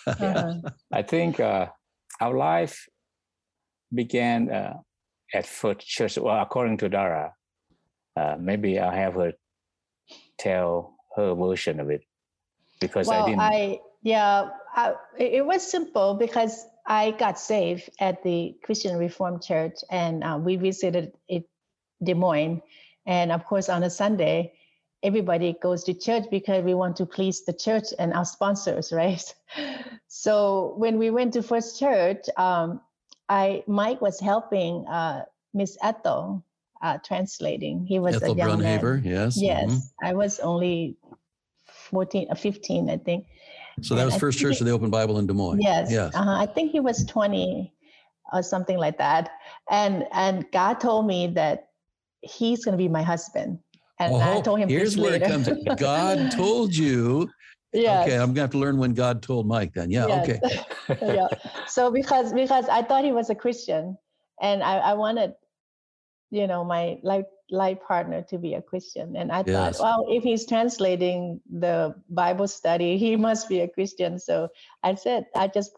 Uh-huh. 0.08 0.54
I 0.92 1.02
think 1.04 1.40
uh, 1.40 1.68
our 2.22 2.36
life 2.38 2.88
began 3.94 4.50
uh, 4.50 4.78
at 5.34 5.46
first 5.46 5.82
church. 5.88 6.18
Well, 6.18 6.42
according 6.42 6.78
to 6.78 6.90
Dara, 6.90 7.34
uh, 8.16 8.36
maybe 8.40 8.80
I'll 8.80 8.92
have 8.92 9.16
her 9.16 9.34
tell 10.38 10.96
her 11.16 11.34
version 11.36 11.80
of 11.80 11.90
it 11.90 12.04
because 12.80 13.08
I 13.10 13.26
didn't. 13.26 13.40
I 13.40 13.80
yeah, 14.04 14.50
I, 14.76 14.94
it 15.18 15.34
it 15.40 15.46
was 15.46 15.64
simple 15.64 16.16
because 16.16 16.66
I 16.86 17.12
got 17.12 17.40
saved 17.40 17.90
at 18.00 18.24
the 18.24 18.56
Christian 18.64 18.98
Reformed 18.98 19.42
Church, 19.42 19.76
and 19.90 20.24
uh, 20.24 20.40
we 20.42 20.56
visited 20.58 21.14
it, 21.28 21.48
Des 22.04 22.14
Moines, 22.14 22.62
and 23.06 23.32
of 23.32 23.46
course 23.46 23.70
on 23.70 23.84
a 23.84 23.90
Sunday, 23.90 24.54
everybody 25.02 25.56
goes 25.62 25.84
to 25.86 25.94
church 25.94 26.26
because 26.32 26.64
we 26.64 26.74
want 26.74 26.96
to 26.98 27.06
please 27.06 27.44
the 27.46 27.54
church 27.54 27.88
and 28.00 28.14
our 28.14 28.26
sponsors, 28.26 28.92
right? 28.92 29.34
So 30.16 30.76
when 30.78 31.00
we 31.00 31.10
went 31.10 31.34
to 31.34 31.42
First 31.42 31.80
Church, 31.80 32.30
um, 32.38 32.82
I 33.30 33.64
Mike 33.66 34.00
was 34.00 34.20
helping 34.20 34.86
uh, 34.88 35.26
Miss 35.56 35.76
Ethel 35.82 36.46
uh, 36.84 37.00
translating. 37.04 37.86
He 37.86 37.98
was 37.98 38.18
Ethel 38.18 38.34
a 38.34 38.38
young 38.38 38.62
man. 38.62 38.80
Brunhaver? 38.80 39.04
Yes. 39.04 39.42
Yes, 39.42 39.72
mhm. 39.72 39.82
I 40.04 40.14
was 40.14 40.40
only 40.40 40.98
14 41.66 42.28
or 42.30 42.36
15, 42.36 42.90
I 42.90 42.98
think. 42.98 43.26
So 43.82 43.96
that 43.96 44.06
was 44.06 44.16
First 44.18 44.40
Church 44.40 44.60
of 44.60 44.68
the 44.68 44.72
Open 44.74 44.90
Bible 44.90 45.18
in 45.20 45.28
Des 45.28 45.34
Moines. 45.34 45.62
Yes. 45.62 45.92
Yes. 45.92 46.14
Uh-huh. 46.16 46.32
I 46.32 46.46
think 46.46 46.72
he 46.72 46.80
was 46.80 47.06
20 47.06 47.74
or 48.32 48.44
something 48.44 48.78
like 48.78 48.98
that. 48.98 49.32
And 49.70 50.06
and 50.14 50.46
God 50.52 50.80
told 50.80 51.08
me 51.08 51.28
that 51.28 51.70
he's 52.22 52.64
going 52.64 52.74
to 52.74 52.78
be 52.78 52.88
my 52.88 53.04
husband. 53.04 53.60
And 54.00 54.16
I 54.16 54.42
told 54.42 54.60
him 54.60 54.70
here's 54.70 54.98
where 54.98 55.14
it 55.14 55.24
comes. 55.24 55.48
in. 55.48 55.64
God 55.78 56.32
told 56.36 56.76
you. 56.76 57.30
yes. 57.74 58.08
Okay, 58.08 58.16
I'm 58.18 58.30
gonna 58.30 58.42
have 58.42 58.52
to 58.52 58.58
learn 58.58 58.78
when 58.78 58.94
God 58.94 59.22
told 59.22 59.48
Mike. 59.48 59.74
Then, 59.74 59.92
yeah. 59.92 60.08
Yes. 60.08 60.30
Okay. 60.30 61.06
yeah. 61.16 61.28
So 61.68 61.92
because 61.92 62.34
because 62.34 62.68
I 62.70 62.82
thought 62.82 63.04
he 63.04 63.12
was 63.12 63.30
a 63.30 63.36
Christian 63.36 63.98
and 64.42 64.64
I, 64.64 64.78
I 64.78 64.94
wanted, 64.94 65.34
you 66.34 66.48
know, 66.48 66.64
my 66.64 66.98
life 67.04 67.28
life 67.52 67.78
partner 67.88 68.24
to 68.24 68.40
be 68.40 68.56
a 68.56 68.62
Christian. 68.62 69.16
And 69.16 69.32
I 69.32 69.44
thought, 69.44 69.78
well, 69.80 70.08
if 70.10 70.24
he's 70.24 70.48
translating 70.48 71.40
the 71.48 71.94
Bible 72.10 72.48
study, 72.48 72.98
he 72.98 73.16
must 73.16 73.48
be 73.48 73.60
a 73.60 73.68
Christian. 73.68 74.18
So 74.18 74.50
I 74.82 74.96
said, 74.96 75.28
I 75.36 75.48
just 75.48 75.74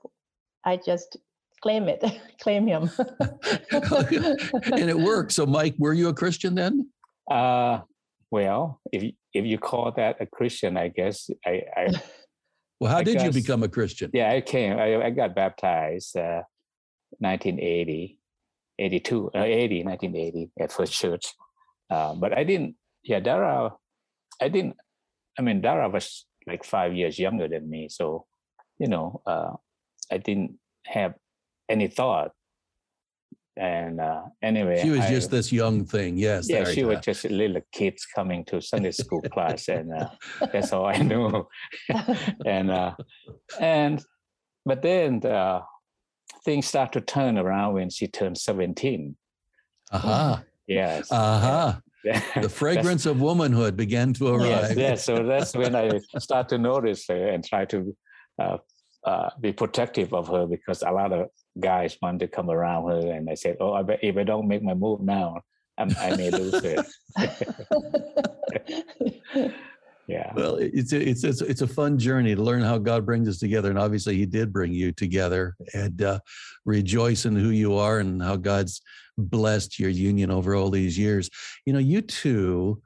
I 0.63 0.78
just 0.78 1.18
claim 1.62 1.89
it, 1.89 2.02
claim 2.39 2.65
him. 2.68 2.89
and 3.20 4.89
it 4.89 4.98
worked. 4.98 5.34
So, 5.34 5.46
Mike, 5.46 5.76
were 5.78 5.94
you 5.94 6.08
a 6.08 6.13
Christian 6.13 6.56
then? 6.56 6.89
uh, 7.30 7.82
well, 8.32 8.80
if 8.94 9.04
you, 9.04 9.12
if 9.34 9.46
you 9.46 9.58
call 9.58 9.91
that 9.91 10.15
a 10.22 10.26
Christian, 10.26 10.78
I 10.78 10.88
guess 10.88 11.30
I, 11.46 11.63
I 11.76 11.88
Well, 12.80 12.91
how 12.91 13.00
I 13.00 13.04
did 13.04 13.22
you 13.22 13.32
become 13.32 13.63
a 13.63 13.70
Christian? 13.70 14.10
yeah 14.13 14.32
I 14.32 14.41
came 14.41 14.78
I, 14.78 15.06
I 15.06 15.10
got 15.10 15.36
baptized 15.36 16.15
uh, 16.15 16.44
1980, 17.20 18.20
82, 18.79 19.31
uh, 19.35 19.39
80, 19.43 19.83
1980 19.83 20.51
at 20.59 20.71
First 20.71 20.93
Church, 20.93 21.33
uh, 21.89 22.13
but 22.15 22.38
I 22.38 22.43
didn't. 22.43 22.75
Yeah, 23.03 23.19
Dara, 23.19 23.71
I 24.41 24.47
didn't. 24.49 24.75
I 25.38 25.41
mean, 25.41 25.61
Dara 25.61 25.88
was 25.89 26.25
like 26.47 26.63
five 26.63 26.93
years 26.93 27.17
younger 27.19 27.47
than 27.47 27.69
me, 27.69 27.88
so 27.89 28.25
you 28.79 28.88
know, 28.88 29.21
uh, 29.25 29.53
I 30.11 30.17
didn't 30.17 30.59
have 30.85 31.13
any 31.69 31.88
thought. 31.88 32.31
And 33.57 34.01
uh, 34.01 34.23
anyway, 34.43 34.81
She 34.81 34.89
was 34.89 34.99
I- 34.99 35.09
just 35.09 35.31
this 35.31 35.49
young 35.51 35.85
thing. 35.85 36.17
Yes. 36.17 36.49
yeah, 36.49 36.65
she 36.65 36.83
was 36.83 36.99
just 36.99 37.23
little 37.23 37.61
kids 37.71 38.05
coming 38.05 38.43
to 38.45 38.59
Sunday 38.61 38.91
school 38.91 39.21
class, 39.21 39.69
and 39.69 39.93
uh, 39.93 40.09
that's 40.51 40.73
all 40.73 40.85
I 40.88 40.97
knew. 41.09 41.47
and 42.45 42.69
uh, 42.69 42.95
and 43.59 44.03
but 44.65 44.81
then 44.81 45.25
uh, 45.25 45.61
things 46.45 46.67
start 46.67 46.93
to 46.93 47.01
turn 47.01 47.38
around 47.38 47.73
when 47.73 47.89
she 47.89 48.08
turned 48.08 48.38
seventeen. 48.38 49.17
Aha. 49.91 50.43
Yes, 50.67 51.12
Aha. 51.12 51.81
yeah. 52.03 52.21
The 52.41 52.49
fragrance 52.49 53.05
of 53.05 53.19
womanhood 53.19 53.75
began 53.75 54.13
to 54.13 54.38
Yes, 54.41 54.77
yes. 54.77 55.05
So 55.05 55.23
that's 55.23 55.55
when 55.55 55.75
I 55.75 55.99
start 56.19 56.49
to 56.49 56.58
notice 56.58 57.05
her 57.10 57.29
and 57.29 57.43
try 57.43 57.65
to 57.65 57.95
uh, 58.39 58.58
uh, 59.03 59.29
be 59.41 59.51
protective 59.51 60.13
of 60.13 60.27
her 60.27 60.47
because 60.47 60.81
a 60.81 60.91
lot 60.91 61.12
of 61.12 61.27
guys 61.60 61.97
want 62.01 62.19
to 62.19 62.27
come 62.27 62.49
around 62.49 62.89
her, 62.89 63.12
and 63.12 63.29
I 63.29 63.36
said, 63.36 63.58
"Oh, 63.60 63.73
I 63.73 63.84
bet 63.84 63.99
if 64.03 64.17
I 64.17 64.23
don't 64.23 64.47
make 64.47 64.63
my 64.63 64.73
move 64.73 65.01
now, 65.01 65.41
I'm, 65.77 65.89
I 65.99 66.15
may 66.15 66.31
lose 66.31 66.63
her." 66.63 66.86
yeah. 70.08 70.32
Well, 70.36 70.58
it's 70.58 70.94
a, 70.94 71.10
it's 71.10 71.24
it's 71.24 71.41
it's 71.41 71.62
a 71.62 71.68
fun 71.68 71.98
journey 71.98 72.36
to 72.36 72.41
learn 72.41 72.62
how 72.62 72.78
God 72.78 73.06
brings 73.06 73.28
us 73.28 73.39
together, 73.39 73.70
and 73.70 73.80
obviously 73.80 74.15
He 74.15 74.26
did 74.26 74.54
bring 74.54 74.72
you 74.72 74.91
together. 74.91 75.56
And 75.74 76.02
uh, 76.02 76.20
rejoice 76.65 77.26
in 77.26 77.36
who 77.36 77.50
you 77.50 77.76
are 77.76 78.00
and 78.00 78.22
how 78.22 78.36
God's 78.36 78.82
blessed 79.18 79.80
your 79.80 79.89
union 79.89 80.30
over 80.30 80.56
all 80.56 80.70
these 80.70 80.98
years. 80.98 81.30
You 81.65 81.74
know, 81.74 81.80
you 81.80 82.02
two 82.02 82.82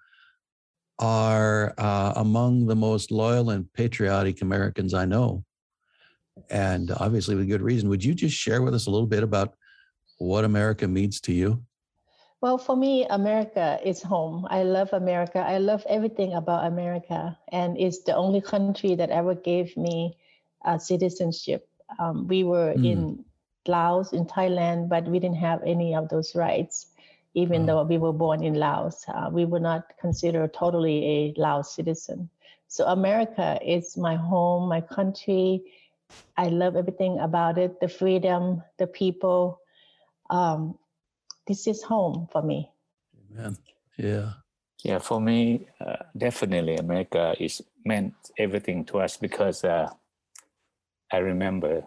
are 1.00 1.74
uh, 1.78 2.14
among 2.18 2.68
the 2.68 2.76
most 2.76 3.12
loyal 3.12 3.50
and 3.50 3.72
patriotic 3.74 4.42
Americans 4.42 4.94
I 4.94 5.06
know, 5.06 5.44
and 6.50 6.92
obviously 6.92 7.36
with 7.36 7.50
good 7.50 7.62
reason. 7.62 7.90
Would 7.90 8.04
you 8.04 8.14
just 8.14 8.36
share 8.36 8.62
with 8.62 8.74
us 8.74 8.88
a 8.88 8.92
little 8.92 9.08
bit 9.08 9.24
about 9.24 9.56
what 10.20 10.46
America 10.46 10.88
means 10.88 11.20
to 11.22 11.34
you? 11.34 11.64
Well, 12.41 12.58
for 12.58 12.75
me, 12.75 13.06
America 13.10 13.80
is 13.84 14.04
home. 14.04 14.47
I 14.49 14.63
love 14.63 14.93
America. 14.93 15.39
I 15.39 15.58
love 15.60 15.86
everything 15.89 16.34
about 16.34 16.65
America. 16.65 17.38
And 17.52 17.78
it's 17.78 18.04
the 18.04 18.15
only 18.15 18.41
country 18.41 18.89
that 18.89 19.06
ever 19.06 19.28
gave 19.28 19.69
me 19.71 20.10
uh, 20.58 20.71
citizenship. 20.73 21.67
Um, 21.99 22.28
we 22.28 22.43
were 22.43 22.71
Mm. 22.75 22.84
in 22.84 23.25
Laos, 23.67 24.13
in 24.13 24.25
Thailand, 24.25 24.89
but 24.89 25.06
we 25.08 25.19
didn't 25.19 25.38
have 25.38 25.62
any 25.65 25.95
of 25.95 26.10
those 26.10 26.36
rights, 26.36 26.88
even 27.34 27.65
Wow. 27.65 27.67
though 27.67 27.84
we 27.84 27.97
were 27.97 28.13
born 28.13 28.43
in 28.43 28.56
Laos. 28.56 29.06
Uh, 29.08 29.30
we 29.32 29.45
were 29.45 29.60
not 29.60 29.84
considered 29.99 30.54
totally 30.54 31.06
a 31.06 31.34
Laos 31.41 31.73
citizen. 31.75 32.30
So 32.67 32.86
America 32.86 33.60
is 33.65 33.97
my 33.97 34.15
home, 34.15 34.69
my 34.69 34.82
country. 34.82 35.63
I 36.38 36.47
love 36.49 36.75
everything 36.75 37.19
about 37.19 37.58
it 37.58 37.80
the 37.80 37.88
freedom, 37.88 38.63
the 38.78 38.88
people. 38.88 39.60
Um, 40.30 40.78
this 41.50 41.66
is 41.68 41.82
home 41.82 42.28
for 42.32 42.44
me. 42.44 42.70
Man, 43.36 43.58
yeah. 43.98 44.34
Yeah, 44.84 45.00
for 45.00 45.20
me, 45.20 45.68
uh, 45.82 45.98
definitely 46.16 46.76
America 46.76 47.36
is 47.38 47.62
meant 47.84 48.14
everything 48.38 48.86
to 48.86 49.00
us 49.00 49.18
because 49.18 49.66
uh, 49.66 49.90
I 51.12 51.18
remember, 51.18 51.84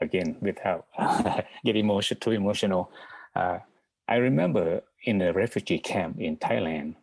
again, 0.00 0.36
without 0.40 0.86
get 1.64 1.76
emotion 1.76 2.18
too 2.20 2.30
emotional, 2.32 2.92
uh, 3.34 3.58
I 4.06 4.16
remember 4.16 4.82
in 5.04 5.18
the 5.18 5.32
refugee 5.32 5.78
camp 5.78 6.20
in 6.20 6.36
Thailand, 6.36 6.94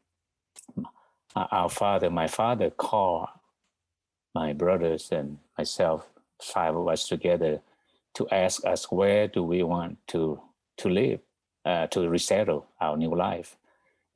uh, 1.36 1.48
our 1.52 1.70
father, 1.70 2.10
my 2.10 2.28
father 2.28 2.70
called 2.70 3.28
my 4.36 4.54
brothers 4.54 5.10
and 5.12 5.40
myself, 5.58 6.08
five 6.42 6.76
of 6.76 6.88
us 6.88 7.08
together, 7.08 7.60
to 8.14 8.30
ask 8.30 8.64
us 8.66 8.92
where 8.92 9.28
do 9.28 9.44
we 9.44 9.64
want 9.64 9.98
to 10.10 10.40
to 10.78 10.90
live, 10.90 11.20
uh, 11.66 11.88
to 11.88 12.08
resettle 12.10 12.68
our 12.80 12.98
new 12.98 13.16
life 13.16 13.58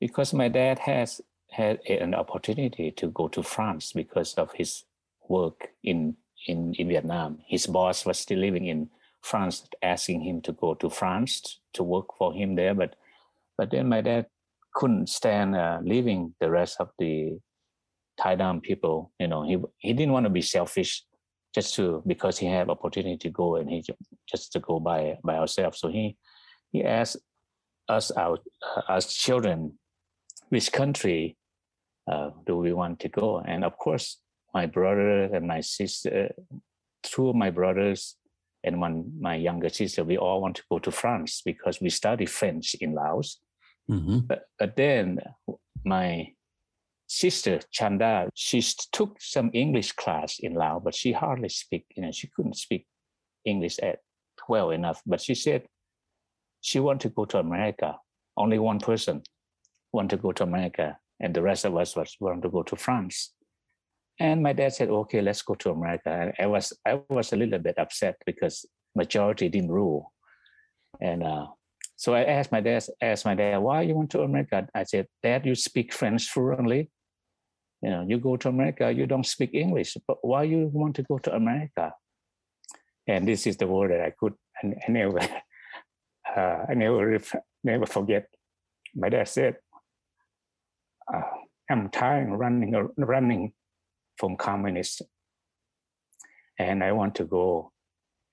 because 0.00 0.32
my 0.32 0.48
dad 0.48 0.78
has 0.80 1.20
had 1.50 1.80
an 1.88 2.14
opportunity 2.14 2.90
to 2.90 3.08
go 3.10 3.28
to 3.28 3.42
France 3.42 3.92
because 3.92 4.34
of 4.34 4.52
his 4.52 4.84
work 5.28 5.68
in, 5.82 6.16
in, 6.46 6.74
in 6.74 6.88
Vietnam. 6.88 7.38
His 7.46 7.66
boss 7.66 8.04
was 8.04 8.18
still 8.18 8.38
living 8.38 8.66
in 8.66 8.90
France, 9.22 9.66
asking 9.82 10.22
him 10.22 10.40
to 10.42 10.52
go 10.52 10.74
to 10.74 10.90
France 10.90 11.60
to 11.74 11.82
work 11.82 12.06
for 12.18 12.32
him 12.32 12.54
there. 12.54 12.74
But 12.74 12.96
but 13.58 13.70
then 13.70 13.88
my 13.88 14.02
dad 14.02 14.26
couldn't 14.74 15.08
stand 15.08 15.56
uh, 15.56 15.78
leaving 15.82 16.34
the 16.40 16.50
rest 16.50 16.76
of 16.78 16.90
the 16.98 17.38
Thai 18.20 18.36
Dam 18.36 18.60
people. 18.60 19.12
You 19.18 19.28
know, 19.28 19.42
he 19.42 19.58
he 19.78 19.92
didn't 19.92 20.12
want 20.12 20.24
to 20.24 20.30
be 20.30 20.42
selfish 20.42 21.02
just 21.54 21.74
to 21.76 22.02
because 22.06 22.38
he 22.38 22.46
had 22.46 22.68
opportunity 22.68 23.16
to 23.16 23.30
go 23.30 23.56
and 23.56 23.70
he 23.70 23.82
just 24.30 24.52
to 24.52 24.60
go 24.60 24.78
by 24.78 25.18
by 25.24 25.36
ourselves. 25.36 25.80
So 25.80 25.88
he 25.88 26.16
he 26.70 26.84
asked 26.84 27.16
us 27.88 28.10
our 28.10 28.38
uh, 28.76 28.82
as 28.88 29.06
children 29.06 29.78
which 30.48 30.72
country 30.72 31.36
uh, 32.10 32.30
do 32.46 32.56
we 32.56 32.72
want 32.72 33.00
to 33.00 33.08
go? 33.08 33.42
And 33.46 33.64
of 33.64 33.76
course 33.78 34.18
my 34.54 34.66
brother 34.66 35.24
and 35.24 35.46
my 35.46 35.60
sister 35.60 36.30
two 37.02 37.28
of 37.28 37.36
my 37.36 37.50
brothers 37.50 38.16
and 38.64 38.80
one 38.80 39.12
my 39.20 39.36
younger 39.36 39.68
sister 39.68 40.02
we 40.02 40.16
all 40.16 40.40
want 40.40 40.56
to 40.56 40.62
go 40.70 40.78
to 40.78 40.90
france 40.90 41.42
because 41.44 41.80
we 41.80 41.90
study 41.90 42.26
french 42.26 42.74
in 42.80 42.94
laos. 42.94 43.40
Hmm 43.88 44.20
but, 44.26 44.42
but 44.58 44.76
then 44.76 45.20
my 45.84 46.32
sister 47.06 47.60
chanda 47.70 48.28
she 48.34 48.60
took 48.90 49.20
some 49.20 49.50
english 49.52 49.92
class 49.92 50.40
in 50.40 50.54
laos 50.54 50.82
but 50.84 50.94
she 50.94 51.12
hardly 51.12 51.48
speak 51.48 51.84
you 51.94 52.02
know 52.02 52.10
she 52.10 52.28
couldn't 52.34 52.56
speak 52.56 52.86
english 53.44 53.78
at 53.80 54.00
well 54.48 54.70
enough. 54.70 55.02
But 55.06 55.20
she 55.20 55.34
said 55.34 55.66
she 56.66 56.80
want 56.80 57.00
to 57.00 57.08
go 57.08 57.24
to 57.24 57.38
America. 57.38 57.96
Only 58.36 58.58
one 58.58 58.80
person 58.80 59.22
want 59.92 60.10
to 60.10 60.16
go 60.16 60.32
to 60.32 60.42
America, 60.42 60.98
and 61.20 61.32
the 61.32 61.40
rest 61.40 61.64
of 61.64 61.76
us 61.76 61.94
was 61.94 62.16
want 62.18 62.42
to 62.42 62.50
go 62.50 62.64
to 62.64 62.74
France. 62.74 63.32
And 64.18 64.42
my 64.42 64.52
dad 64.52 64.72
said, 64.74 64.90
"Okay, 64.90 65.20
let's 65.22 65.42
go 65.42 65.54
to 65.54 65.70
America." 65.70 66.10
And 66.10 66.32
I 66.40 66.46
was 66.46 66.72
I 66.84 67.00
was 67.08 67.32
a 67.32 67.36
little 67.36 67.60
bit 67.60 67.78
upset 67.78 68.16
because 68.26 68.66
majority 68.96 69.48
didn't 69.48 69.70
rule, 69.70 70.12
and 71.00 71.22
uh, 71.22 71.46
so 71.94 72.14
I 72.14 72.24
asked 72.24 72.50
my 72.50 72.60
dad, 72.60 72.82
asked 73.00 73.24
my 73.24 73.36
dad, 73.36 73.58
"Why 73.58 73.82
you 73.82 73.94
want 73.94 74.10
to 74.10 74.22
America?" 74.22 74.66
I 74.74 74.82
said, 74.82 75.06
"Dad, 75.22 75.46
you 75.46 75.54
speak 75.54 75.92
French 75.92 76.28
fluently. 76.28 76.90
You 77.80 77.90
know, 77.90 78.04
you 78.08 78.18
go 78.18 78.36
to 78.38 78.48
America, 78.48 78.90
you 78.90 79.06
don't 79.06 79.26
speak 79.36 79.54
English, 79.54 79.96
but 80.08 80.18
why 80.22 80.42
you 80.42 80.66
want 80.72 80.96
to 80.96 81.04
go 81.04 81.18
to 81.18 81.36
America?" 81.36 81.94
And 83.06 83.28
this 83.28 83.46
is 83.46 83.56
the 83.56 83.68
word 83.68 83.92
that 83.92 84.00
I 84.00 84.10
could 84.10 84.34
never 84.88 85.20
uh, 86.36 86.66
I 86.68 86.74
never 86.74 87.18
never 87.64 87.86
forget. 87.86 88.26
My 88.94 89.08
dad 89.08 89.28
said, 89.28 89.56
uh, 91.12 91.22
"I'm 91.70 91.90
tired 91.90 92.32
of 92.32 92.38
running 92.38 92.74
running 92.96 93.52
from 94.16 94.36
communists. 94.36 95.02
And 96.58 96.82
I 96.82 96.92
want 96.92 97.14
to 97.16 97.24
go 97.24 97.72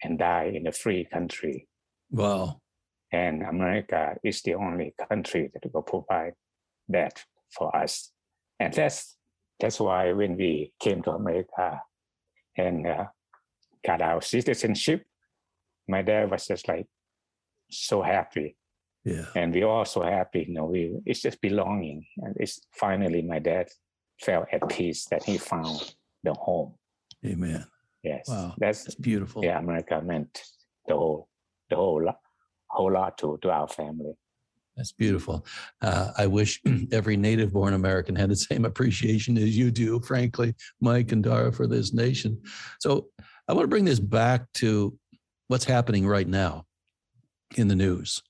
and 0.02 0.18
die 0.18 0.52
in 0.54 0.68
a 0.68 0.72
free 0.72 1.06
country. 1.12 1.68
Wow. 2.10 2.62
And 3.12 3.44
America 3.44 4.16
is 4.24 4.42
the 4.42 4.56
only 4.56 4.96
country 5.10 5.52
that 5.54 5.74
will 5.74 5.84
provide 5.84 6.34
that 6.90 7.24
for 7.52 7.76
us. 7.76 8.12
And 8.60 8.74
that's 8.74 9.18
that's 9.60 9.80
why 9.80 10.12
when 10.14 10.36
we 10.36 10.74
came 10.80 11.04
to 11.04 11.12
America 11.12 11.82
and 12.58 12.88
uh, 12.88 13.06
got 13.86 14.02
our 14.02 14.22
citizenship, 14.22 15.04
my 15.88 16.02
dad 16.02 16.32
was 16.32 16.48
just 16.48 16.68
like 16.68 16.88
so 17.80 18.02
happy. 18.02 18.56
Yeah. 19.04 19.26
And 19.36 19.54
we 19.54 19.64
all 19.64 19.86
so 19.86 20.02
happy, 20.02 20.46
you 20.48 20.54
know, 20.54 20.66
we 20.66 20.96
it's 21.06 21.22
just 21.22 21.42
belonging. 21.42 22.06
And 22.18 22.36
it's 22.40 22.62
finally 22.72 23.22
my 23.22 23.40
dad 23.40 23.68
felt 24.22 24.48
at 24.52 24.68
peace 24.70 25.06
that 25.06 25.24
he 25.24 25.38
found 25.38 25.96
the 26.24 26.34
home. 26.34 26.74
Amen. 27.26 27.66
Yes. 28.04 28.28
Wow. 28.28 28.54
That's, 28.58 28.84
That's 28.84 28.96
beautiful. 28.96 29.44
Yeah, 29.44 29.60
America 29.60 30.02
meant 30.02 30.42
the 30.88 30.96
whole 30.96 31.30
the 31.70 31.76
whole 31.76 32.06
whole 32.68 32.92
lot 32.92 33.18
to 33.20 33.38
to 33.42 33.52
our 33.52 33.68
family. 33.68 34.14
That's 34.76 34.92
beautiful. 34.92 35.46
Uh, 35.82 36.12
I 36.18 36.28
wish 36.28 36.62
every 36.92 37.16
native 37.16 37.54
born 37.54 37.74
American 37.74 38.16
had 38.16 38.30
the 38.30 38.36
same 38.36 38.66
appreciation 38.66 39.38
as 39.38 39.56
you 39.56 39.70
do, 39.70 40.00
frankly, 40.00 40.56
Mike 40.82 41.12
and 41.12 41.24
Dara, 41.24 41.52
for 41.52 41.68
this 41.68 41.94
nation. 41.94 42.42
So 42.80 43.10
I 43.48 43.54
want 43.54 43.66
to 43.66 43.68
bring 43.68 43.86
this 43.86 44.00
back 44.00 44.52
to 44.56 44.98
what's 45.48 45.66
happening 45.66 46.08
right 46.08 46.28
now 46.28 46.66
in 47.58 47.68
the 47.68 47.76
news 47.76 48.22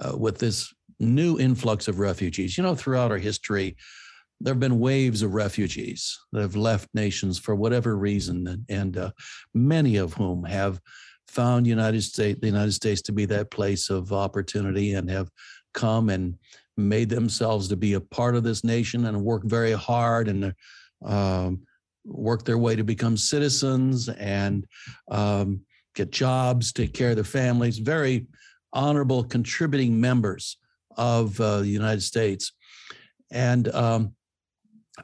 uh, 0.00 0.16
with 0.16 0.38
this 0.38 0.72
new 0.98 1.38
influx 1.38 1.88
of 1.88 1.98
refugees. 1.98 2.56
You 2.56 2.62
know, 2.62 2.74
throughout 2.74 3.10
our 3.10 3.18
history, 3.18 3.76
there 4.40 4.52
have 4.52 4.60
been 4.60 4.80
waves 4.80 5.22
of 5.22 5.34
refugees 5.34 6.18
that 6.32 6.40
have 6.40 6.56
left 6.56 6.88
nations 6.94 7.38
for 7.38 7.54
whatever 7.54 7.96
reason, 7.96 8.64
and, 8.68 8.96
uh, 8.96 9.10
many 9.54 9.96
of 9.96 10.14
whom 10.14 10.44
have 10.44 10.80
found 11.26 11.66
United 11.66 12.02
States, 12.02 12.38
the 12.40 12.46
United 12.46 12.72
States, 12.72 13.02
to 13.02 13.12
be 13.12 13.24
that 13.26 13.50
place 13.50 13.90
of 13.90 14.12
opportunity, 14.12 14.94
and 14.94 15.10
have 15.10 15.30
come 15.74 16.10
and 16.10 16.36
made 16.76 17.08
themselves 17.08 17.68
to 17.68 17.76
be 17.76 17.94
a 17.94 18.00
part 18.00 18.36
of 18.36 18.44
this 18.44 18.62
nation 18.62 19.06
and 19.06 19.24
work 19.24 19.42
very 19.44 19.72
hard 19.72 20.28
and 20.28 20.54
um, 21.04 21.60
work 22.04 22.44
their 22.44 22.58
way 22.58 22.76
to 22.76 22.84
become 22.84 23.16
citizens 23.16 24.08
and 24.08 24.66
um, 25.10 25.60
get 25.94 26.10
jobs, 26.10 26.72
take 26.72 26.92
care 26.92 27.10
of 27.10 27.16
their 27.16 27.24
families. 27.24 27.78
Very 27.78 28.26
honorable, 28.76 29.24
contributing 29.24 29.98
members 30.00 30.58
of 30.96 31.40
uh, 31.40 31.60
the 31.60 31.68
United 31.68 32.02
States, 32.02 32.52
and 33.30 33.68
um, 33.74 34.14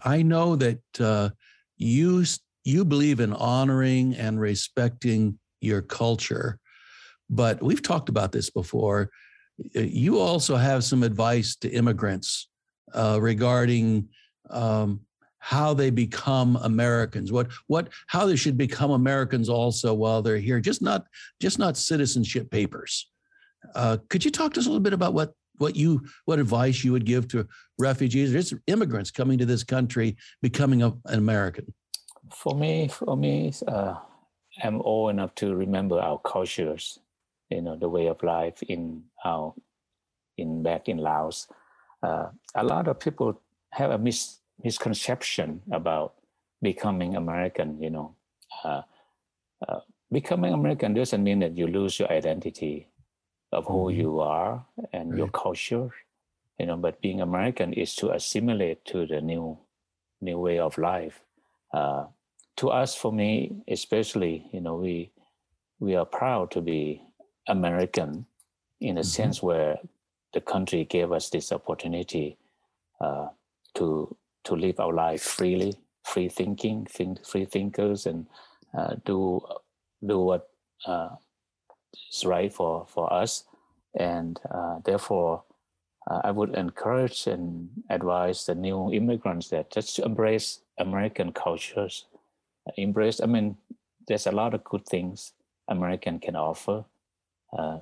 I 0.05 0.23
know 0.23 0.57
that 0.57 0.83
uh, 1.01 1.31
you 1.77 2.25
you 2.65 2.85
believe 2.85 3.21
in 3.21 3.33
honoring 3.33 4.15
and 4.15 4.41
respecting 4.41 5.39
your 5.61 5.83
culture, 5.83 6.59
but 7.29 7.63
we've 7.63 7.83
talked 7.83 8.09
about 8.09 8.33
this 8.33 8.51
before. 8.51 9.11
You 9.75 10.19
also 10.19 10.57
have 10.57 10.85
some 10.85 11.03
advice 11.03 11.57
to 11.57 11.71
immigrants 11.71 12.49
uh, 12.95 13.19
regarding 13.21 14.09
um, 14.51 15.01
how 15.39 15.75
they 15.75 15.91
become 15.91 16.57
Americans, 16.63 17.33
what 17.33 17.51
what 17.67 17.89
how 18.07 18.27
they 18.27 18.37
should 18.37 18.57
become 18.57 18.93
Americans 18.93 19.49
also 19.49 19.93
while 19.93 20.23
they're 20.23 20.39
here, 20.39 20.61
just 20.61 20.83
not 20.83 21.07
just 21.41 21.59
not 21.59 21.77
citizenship 21.77 22.51
papers. 22.51 23.12
Uh, 23.75 23.99
could 24.09 24.25
you 24.25 24.31
talk 24.31 24.55
to 24.55 24.61
us 24.61 24.67
a 24.67 24.69
little 24.69 24.83
bit 24.83 24.93
about 24.93 25.15
what 25.15 25.35
what 25.59 25.77
you 25.77 26.03
what 26.25 26.39
advice 26.39 26.83
you 26.83 26.93
would 26.93 27.05
give 27.05 27.29
to 27.29 27.47
refugees 27.79 28.53
or 28.53 28.61
immigrants 28.67 29.11
coming 29.11 29.39
to 29.39 29.47
this 29.47 29.63
country 29.63 30.17
becoming 30.41 30.83
a, 30.83 30.89
an 31.07 31.19
American? 31.19 31.73
For 32.35 32.55
me, 32.55 32.89
for 32.89 33.17
me, 33.17 33.53
uh, 33.69 33.97
I'm 34.63 34.81
old 34.83 35.11
enough 35.11 35.35
to 35.37 35.55
remember 35.55 35.99
our 35.99 36.19
cultures, 36.19 36.99
you 37.51 37.63
know, 37.63 37.77
the 37.77 37.89
way 37.89 38.07
of 38.07 38.23
life 38.23 38.63
in 38.63 39.05
our 39.25 39.55
in 40.37 40.63
back 40.63 40.89
in 40.89 40.99
Laos. 40.99 41.49
Uh, 42.03 42.29
a 42.55 42.65
lot 42.65 42.89
of 42.89 42.99
people 42.99 43.41
have 43.71 43.91
a 43.91 43.99
mis- 43.99 44.39
misconception 44.63 45.63
about 45.71 46.15
becoming 46.61 47.17
American. 47.17 47.81
You 47.81 47.91
know, 47.91 48.15
uh, 48.65 48.83
uh 49.69 49.81
becoming 50.11 50.53
American 50.53 50.95
doesn't 50.95 51.23
mean 51.23 51.41
that 51.41 51.57
you 51.57 51.67
lose 51.67 51.99
your 51.99 52.11
identity 52.13 52.89
of 53.53 53.67
who 53.67 53.87
mm-hmm. 53.87 54.01
you 54.01 54.21
are 54.21 54.65
and 54.93 55.11
right. 55.11 55.19
your 55.19 55.29
culture 55.29 55.91
you 56.59 56.67
know 56.67 56.77
but 56.77 57.01
being 57.01 57.21
american 57.21 57.73
is 57.73 57.95
to 57.95 58.11
assimilate 58.11 58.85
to 58.85 59.07
the 59.07 59.21
new 59.21 59.59
new 60.21 60.39
way 60.39 60.59
of 60.59 60.79
life 60.79 61.21
uh, 61.75 62.05
to 62.57 62.71
us 62.71 62.95
for 62.95 63.13
me 63.13 63.63
especially 63.69 64.49
you 64.53 64.61
know 64.61 64.77
we 64.77 65.11
we 65.81 65.95
are 65.95 66.05
proud 66.05 66.51
to 66.51 66.61
be 66.61 67.03
american 67.49 68.25
in 68.81 68.99
a 68.99 69.01
mm-hmm. 69.01 69.07
sense 69.07 69.43
where 69.43 69.77
the 70.33 70.41
country 70.41 70.85
gave 70.85 71.13
us 71.13 71.31
this 71.31 71.53
opportunity 71.53 72.37
uh, 73.01 73.29
to 73.75 74.17
to 74.45 74.55
live 74.55 74.81
our 74.81 74.93
life 74.93 75.23
freely 75.23 75.75
free 76.05 76.29
thinking 76.29 76.87
think, 76.87 77.25
free 77.25 77.45
thinkers 77.45 78.07
and 78.07 78.27
uh, 78.77 78.95
do 79.05 79.41
do 80.05 80.19
what 80.19 80.49
uh, 80.87 81.11
right 82.25 82.53
for 82.53 82.87
for 82.89 83.13
us. 83.13 83.45
And 83.95 84.41
uh, 84.51 84.79
therefore 84.85 85.45
uh, 86.11 86.21
i 86.25 86.31
would 86.31 86.55
encourage 86.55 87.27
and 87.27 87.69
advise 87.91 88.47
the 88.47 88.55
new 88.55 88.93
immigrants 88.93 89.49
that 89.49 89.71
just 89.71 89.99
embrace 89.99 90.61
american 90.79 91.33
cultures. 91.33 92.07
Embrace 92.77 93.21
i 93.21 93.27
mean 93.27 93.57
there's 94.07 94.27
a 94.27 94.33
lot 94.33 94.55
of 94.55 94.65
good 94.65 94.87
things 94.87 95.33
american 95.69 96.19
can 96.19 96.37
offer 96.37 96.85
uh, 97.59 97.79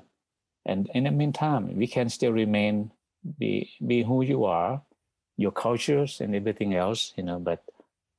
and 0.64 0.90
in 0.94 1.04
the 1.04 1.10
meantime 1.10 1.76
we 1.76 1.86
can 1.86 2.08
still 2.08 2.32
remain 2.32 2.90
be 3.38 3.70
be 3.86 4.02
who 4.02 4.22
you 4.22 4.44
are 4.44 4.80
your 5.36 5.52
cultures 5.52 6.20
and 6.20 6.34
everything 6.34 6.74
else 6.74 7.12
you 7.16 7.22
know 7.22 7.38
but 7.38 7.62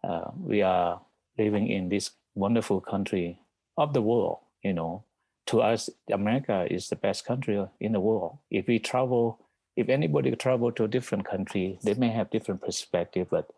uh, 0.04 0.30
we 0.38 0.62
are 0.62 1.01
living 1.38 1.67
in 1.67 1.89
this 1.89 2.12
wonderful 2.36 2.80
country 2.80 3.39
of 3.77 3.93
the 3.93 4.01
world 4.01 4.38
you 4.63 4.73
know 4.73 5.04
to 5.52 5.62
us, 5.62 5.90
America 6.10 6.66
is 6.72 6.88
the 6.88 6.96
best 6.96 7.26
country 7.26 7.62
in 7.82 7.92
the 7.92 8.00
world. 8.00 8.38
If 8.50 8.68
we 8.68 8.80
travel, 8.80 9.38
if 9.76 9.90
anybody 9.90 10.34
travel 10.38 10.72
to 10.72 10.86
a 10.86 10.88
different 10.88 11.26
country, 11.26 11.78
they 11.84 11.94
may 11.94 12.08
have 12.10 12.30
different 12.30 12.62
perspective. 12.62 13.28
But 13.30 13.50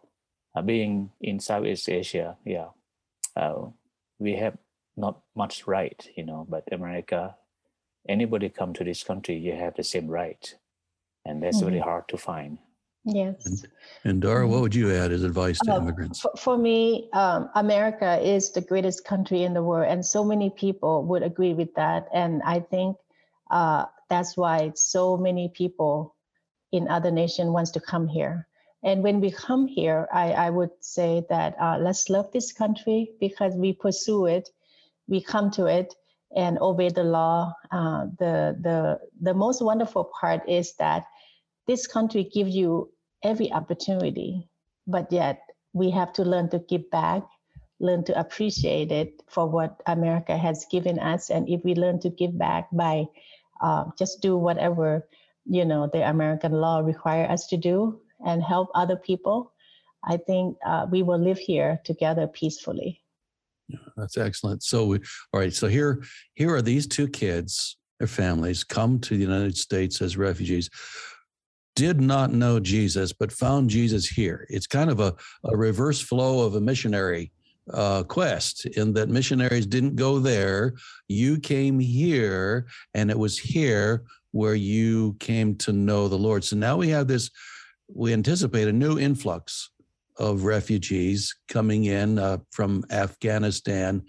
uh, 0.55 0.63
being 0.63 1.11
in 1.21 1.39
Southeast 1.39 1.87
Asia, 1.87 2.35
yeah, 2.45 2.69
uh, 3.35 3.67
we 4.17 4.33
have 4.37 4.57
not 4.97 5.21
much 5.35 5.67
right, 5.67 6.09
you 6.15 6.25
know. 6.25 6.47
But 6.49 6.63
America, 6.71 7.35
anybody 8.09 8.49
come 8.49 8.73
to 8.73 8.83
this 8.83 9.03
country, 9.03 9.37
you 9.37 9.53
have 9.53 9.75
the 9.75 9.83
same 9.83 10.07
right, 10.07 10.55
and 11.23 11.43
that's 11.43 11.57
mm-hmm. 11.57 11.67
really 11.67 11.79
hard 11.79 12.07
to 12.07 12.17
find. 12.17 12.57
Yes. 13.05 13.45
And, 13.45 13.67
and 14.05 14.21
Dara, 14.21 14.47
what 14.47 14.55
mm-hmm. 14.55 14.61
would 14.63 14.75
you 14.75 14.93
add 14.93 15.11
as 15.11 15.23
advice 15.23 15.59
to 15.59 15.73
uh, 15.73 15.77
immigrants? 15.77 16.21
For, 16.21 16.31
for 16.37 16.57
me, 16.57 17.09
um, 17.13 17.49
America 17.55 18.19
is 18.21 18.51
the 18.51 18.61
greatest 18.61 19.03
country 19.03 19.43
in 19.43 19.53
the 19.53 19.63
world, 19.63 19.91
and 19.91 20.05
so 20.05 20.23
many 20.23 20.49
people 20.49 21.03
would 21.05 21.23
agree 21.23 21.53
with 21.53 21.73
that. 21.75 22.07
And 22.13 22.41
I 22.43 22.61
think 22.61 22.97
uh, 23.51 23.85
that's 24.09 24.37
why 24.37 24.71
so 24.75 25.17
many 25.17 25.49
people 25.49 26.15
in 26.71 26.87
other 26.87 27.11
nations 27.11 27.49
wants 27.49 27.71
to 27.71 27.79
come 27.79 28.07
here. 28.07 28.47
And 28.83 29.03
when 29.03 29.21
we 29.21 29.31
come 29.31 29.67
here, 29.67 30.07
I, 30.11 30.33
I 30.33 30.49
would 30.49 30.71
say 30.81 31.23
that 31.29 31.55
uh, 31.59 31.77
let's 31.79 32.09
love 32.09 32.31
this 32.31 32.51
country 32.51 33.11
because 33.19 33.53
we 33.55 33.73
pursue 33.73 34.25
it, 34.25 34.49
we 35.07 35.21
come 35.21 35.51
to 35.51 35.67
it, 35.67 35.93
and 36.35 36.57
obey 36.59 36.89
the 36.89 37.03
law. 37.03 37.53
Uh, 37.71 38.05
the 38.19 38.57
the 38.59 38.99
the 39.21 39.33
most 39.33 39.61
wonderful 39.61 40.11
part 40.19 40.47
is 40.49 40.73
that 40.75 41.05
this 41.67 41.87
country 41.87 42.23
gives 42.23 42.55
you 42.55 42.91
every 43.23 43.51
opportunity, 43.51 44.49
but 44.87 45.11
yet 45.11 45.41
we 45.73 45.89
have 45.91 46.13
to 46.13 46.23
learn 46.23 46.49
to 46.49 46.59
give 46.59 46.89
back, 46.91 47.23
learn 47.79 48.03
to 48.05 48.19
appreciate 48.19 48.91
it 48.91 49.21
for 49.29 49.47
what 49.47 49.81
America 49.87 50.37
has 50.37 50.65
given 50.69 50.99
us, 50.99 51.29
and 51.29 51.49
if 51.49 51.63
we 51.63 51.75
learn 51.75 51.99
to 52.01 52.09
give 52.09 52.37
back 52.37 52.67
by 52.71 53.05
uh, 53.61 53.85
just 53.97 54.21
do 54.21 54.35
whatever 54.35 55.07
you 55.45 55.65
know 55.65 55.89
the 55.91 56.07
American 56.07 56.53
law 56.53 56.79
require 56.79 57.25
us 57.29 57.47
to 57.47 57.57
do 57.57 57.99
and 58.25 58.43
help 58.43 58.69
other 58.75 58.95
people, 58.95 59.53
I 60.03 60.17
think 60.17 60.57
uh, 60.65 60.87
we 60.89 61.01
will 61.01 61.19
live 61.19 61.37
here 61.37 61.79
together 61.83 62.27
peacefully. 62.27 63.01
Yeah, 63.67 63.79
that's 63.95 64.17
excellent. 64.17 64.63
So, 64.63 64.85
we, 64.85 64.99
all 65.33 65.39
right. 65.39 65.53
So 65.53 65.67
here, 65.67 66.03
here 66.33 66.53
are 66.53 66.61
these 66.61 66.87
two 66.87 67.07
kids. 67.07 67.77
Their 67.99 68.07
families 68.07 68.63
come 68.63 68.99
to 68.99 69.15
the 69.15 69.23
United 69.23 69.57
States 69.57 70.01
as 70.01 70.17
refugees 70.17 70.69
did 71.75 71.99
not 71.99 72.31
know 72.31 72.59
Jesus, 72.59 73.13
but 73.13 73.31
found 73.31 73.69
Jesus 73.69 74.07
here. 74.07 74.45
It's 74.49 74.67
kind 74.67 74.89
of 74.89 74.99
a, 74.99 75.15
a 75.43 75.57
reverse 75.57 76.01
flow 76.01 76.45
of 76.45 76.55
a 76.55 76.61
missionary 76.61 77.31
uh, 77.71 78.03
quest 78.03 78.65
in 78.65 78.93
that 78.93 79.09
missionaries 79.09 79.65
didn't 79.65 79.95
go 79.95 80.19
there. 80.19 80.73
You 81.07 81.39
came 81.39 81.79
here, 81.79 82.67
and 82.93 83.09
it 83.09 83.17
was 83.17 83.37
here 83.39 84.03
where 84.31 84.55
you 84.55 85.15
came 85.19 85.55
to 85.55 85.71
know 85.71 86.07
the 86.07 86.17
Lord. 86.17 86.43
So 86.43 86.55
now 86.55 86.77
we 86.77 86.89
have 86.89 87.07
this, 87.07 87.29
we 87.87 88.13
anticipate 88.13 88.67
a 88.67 88.73
new 88.73 88.99
influx 88.99 89.69
of 90.17 90.43
refugees 90.43 91.35
coming 91.47 91.85
in 91.85 92.19
uh, 92.19 92.37
from 92.51 92.83
Afghanistan. 92.91 94.03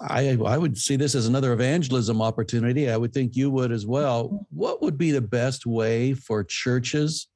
I, 0.00 0.36
I 0.44 0.58
would 0.58 0.76
see 0.76 0.96
this 0.96 1.14
as 1.14 1.26
another 1.26 1.52
evangelism 1.52 2.20
opportunity. 2.20 2.90
I 2.90 2.96
would 2.96 3.12
think 3.12 3.36
you 3.36 3.50
would 3.50 3.72
as 3.72 3.86
well. 3.86 4.26
Mm-hmm. 4.26 4.36
What 4.50 4.82
would 4.82 4.98
be 4.98 5.10
the 5.10 5.20
best 5.20 5.66
way 5.66 6.14
for 6.14 6.44
churches 6.44 7.28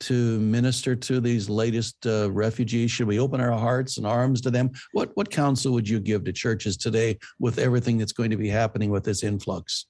to 0.00 0.38
minister 0.38 0.94
to 0.94 1.20
these 1.20 1.48
latest 1.48 2.06
uh, 2.06 2.30
refugees? 2.30 2.90
Should 2.90 3.08
we 3.08 3.18
open 3.18 3.40
our 3.40 3.56
hearts 3.56 3.98
and 3.98 4.06
arms 4.06 4.40
to 4.42 4.50
them? 4.50 4.70
What 4.92 5.10
what 5.14 5.30
counsel 5.30 5.72
would 5.72 5.88
you 5.88 6.00
give 6.00 6.24
to 6.24 6.32
churches 6.32 6.76
today 6.76 7.18
with 7.38 7.58
everything 7.58 7.98
that's 7.98 8.12
going 8.12 8.30
to 8.30 8.36
be 8.36 8.48
happening 8.48 8.90
with 8.90 9.04
this 9.04 9.22
influx? 9.22 9.86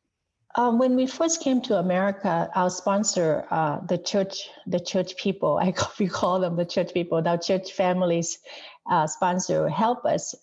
Um, 0.55 0.79
when 0.79 0.97
we 0.97 1.07
first 1.07 1.43
came 1.43 1.61
to 1.63 1.77
America, 1.77 2.51
our 2.55 2.71
sponsor, 2.71 3.47
uh, 3.51 3.81
the 3.87 3.99
church, 3.99 4.49
the 4.67 4.81
church 4.81 5.17
people, 5.17 5.59
I 5.63 5.73
we 5.99 6.09
call 6.09 6.41
them 6.41 6.57
the 6.57 6.65
church 6.65 6.93
people, 6.93 7.23
our 7.27 7.39
church 7.39 7.73
families 7.73 8.39
uh, 8.91 9.07
sponsor, 9.07 9.69
help 9.69 10.05
us. 10.05 10.35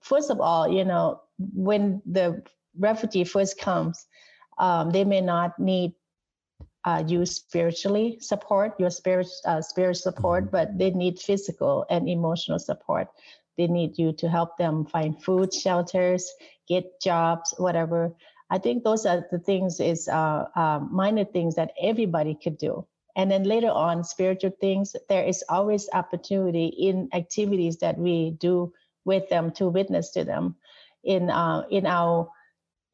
First 0.00 0.30
of 0.30 0.40
all, 0.40 0.68
you 0.68 0.84
know, 0.84 1.20
when 1.38 2.02
the 2.06 2.42
refugee 2.78 3.24
first 3.24 3.58
comes, 3.58 4.06
um, 4.58 4.90
they 4.90 5.04
may 5.04 5.20
not 5.20 5.58
need 5.58 5.94
uh, 6.84 7.02
you 7.06 7.24
spiritually 7.24 8.18
support, 8.20 8.78
your 8.78 8.90
spirit, 8.90 9.26
uh, 9.46 9.60
spirit 9.62 9.96
support, 9.96 10.44
mm-hmm. 10.44 10.52
but 10.52 10.78
they 10.78 10.90
need 10.90 11.18
physical 11.18 11.86
and 11.88 12.08
emotional 12.08 12.58
support. 12.58 13.08
They 13.56 13.66
need 13.66 13.98
you 13.98 14.12
to 14.14 14.28
help 14.28 14.58
them 14.58 14.84
find 14.84 15.22
food, 15.22 15.54
shelters, 15.54 16.30
get 16.68 17.00
jobs, 17.00 17.54
whatever. 17.56 18.14
I 18.50 18.58
think 18.58 18.84
those 18.84 19.06
are 19.06 19.24
the 19.30 19.38
things 19.38 19.80
is 19.80 20.08
uh, 20.08 20.46
uh, 20.54 20.80
minor 20.90 21.24
things 21.24 21.54
that 21.54 21.72
everybody 21.80 22.34
could 22.34 22.58
do. 22.58 22.86
And 23.16 23.30
then 23.30 23.44
later 23.44 23.70
on, 23.70 24.02
spiritual 24.02 24.52
things, 24.60 24.96
there 25.08 25.24
is 25.24 25.44
always 25.48 25.88
opportunity 25.92 26.66
in 26.66 27.08
activities 27.12 27.78
that 27.78 27.96
we 27.96 28.32
do 28.32 28.72
with 29.04 29.28
them 29.28 29.50
to 29.52 29.68
witness 29.68 30.10
to 30.10 30.24
them. 30.24 30.56
In 31.04 31.30
uh, 31.30 31.64
in 31.70 31.86
our 31.86 32.30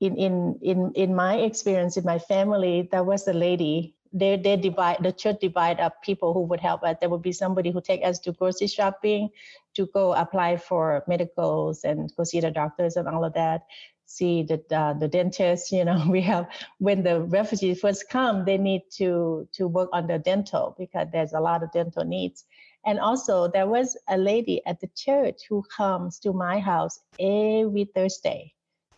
in 0.01 0.17
in 0.17 0.59
in 0.63 0.93
in 0.95 1.15
my 1.15 1.37
experience 1.37 1.97
in 1.97 2.05
my 2.05 2.19
family, 2.19 2.89
there 2.91 3.05
was 3.05 3.27
a 3.29 3.33
lady. 3.33 3.95
They 4.13 4.37
they 4.37 4.57
divide 4.57 4.99
the 5.03 5.13
church 5.13 5.39
divide 5.41 5.79
up 5.79 6.03
people 6.03 6.33
who 6.33 6.43
would 6.43 6.61
help 6.61 6.83
us. 6.83 6.97
There 7.01 7.09
would 7.09 7.23
be 7.23 7.33
somebody 7.33 7.71
who 7.71 7.81
take 7.81 8.05
us 8.05 8.19
to 8.21 8.33
grocery 8.33 8.67
shopping, 8.67 9.31
to 9.77 9.87
go 9.95 10.13
apply 10.15 10.57
for 10.57 11.05
medicals 11.07 11.85
and 11.85 12.11
go 12.17 12.25
see 12.25 12.41
the 12.41 12.51
doctors 12.51 12.97
and 12.97 13.07
all 13.07 13.25
of 13.25 13.35
that 13.35 13.63
see 14.11 14.43
the 14.43 14.61
uh, 14.77 14.93
the 14.95 15.09
dentist. 15.09 15.73
You 15.73 15.85
know, 15.85 16.05
we 16.11 16.21
have 16.23 16.49
when 16.79 17.03
the 17.03 17.23
refugees 17.23 17.81
first 17.81 18.09
come, 18.11 18.45
they 18.45 18.59
need 18.59 18.83
to 18.99 19.49
to 19.53 19.69
work 19.69 19.89
on 19.93 20.07
the 20.07 20.19
dental 20.19 20.75
because 20.79 21.09
there's 21.13 21.33
a 21.33 21.41
lot 21.41 21.63
of 21.63 21.73
dental 21.73 22.05
needs. 22.05 22.45
And 22.87 22.99
also, 22.99 23.49
there 23.49 23.67
was 23.67 23.97
a 24.09 24.17
lady 24.17 24.63
at 24.67 24.81
the 24.81 24.91
church 24.97 25.43
who 25.49 25.63
comes 25.63 26.19
to 26.21 26.33
my 26.33 26.59
house 26.59 27.01
every 27.19 27.85
Thursday 27.95 28.55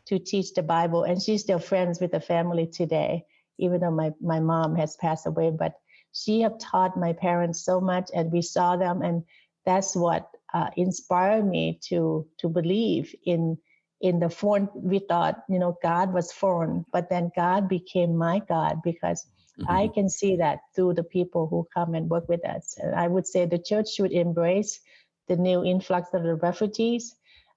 to 0.07 0.19
teach 0.19 0.55
the 0.55 0.63
Bible, 0.63 1.05
and 1.05 1.21
she's 1.21 1.43
still 1.43 1.59
friends 1.59 2.01
with 2.01 2.13
the 2.13 2.21
family 2.21 2.67
today, 2.67 3.25
even 3.59 3.81
though 3.81 3.91
my 3.91 4.13
my 4.21 4.41
mom 4.41 4.77
has 4.77 4.97
passed 4.97 5.27
away. 5.27 5.51
But 5.51 5.75
she 6.13 6.43
have 6.43 6.59
taught 6.59 6.97
my 6.97 7.13
parents 7.13 7.65
so 7.65 7.81
much, 7.81 8.11
and 8.15 8.31
we 8.31 8.43
saw 8.43 8.77
them, 8.77 9.03
and 9.03 9.25
that's 9.65 9.97
what 9.97 10.29
uh, 10.55 10.71
inspired 10.77 11.47
me 11.47 11.79
to 11.89 12.27
to 12.39 12.49
believe 12.49 13.15
in 13.25 13.59
in 14.03 14.19
the 14.19 14.29
foreign 14.29 14.69
we 14.75 14.99
thought 14.99 15.45
you 15.49 15.59
know 15.59 15.79
god 15.83 16.13
was 16.13 16.33
foreign 16.33 16.85
but 16.93 17.09
then 17.09 17.31
god 17.35 17.69
became 17.69 18.17
my 18.17 18.41
god 18.49 18.81
because 18.83 19.27
mm-hmm. 19.59 19.71
i 19.71 19.89
can 19.89 20.09
see 20.09 20.37
that 20.37 20.59
through 20.75 20.93
the 20.93 21.05
people 21.05 21.47
who 21.47 21.67
come 21.73 21.95
and 21.95 22.11
work 22.11 22.29
with 22.29 22.45
us 22.45 22.77
and 22.83 22.95
i 22.95 23.07
would 23.07 23.27
say 23.27 23.47
the 23.47 23.59
church 23.59 23.89
should 23.89 24.13
embrace 24.13 24.81
the 25.29 25.37
new 25.37 25.65
influx 25.65 26.13
of 26.13 26.25
the 26.25 26.35
refugees 26.35 27.15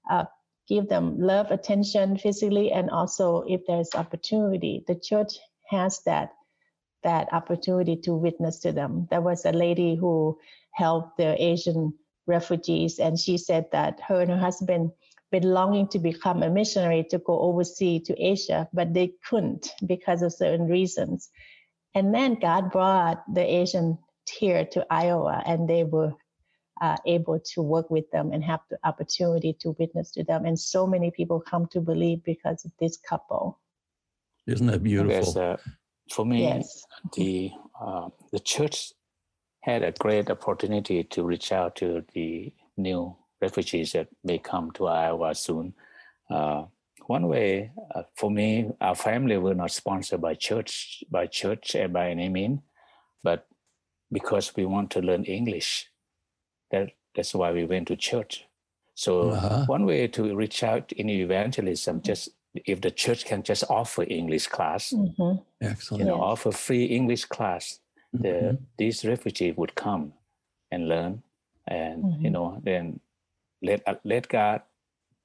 uh, 0.09 0.25
give 0.69 0.87
them 0.87 1.19
love 1.19 1.49
attention 1.51 2.17
physically 2.17 2.71
and 2.71 2.89
also 2.91 3.43
if 3.47 3.61
there's 3.67 3.89
opportunity 3.95 4.83
the 4.87 4.95
church 4.95 5.39
has 5.67 6.01
that 6.05 6.29
that 7.03 7.27
opportunity 7.33 7.95
to 7.95 8.13
witness 8.13 8.59
to 8.59 8.71
them 8.71 9.07
there 9.09 9.21
was 9.21 9.45
a 9.45 9.51
lady 9.51 9.95
who 9.95 10.37
helped 10.73 11.17
the 11.17 11.43
asian 11.43 11.91
refugees 12.27 12.99
and 12.99 13.19
she 13.19 13.37
said 13.37 13.65
that 13.71 13.99
her 14.07 14.21
and 14.21 14.31
her 14.31 14.37
husband 14.37 14.91
been 15.35 15.51
longing 15.51 15.87
to 15.89 15.99
become 15.99 16.43
a 16.43 16.49
missionary 16.49 17.03
to 17.11 17.17
go 17.17 17.37
overseas 17.39 18.03
to 18.07 18.13
Asia, 18.33 18.69
but 18.71 18.93
they 18.93 19.11
couldn't 19.27 19.67
because 19.85 20.21
of 20.21 20.31
certain 20.31 20.67
reasons. 20.67 21.29
And 21.93 22.13
then 22.15 22.35
God 22.35 22.71
brought 22.71 23.19
the 23.33 23.45
Asian 23.61 23.97
here 24.39 24.63
to 24.73 24.85
Iowa, 24.89 25.43
and 25.45 25.67
they 25.67 25.83
were 25.83 26.13
uh, 26.81 26.97
able 27.05 27.39
to 27.53 27.61
work 27.61 27.89
with 27.89 28.09
them 28.11 28.31
and 28.31 28.41
have 28.43 28.61
the 28.69 28.77
opportunity 28.85 29.51
to 29.61 29.75
witness 29.79 30.11
to 30.11 30.23
them. 30.23 30.45
And 30.45 30.57
so 30.57 30.87
many 30.87 31.11
people 31.11 31.39
come 31.41 31.67
to 31.73 31.81
believe 31.81 32.23
because 32.23 32.63
of 32.63 32.71
this 32.79 32.97
couple. 32.97 33.59
Isn't 34.47 34.67
that 34.67 34.83
beautiful? 34.83 35.41
uh, 35.41 35.57
for 36.13 36.25
me, 36.25 36.43
yes. 36.43 36.85
the 37.17 37.51
uh, 37.81 38.07
the 38.31 38.39
church 38.39 38.93
had 39.61 39.83
a 39.83 39.91
great 39.91 40.29
opportunity 40.29 41.03
to 41.03 41.23
reach 41.23 41.51
out 41.51 41.75
to 41.81 42.05
the 42.13 42.53
new 42.77 43.15
refugees 43.41 43.91
that 43.93 44.07
may 44.23 44.37
come 44.37 44.71
to 44.71 44.87
Iowa 44.87 45.35
soon. 45.35 45.73
Uh, 46.29 46.65
one 47.07 47.27
way 47.27 47.71
uh, 47.93 48.03
for 48.15 48.31
me, 48.31 48.71
our 48.81 48.95
family 48.95 49.37
were 49.37 49.53
not 49.53 49.71
sponsored 49.71 50.21
by 50.21 50.33
church, 50.33 51.03
by 51.09 51.27
church 51.27 51.75
and 51.75 51.93
by 51.93 52.09
any 52.09 52.29
mean, 52.29 52.61
but 53.23 53.47
because 54.11 54.55
we 54.55 54.65
want 54.65 54.89
to 54.91 55.01
learn 55.01 55.23
English, 55.23 55.89
that 56.71 56.91
that's 57.15 57.33
why 57.33 57.51
we 57.51 57.65
went 57.65 57.87
to 57.87 57.95
church. 57.95 58.45
So 58.95 59.31
uh-huh. 59.31 59.65
one 59.67 59.85
way 59.85 60.07
to 60.07 60.35
reach 60.35 60.63
out 60.63 60.91
in 60.93 61.09
evangelism, 61.09 62.01
just 62.01 62.29
if 62.53 62.81
the 62.81 62.91
church 62.91 63.25
can 63.25 63.43
just 63.43 63.65
offer 63.69 64.03
English 64.07 64.47
class, 64.47 64.93
mm-hmm. 64.95 65.41
excellent, 65.61 65.99
you 65.99 66.07
know, 66.07 66.21
offer 66.21 66.51
free 66.51 66.85
English 66.85 67.25
class, 67.25 67.79
mm-hmm. 68.15 68.23
the, 68.23 68.57
these 68.77 69.03
refugees 69.05 69.55
would 69.57 69.75
come 69.75 70.13
and 70.71 70.87
learn, 70.87 71.23
and 71.67 72.03
mm-hmm. 72.03 72.21
you 72.23 72.29
know, 72.29 72.61
then 72.63 72.99
let 73.65 73.81
uh, 73.87 73.95
let 74.03 74.29
God 74.29 74.61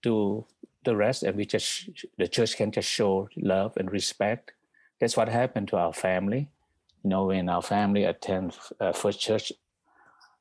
do 0.03 0.47
the 0.85 0.97
rest, 0.97 1.23
and 1.23 1.37
we 1.37 1.45
just 1.45 1.91
the 2.19 2.27
church 2.27 2.57
can 2.57 2.73
just 2.73 2.89
show 2.89 3.29
love 3.37 3.77
and 3.77 3.93
respect. 3.93 4.53
That's 5.01 5.17
what 5.17 5.29
happened 5.29 5.69
to 5.69 5.77
our 5.77 5.93
family. 5.93 6.49
You 7.05 7.11
know, 7.11 7.27
when 7.27 7.49
our 7.49 7.63
family 7.63 8.05
attend 8.05 8.57
uh, 8.81 8.93
First 8.93 9.21
Church 9.21 9.53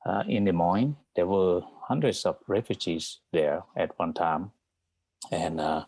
uh, 0.06 0.24
in 0.28 0.46
Des 0.46 0.52
Moines, 0.52 0.96
there 1.16 1.28
were 1.28 1.62
hundreds 1.88 2.26
of 2.26 2.38
refugees 2.48 3.20
there 3.32 3.64
at 3.76 3.98
one 4.00 4.14
time, 4.14 4.52
and 5.32 5.60
uh, 5.60 5.86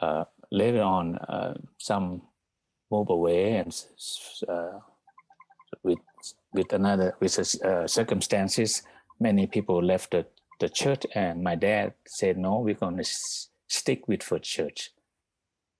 uh 0.00 0.24
later 0.50 0.82
on, 0.82 1.16
uh, 1.16 1.54
some 1.78 2.22
move 2.90 3.10
away 3.10 3.56
and 3.56 3.74
with 5.82 5.98
with 6.52 6.72
another 6.72 7.16
with 7.20 7.32
circumstances, 7.90 8.82
many 9.20 9.46
people 9.46 9.82
left 9.82 10.10
the 10.12 10.26
the 10.64 10.70
church 10.70 11.04
and 11.14 11.44
my 11.48 11.54
dad 11.54 11.92
said 12.06 12.38
no 12.38 12.52
we're 12.58 12.82
going 12.84 12.96
to 12.96 13.02
s- 13.02 13.50
stick 13.68 14.08
with 14.08 14.22
first 14.22 14.44
church. 14.44 14.90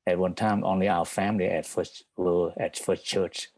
At 0.07 0.19
one 0.19 0.35
time 0.35 0.63
only 0.63 0.89
our 0.89 1.07
family 1.07 1.47
at 1.47 1.65
first 1.65 2.05
were 2.19 2.53
at 2.61 2.77
first 2.87 3.03
church 3.07 3.49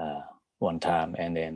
uh, 0.00 0.22
one 0.58 0.80
time. 0.80 1.14
And 1.18 1.36
then 1.36 1.54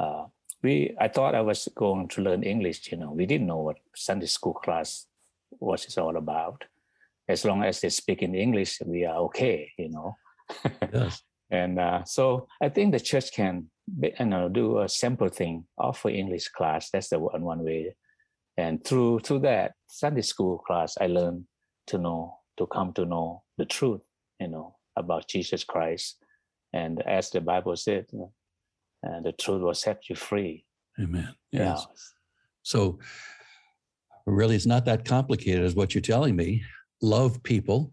uh, 0.00 0.24
we 0.62 0.96
i 0.98 1.08
thought 1.08 1.34
i 1.34 1.42
was 1.50 1.68
going 1.84 2.08
to 2.08 2.22
learn 2.26 2.42
english 2.42 2.90
you 2.90 2.96
know. 3.00 3.12
We 3.20 3.26
didn't 3.26 3.46
know 3.46 3.62
what 3.66 3.76
sunday 3.94 4.30
school 4.36 4.54
class 4.64 5.06
was 5.60 5.84
it's 5.84 5.98
all 5.98 6.16
about. 6.16 6.64
As 7.28 7.44
long 7.44 7.62
as 7.62 7.80
they 7.80 7.90
speak 7.90 8.22
in 8.22 8.34
english 8.34 8.72
we 8.86 9.04
are 9.04 9.18
okay 9.28 9.70
you 9.82 9.90
know. 9.90 10.16
Yes. 10.94 11.22
and 11.50 11.78
uh, 11.78 12.00
so 12.16 12.24
i 12.66 12.68
think 12.74 12.92
the 12.92 13.00
church 13.10 13.28
can 13.38 13.54
you 14.18 14.26
know 14.32 14.48
do 14.48 14.66
a 14.80 14.88
simple 14.88 15.28
thing 15.28 15.54
offer 15.76 16.08
english 16.08 16.48
class. 16.56 16.90
That's 16.90 17.10
the 17.10 17.18
one 17.18 17.44
one 17.52 17.62
way 17.68 17.80
And 18.56 18.84
through 18.84 19.20
through 19.20 19.40
that 19.40 19.72
Sunday 19.88 20.22
school 20.22 20.58
class, 20.58 20.96
I 21.00 21.06
learned 21.06 21.44
to 21.88 21.98
know 21.98 22.38
to 22.56 22.66
come 22.66 22.92
to 22.94 23.04
know 23.04 23.42
the 23.58 23.64
truth, 23.64 24.02
you 24.40 24.48
know, 24.48 24.76
about 24.96 25.28
Jesus 25.28 25.64
Christ. 25.64 26.18
And 26.72 27.02
as 27.02 27.30
the 27.30 27.40
Bible 27.40 27.76
said, 27.76 28.06
you 28.12 28.18
know, 28.18 28.32
uh, 29.06 29.20
the 29.20 29.32
truth 29.32 29.62
will 29.62 29.74
set 29.74 30.08
you 30.08 30.16
free. 30.16 30.64
Amen. 31.00 31.34
Yes. 31.52 31.86
Yeah. 31.88 31.94
So 32.62 32.98
really, 34.26 34.56
it's 34.56 34.66
not 34.66 34.84
that 34.86 35.04
complicated, 35.04 35.64
as 35.64 35.74
what 35.74 35.94
you're 35.94 36.02
telling 36.02 36.36
me. 36.36 36.62
Love 37.02 37.42
people, 37.42 37.90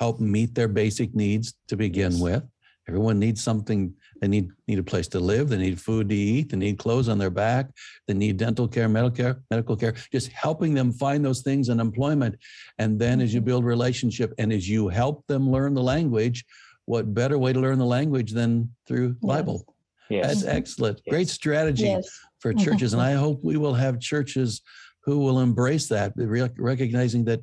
help 0.00 0.20
meet 0.20 0.54
their 0.54 0.68
basic 0.68 1.14
needs 1.14 1.54
to 1.68 1.76
begin 1.76 2.12
yes. 2.12 2.20
with. 2.20 2.42
Everyone 2.88 3.18
needs 3.18 3.42
something. 3.42 3.94
They 4.20 4.28
need 4.28 4.48
need 4.66 4.78
a 4.78 4.82
place 4.82 5.06
to 5.08 5.20
live. 5.20 5.50
They 5.50 5.58
need 5.58 5.80
food 5.80 6.08
to 6.08 6.14
eat. 6.14 6.48
They 6.48 6.56
need 6.56 6.78
clothes 6.78 7.08
on 7.08 7.18
their 7.18 7.30
back. 7.30 7.68
They 8.06 8.14
need 8.14 8.38
dental 8.38 8.66
care, 8.66 8.88
medical 8.88 9.14
care, 9.16 9.42
medical 9.50 9.76
care. 9.76 9.94
Just 10.10 10.32
helping 10.32 10.72
them 10.72 10.92
find 10.92 11.24
those 11.24 11.42
things 11.42 11.68
in 11.68 11.80
employment, 11.80 12.36
and 12.78 12.98
then 12.98 13.20
as 13.20 13.34
you 13.34 13.40
mm-hmm. 13.40 13.46
build 13.46 13.64
relationship 13.64 14.32
and 14.38 14.52
as 14.52 14.68
you 14.68 14.88
help 14.88 15.26
them 15.26 15.50
learn 15.50 15.74
the 15.74 15.82
language, 15.82 16.44
what 16.86 17.12
better 17.12 17.38
way 17.38 17.52
to 17.52 17.60
learn 17.60 17.78
the 17.78 17.84
language 17.84 18.32
than 18.32 18.70
through 18.86 19.16
yes. 19.20 19.28
Bible? 19.28 19.74
Yes. 20.08 20.26
That's 20.26 20.44
excellent. 20.44 21.02
Yes. 21.04 21.12
Great 21.12 21.28
strategy 21.28 21.84
yes. 21.84 22.08
for 22.40 22.54
churches, 22.54 22.94
and 22.94 23.02
I 23.02 23.12
hope 23.12 23.40
we 23.44 23.58
will 23.58 23.74
have 23.74 24.00
churches 24.00 24.62
who 25.04 25.18
will 25.18 25.40
embrace 25.40 25.88
that, 25.88 26.12
recognizing 26.16 27.24
that 27.26 27.42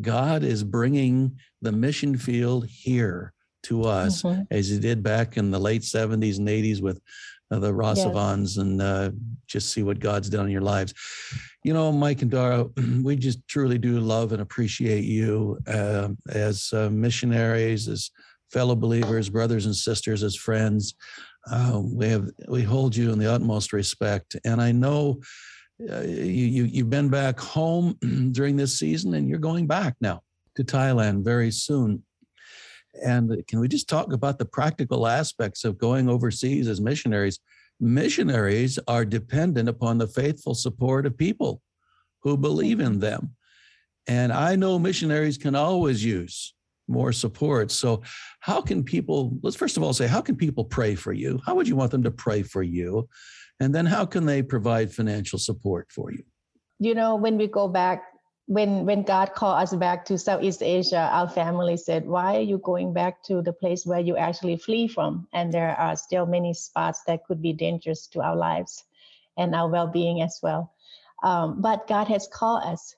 God 0.00 0.42
is 0.42 0.64
bringing 0.64 1.38
the 1.62 1.72
mission 1.72 2.16
field 2.16 2.66
here 2.66 3.32
to 3.64 3.84
us 3.84 4.22
mm-hmm. 4.22 4.42
as 4.50 4.68
he 4.68 4.78
did 4.78 5.02
back 5.02 5.36
in 5.36 5.50
the 5.50 5.58
late 5.58 5.82
70s 5.82 6.38
and 6.38 6.48
80s 6.48 6.80
with 6.80 7.00
uh, 7.50 7.58
the 7.58 7.72
Rasavanhs 7.72 8.40
yes. 8.40 8.56
and 8.56 8.80
uh, 8.80 9.10
just 9.46 9.72
see 9.72 9.82
what 9.82 9.98
God's 9.98 10.28
done 10.28 10.46
in 10.46 10.52
your 10.52 10.60
lives. 10.62 10.94
You 11.64 11.74
know, 11.74 11.90
Mike 11.92 12.22
and 12.22 12.30
Dara, 12.30 12.66
we 13.02 13.16
just 13.16 13.46
truly 13.48 13.78
do 13.78 14.00
love 14.00 14.32
and 14.32 14.40
appreciate 14.40 15.04
you 15.04 15.58
uh, 15.66 16.08
as 16.30 16.72
uh, 16.72 16.88
missionaries, 16.90 17.88
as 17.88 18.10
fellow 18.50 18.74
believers, 18.74 19.28
brothers 19.28 19.66
and 19.66 19.74
sisters, 19.74 20.22
as 20.22 20.36
friends. 20.36 20.94
Uh, 21.50 21.80
we 21.82 22.06
have 22.08 22.28
we 22.48 22.62
hold 22.62 22.94
you 22.94 23.12
in 23.12 23.18
the 23.18 23.32
utmost 23.32 23.72
respect, 23.72 24.36
and 24.44 24.60
I 24.60 24.72
know 24.72 25.20
uh, 25.90 26.02
you, 26.02 26.44
you 26.46 26.64
you've 26.64 26.90
been 26.90 27.08
back 27.08 27.40
home 27.40 27.96
during 28.32 28.56
this 28.56 28.78
season, 28.78 29.14
and 29.14 29.28
you're 29.28 29.38
going 29.38 29.66
back 29.66 29.94
now 30.00 30.20
to 30.56 30.64
Thailand 30.64 31.24
very 31.24 31.50
soon. 31.50 32.02
And 33.04 33.46
can 33.46 33.60
we 33.60 33.68
just 33.68 33.88
talk 33.88 34.12
about 34.12 34.38
the 34.38 34.44
practical 34.44 35.06
aspects 35.06 35.64
of 35.64 35.78
going 35.78 36.08
overseas 36.08 36.68
as 36.68 36.80
missionaries? 36.80 37.38
Missionaries 37.78 38.78
are 38.88 39.04
dependent 39.04 39.68
upon 39.68 39.98
the 39.98 40.06
faithful 40.06 40.54
support 40.54 41.06
of 41.06 41.16
people 41.16 41.62
who 42.22 42.36
believe 42.36 42.80
in 42.80 42.92
mm-hmm. 42.92 43.00
them. 43.00 43.36
And 44.06 44.32
I 44.32 44.56
know 44.56 44.78
missionaries 44.78 45.38
can 45.38 45.54
always 45.54 46.04
use 46.04 46.54
more 46.88 47.12
support. 47.12 47.70
So, 47.70 48.02
how 48.40 48.60
can 48.60 48.82
people, 48.82 49.38
let's 49.42 49.56
first 49.56 49.76
of 49.76 49.82
all 49.82 49.92
say, 49.92 50.06
how 50.06 50.20
can 50.20 50.36
people 50.36 50.64
pray 50.64 50.94
for 50.94 51.12
you? 51.12 51.40
How 51.46 51.54
would 51.54 51.68
you 51.68 51.76
want 51.76 51.92
them 51.92 52.02
to 52.02 52.10
pray 52.10 52.42
for 52.42 52.62
you? 52.62 53.08
And 53.60 53.74
then, 53.74 53.86
how 53.86 54.04
can 54.04 54.26
they 54.26 54.42
provide 54.42 54.92
financial 54.92 55.38
support 55.38 55.92
for 55.92 56.10
you? 56.10 56.24
You 56.80 56.94
know, 56.94 57.14
when 57.14 57.36
we 57.36 57.46
go 57.46 57.68
back 57.68 58.02
when 58.50 58.84
when 58.84 59.04
God 59.04 59.32
called 59.32 59.62
us 59.62 59.72
back 59.72 60.04
to 60.06 60.18
Southeast 60.18 60.60
Asia, 60.60 61.08
our 61.12 61.28
family 61.28 61.76
said, 61.76 62.04
"Why 62.04 62.34
are 62.34 62.48
you 62.52 62.58
going 62.58 62.92
back 62.92 63.22
to 63.30 63.42
the 63.42 63.52
place 63.52 63.86
where 63.86 64.00
you 64.00 64.16
actually 64.16 64.56
flee 64.56 64.88
from?" 64.88 65.28
And 65.32 65.54
there 65.54 65.78
are 65.78 65.94
still 65.94 66.26
many 66.26 66.52
spots 66.52 67.04
that 67.06 67.22
could 67.26 67.40
be 67.40 67.52
dangerous 67.52 68.08
to 68.08 68.22
our 68.22 68.34
lives 68.34 68.82
and 69.38 69.54
our 69.54 69.70
well-being 69.70 70.20
as 70.20 70.40
well. 70.42 70.74
Um, 71.22 71.62
but 71.62 71.86
God 71.86 72.08
has 72.08 72.26
called 72.26 72.64
us, 72.64 72.96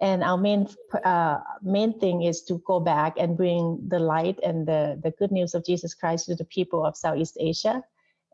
and 0.00 0.24
our 0.24 0.38
main 0.38 0.68
uh, 1.04 1.36
main 1.60 2.00
thing 2.00 2.22
is 2.22 2.40
to 2.44 2.62
go 2.64 2.80
back 2.80 3.18
and 3.18 3.36
bring 3.36 3.84
the 3.86 3.98
light 3.98 4.40
and 4.42 4.66
the 4.66 4.98
the 5.02 5.10
good 5.10 5.32
news 5.32 5.52
of 5.52 5.66
Jesus 5.66 5.92
Christ 5.92 6.32
to 6.32 6.34
the 6.34 6.48
people 6.48 6.80
of 6.82 6.96
Southeast 6.96 7.36
Asia. 7.38 7.84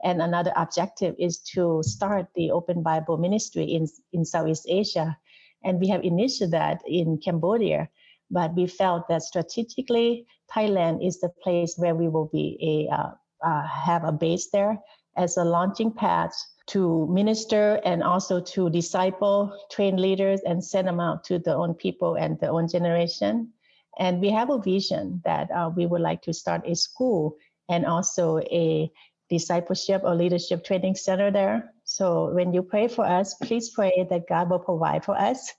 And 0.05 0.23
another 0.23 0.53
objective 0.55 1.17
is 1.19 1.41
to 1.55 1.83
start 1.83 2.29
the 2.37 2.53
Open 2.53 2.85
Bible 2.85 3.19
Ministry 3.19 3.65
in 3.75 3.89
in 4.13 4.25
Southeast 4.25 4.67
Asia 4.69 5.19
and 5.65 5.81
we 5.81 5.89
have 5.89 6.05
initiated 6.05 6.53
that 6.53 6.81
in 6.87 7.19
Cambodia. 7.19 7.89
But 8.31 8.55
we 8.55 8.67
felt 8.67 9.09
that 9.09 9.23
strategically, 9.23 10.27
Thailand 10.55 11.05
is 11.07 11.21
the 11.21 11.31
place 11.43 11.75
where 11.77 11.95
we 11.95 12.09
will 12.09 12.31
be 12.33 12.89
a 12.91 12.95
uh, 12.95 13.11
uh, 13.43 13.67
have 13.67 14.05
a 14.05 14.13
base 14.13 14.49
there 14.51 14.79
as 15.17 15.37
a 15.37 15.45
launching 15.45 15.91
pad 15.91 16.31
to 16.67 17.07
minister 17.11 17.81
and 17.85 18.03
also 18.03 18.41
to 18.41 18.71
disciple, 18.71 19.53
train 19.71 19.97
leaders, 19.97 20.41
and 20.47 20.65
send 20.65 20.87
them 20.87 21.01
out 21.01 21.25
to 21.25 21.39
their 21.39 21.57
own 21.57 21.75
people 21.75 22.15
and 22.15 22.39
their 22.39 22.53
own 22.53 22.69
generation. 22.69 23.53
And 23.99 24.21
we 24.21 24.31
have 24.31 24.51
a 24.51 24.61
vision 24.61 25.21
that 25.25 25.51
uh, 25.51 25.71
we 25.75 25.87
would 25.87 26.01
like 26.01 26.23
to 26.23 26.33
start 26.33 26.63
a 26.65 26.77
school 26.77 27.37
and 27.69 27.85
also 27.87 28.39
a 28.39 28.91
discipleship 29.29 30.03
or 30.05 30.15
leadership 30.15 30.65
training 30.65 30.95
center 30.95 31.31
there. 31.31 31.73
So 31.91 32.31
when 32.31 32.55
you 32.55 32.63
pray 32.63 32.87
for 32.87 33.05
us, 33.05 33.35
please 33.35 33.71
pray 33.71 34.07
that 34.09 34.29
God 34.29 34.49
will 34.49 34.61
provide 34.61 35.05
for 35.05 35.19
us. 35.19 35.53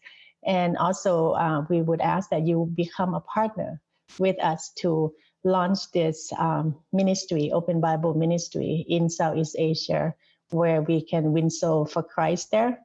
And 0.45 0.77
also, 0.77 1.31
uh, 1.31 1.65
we 1.69 1.81
would 1.81 1.99
ask 1.99 2.29
that 2.29 2.47
you 2.47 2.71
become 2.73 3.13
a 3.13 3.19
partner 3.19 3.81
with 4.17 4.39
us 4.39 4.71
to 4.77 5.13
launch 5.43 5.91
this 5.91 6.31
um, 6.37 6.77
ministry, 6.93 7.51
Open 7.51 7.81
Bible 7.81 8.13
Ministry 8.13 8.85
in 8.87 9.09
Southeast 9.09 9.57
Asia, 9.59 10.15
where 10.51 10.81
we 10.81 11.01
can 11.01 11.33
win 11.33 11.49
soul 11.49 11.85
for 11.85 12.01
Christ 12.01 12.49
there. 12.49 12.79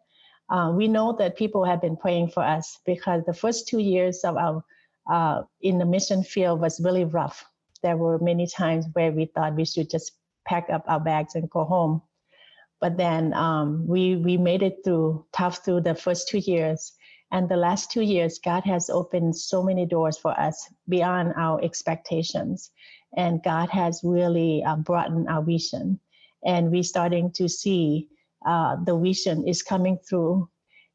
Uh, 0.50 0.72
we 0.74 0.88
know 0.88 1.12
that 1.12 1.36
people 1.36 1.64
have 1.64 1.80
been 1.80 1.96
praying 1.96 2.30
for 2.30 2.42
us 2.42 2.80
because 2.84 3.24
the 3.26 3.32
first 3.32 3.68
two 3.68 3.78
years 3.78 4.24
of 4.24 4.36
our 4.36 4.64
uh, 5.08 5.42
in 5.60 5.78
the 5.78 5.86
mission 5.86 6.24
field 6.24 6.60
was 6.60 6.80
really 6.80 7.04
rough. 7.04 7.44
There 7.80 7.96
were 7.96 8.18
many 8.18 8.48
times 8.48 8.86
where 8.94 9.12
we 9.12 9.26
thought 9.26 9.54
we 9.54 9.64
should 9.64 9.88
just 9.88 10.10
pack 10.44 10.66
up 10.68 10.82
our 10.88 10.98
bags 10.98 11.36
and 11.36 11.48
go 11.48 11.62
home. 11.62 12.02
But 12.86 12.98
then 12.98 13.34
um, 13.34 13.84
we 13.88 14.14
we 14.14 14.36
made 14.36 14.62
it 14.62 14.84
through 14.84 15.26
tough 15.32 15.64
through 15.64 15.80
the 15.80 15.96
first 15.96 16.28
two 16.28 16.38
years, 16.38 16.92
and 17.32 17.48
the 17.48 17.56
last 17.56 17.90
two 17.90 18.02
years, 18.02 18.38
God 18.38 18.62
has 18.62 18.88
opened 18.88 19.34
so 19.34 19.60
many 19.60 19.84
doors 19.86 20.16
for 20.16 20.30
us 20.38 20.70
beyond 20.88 21.34
our 21.36 21.60
expectations, 21.64 22.70
and 23.16 23.42
God 23.42 23.70
has 23.70 24.02
really 24.04 24.62
uh, 24.62 24.76
broadened 24.76 25.26
our 25.28 25.42
vision, 25.42 25.98
and 26.44 26.70
we're 26.70 26.84
starting 26.84 27.32
to 27.32 27.48
see 27.48 28.08
uh, 28.46 28.76
the 28.84 28.96
vision 28.96 29.48
is 29.48 29.64
coming 29.64 29.98
through. 30.08 30.48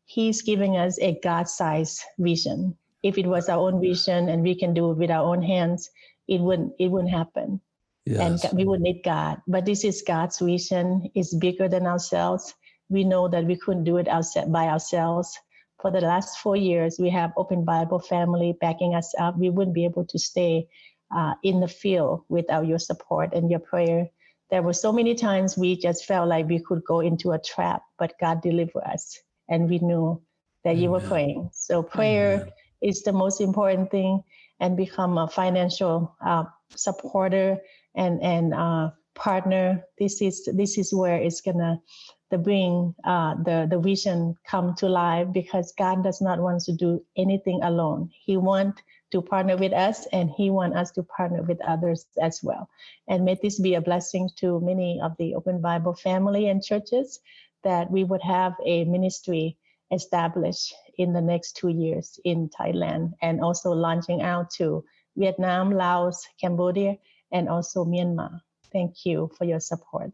He's 0.05 0.41
giving 0.41 0.77
us 0.77 0.97
a 0.99 1.19
God-sized 1.21 1.99
vision. 2.17 2.77
If 3.03 3.17
it 3.17 3.27
was 3.27 3.49
our 3.49 3.59
own 3.59 3.81
vision 3.81 4.29
and 4.29 4.43
we 4.43 4.55
can 4.55 4.73
do 4.73 4.91
it 4.91 4.97
with 4.97 5.11
our 5.11 5.27
own 5.27 5.41
hands, 5.41 5.89
it 6.29 6.39
wouldn't 6.39 6.71
it 6.79 6.87
wouldn't 6.87 7.11
happen. 7.11 7.59
Yes. 8.05 8.43
And 8.43 8.57
we 8.57 8.65
would 8.65 8.81
need 8.81 9.01
God. 9.03 9.41
But 9.47 9.65
this 9.65 9.83
is 9.83 10.03
God's 10.05 10.39
vision. 10.39 11.09
It's 11.13 11.33
bigger 11.35 11.69
than 11.69 11.85
ourselves. 11.85 12.53
We 12.89 13.03
know 13.03 13.27
that 13.27 13.45
we 13.45 13.55
couldn't 13.55 13.83
do 13.83 13.97
it 13.97 14.07
by 14.07 14.67
ourselves. 14.67 15.37
For 15.81 15.91
the 15.91 16.01
last 16.01 16.39
four 16.39 16.55
years, 16.55 16.97
we 16.99 17.09
have 17.09 17.31
Open 17.37 17.63
Bible 17.65 17.99
family 17.99 18.55
backing 18.59 18.93
us 18.95 19.13
up. 19.19 19.37
We 19.37 19.49
wouldn't 19.49 19.75
be 19.75 19.85
able 19.85 20.05
to 20.05 20.19
stay 20.19 20.67
uh, 21.15 21.33
in 21.43 21.59
the 21.59 21.67
field 21.67 22.23
without 22.29 22.67
your 22.67 22.79
support 22.79 23.33
and 23.33 23.49
your 23.49 23.59
prayer. 23.59 24.09
There 24.49 24.61
were 24.61 24.73
so 24.73 24.91
many 24.91 25.15
times 25.15 25.57
we 25.57 25.77
just 25.77 26.05
felt 26.05 26.27
like 26.27 26.47
we 26.47 26.59
could 26.59 26.83
go 26.83 26.99
into 26.99 27.31
a 27.31 27.39
trap, 27.39 27.81
but 27.97 28.13
God 28.19 28.41
delivered 28.41 28.83
us, 28.83 29.17
and 29.47 29.69
we 29.69 29.79
knew 29.79 30.21
that 30.63 30.71
Amen. 30.71 30.83
you 30.83 30.91
were 30.91 30.99
praying. 30.99 31.49
So 31.53 31.81
prayer 31.81 32.33
Amen. 32.33 32.51
is 32.81 33.03
the 33.03 33.13
most 33.13 33.39
important 33.39 33.91
thing, 33.91 34.23
and 34.59 34.75
become 34.75 35.17
a 35.17 35.27
financial 35.27 36.15
uh, 36.23 36.43
supporter 36.75 37.59
and 37.95 38.21
and 38.21 38.53
uh, 38.53 38.91
partner. 39.15 39.83
This 39.99 40.21
is 40.21 40.47
this 40.53 40.77
is 40.77 40.93
where 40.93 41.17
it's 41.17 41.41
gonna 41.41 41.81
the 42.29 42.37
bring 42.37 42.95
uh, 43.03 43.35
the 43.43 43.67
the 43.69 43.79
vision 43.79 44.35
come 44.47 44.73
to 44.75 44.87
life 44.87 45.27
because 45.31 45.73
God 45.77 46.03
does 46.03 46.21
not 46.21 46.39
want 46.39 46.61
to 46.63 46.73
do 46.73 47.03
anything 47.17 47.61
alone. 47.63 48.09
He 48.25 48.37
want 48.37 48.81
to 49.11 49.21
partner 49.21 49.57
with 49.57 49.73
us 49.73 50.07
and 50.13 50.29
he 50.29 50.49
want 50.49 50.75
us 50.75 50.91
to 50.91 51.03
partner 51.03 51.43
with 51.43 51.59
others 51.61 52.05
as 52.21 52.39
well. 52.41 52.69
And 53.07 53.25
may 53.25 53.37
this 53.41 53.59
be 53.59 53.75
a 53.75 53.81
blessing 53.81 54.29
to 54.37 54.61
many 54.61 55.01
of 55.01 55.15
the 55.17 55.35
Open 55.35 55.61
Bible 55.61 55.93
family 55.93 56.47
and 56.47 56.63
churches 56.63 57.19
that 57.63 57.91
we 57.91 58.03
would 58.03 58.21
have 58.21 58.53
a 58.65 58.85
ministry 58.85 59.57
established 59.91 60.73
in 60.97 61.11
the 61.13 61.21
next 61.21 61.57
two 61.57 61.67
years 61.67 62.19
in 62.23 62.49
Thailand 62.49 63.11
and 63.21 63.41
also 63.41 63.71
launching 63.71 64.21
out 64.21 64.49
to 64.51 64.83
Vietnam, 65.17 65.71
Laos, 65.71 66.25
Cambodia, 66.39 66.97
and 67.31 67.49
also 67.49 67.85
Myanmar. 67.85 68.41
Thank 68.71 69.05
you 69.05 69.29
for 69.37 69.45
your 69.45 69.59
support. 69.59 70.11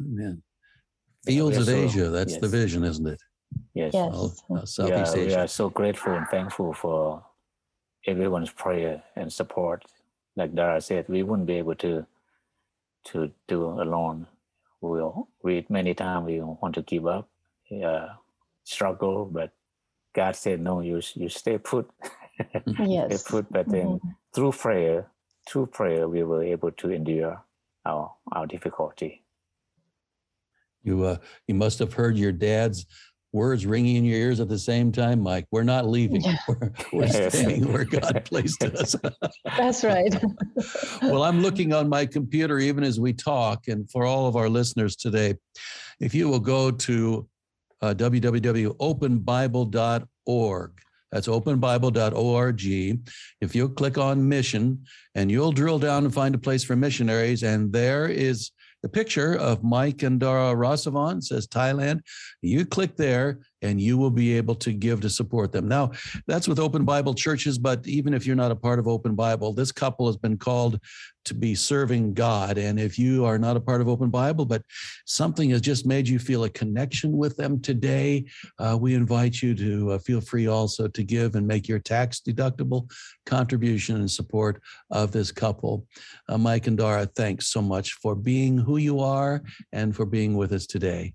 Amen. 0.00 0.42
Fields 1.24 1.58
of 1.58 1.68
Asia, 1.68 2.08
that's 2.08 2.32
yes. 2.32 2.40
the 2.40 2.48
vision, 2.48 2.84
isn't 2.84 3.06
it? 3.06 3.20
Yes. 3.74 3.92
yes. 3.92 4.14
All, 4.14 4.32
uh, 4.56 4.64
Southeast 4.64 5.16
yeah, 5.16 5.22
Asia. 5.22 5.26
We 5.26 5.34
are 5.34 5.48
so 5.48 5.68
grateful 5.68 6.14
and 6.14 6.26
thankful 6.28 6.72
for 6.72 7.24
everyone's 8.06 8.50
prayer 8.50 9.02
and 9.16 9.32
support. 9.32 9.84
Like 10.36 10.54
Dara 10.54 10.80
said, 10.80 11.06
we 11.08 11.22
wouldn't 11.22 11.46
be 11.46 11.54
able 11.54 11.74
to 11.76 12.06
to 13.04 13.30
do 13.48 13.64
alone. 13.64 14.26
We'll 14.80 15.28
read 15.42 15.68
many 15.68 15.94
times 15.94 16.26
we 16.26 16.40
want 16.40 16.74
to 16.74 16.82
give 16.82 17.06
up, 17.06 17.28
uh, 17.84 18.08
struggle, 18.64 19.26
but 19.26 19.52
God 20.14 20.36
said, 20.36 20.60
"No, 20.60 20.80
you 20.80 21.00
you 21.14 21.28
stay 21.28 21.58
put." 21.58 21.90
yes. 22.78 23.20
stay 23.20 23.30
put. 23.30 23.52
But 23.52 23.68
then 23.68 23.86
mm-hmm. 23.86 24.08
through 24.32 24.52
prayer, 24.52 25.10
through 25.50 25.66
prayer, 25.66 26.08
we 26.08 26.22
were 26.22 26.42
able 26.42 26.70
to 26.70 26.90
endure 26.90 27.42
our 27.84 28.14
our 28.32 28.46
difficulty. 28.46 29.24
You 30.82 31.04
uh, 31.04 31.16
you 31.46 31.54
must 31.54 31.78
have 31.80 31.92
heard 31.92 32.16
your 32.16 32.32
dad's 32.32 32.86
words 33.32 33.64
ringing 33.64 33.94
in 33.96 34.04
your 34.04 34.18
ears 34.18 34.40
at 34.40 34.48
the 34.48 34.58
same 34.58 34.90
time, 34.90 35.20
Mike. 35.20 35.46
We're 35.52 35.62
not 35.62 35.86
leaving. 35.86 36.24
We're, 36.48 36.72
we're 36.92 37.30
staying 37.30 37.72
where 37.72 37.84
God 37.84 38.24
placed 38.30 38.64
us. 38.64 38.96
That's 39.56 39.84
right. 39.84 40.12
well, 41.02 41.22
I'm 41.22 41.40
looking 41.40 41.72
on 41.72 41.88
my 41.88 42.06
computer 42.06 42.58
even 42.58 42.82
as 42.82 42.98
we 42.98 43.12
talk, 43.12 43.68
and 43.68 43.88
for 43.90 44.04
all 44.04 44.26
of 44.26 44.34
our 44.36 44.48
listeners 44.48 44.96
today, 44.96 45.34
if 46.00 46.14
you 46.14 46.28
will 46.28 46.40
go 46.40 46.70
to 46.70 47.28
uh, 47.82 47.94
www.openbible.org. 47.94 50.70
That's 51.12 51.28
openbible.org. 51.28 52.62
If 53.40 53.54
you'll 53.54 53.68
click 53.70 53.98
on 53.98 54.28
mission 54.28 54.84
and 55.14 55.30
you'll 55.30 55.52
drill 55.52 55.78
down 55.78 56.04
and 56.04 56.14
find 56.14 56.34
a 56.34 56.38
place 56.38 56.64
for 56.64 56.76
missionaries, 56.76 57.42
and 57.42 57.72
there 57.72 58.06
is 58.06 58.52
the 58.82 58.88
picture 58.88 59.34
of 59.34 59.62
Mike 59.62 60.02
and 60.02 60.18
Dara 60.18 60.54
Rasavanh 60.54 61.22
says 61.22 61.46
Thailand. 61.46 62.00
You 62.40 62.64
click 62.64 62.96
there 62.96 63.40
and 63.62 63.80
you 63.80 63.98
will 63.98 64.10
be 64.10 64.36
able 64.36 64.54
to 64.56 64.72
give 64.72 65.00
to 65.00 65.10
support 65.10 65.52
them. 65.52 65.68
Now, 65.68 65.92
that's 66.26 66.48
with 66.48 66.58
Open 66.58 66.84
Bible 66.84 67.14
churches, 67.14 67.58
but 67.58 67.86
even 67.86 68.14
if 68.14 68.26
you're 68.26 68.36
not 68.36 68.50
a 68.50 68.56
part 68.56 68.78
of 68.78 68.88
Open 68.88 69.14
Bible, 69.14 69.52
this 69.52 69.72
couple 69.72 70.06
has 70.06 70.16
been 70.16 70.36
called 70.36 70.80
to 71.24 71.34
be 71.34 71.54
serving 71.54 72.14
God. 72.14 72.58
And 72.58 72.80
if 72.80 72.98
you 72.98 73.24
are 73.24 73.38
not 73.38 73.56
a 73.56 73.60
part 73.60 73.80
of 73.80 73.88
Open 73.88 74.10
Bible, 74.10 74.44
but 74.44 74.62
something 75.04 75.50
has 75.50 75.60
just 75.60 75.86
made 75.86 76.08
you 76.08 76.18
feel 76.18 76.44
a 76.44 76.50
connection 76.50 77.16
with 77.16 77.36
them 77.36 77.60
today, 77.60 78.24
uh, 78.58 78.76
we 78.80 78.94
invite 78.94 79.42
you 79.42 79.54
to 79.54 79.92
uh, 79.92 79.98
feel 79.98 80.20
free 80.20 80.46
also 80.46 80.88
to 80.88 81.02
give 81.04 81.34
and 81.34 81.46
make 81.46 81.68
your 81.68 81.78
tax 81.78 82.20
deductible 82.20 82.90
contribution 83.26 84.00
in 84.00 84.08
support 84.08 84.62
of 84.90 85.12
this 85.12 85.30
couple. 85.30 85.86
Uh, 86.28 86.38
Mike 86.38 86.66
and 86.66 86.78
Dara, 86.78 87.06
thanks 87.06 87.48
so 87.48 87.60
much 87.60 87.92
for 87.94 88.14
being 88.14 88.56
who 88.56 88.78
you 88.78 89.00
are 89.00 89.42
and 89.72 89.94
for 89.94 90.06
being 90.06 90.36
with 90.36 90.52
us 90.52 90.66
today. 90.66 91.12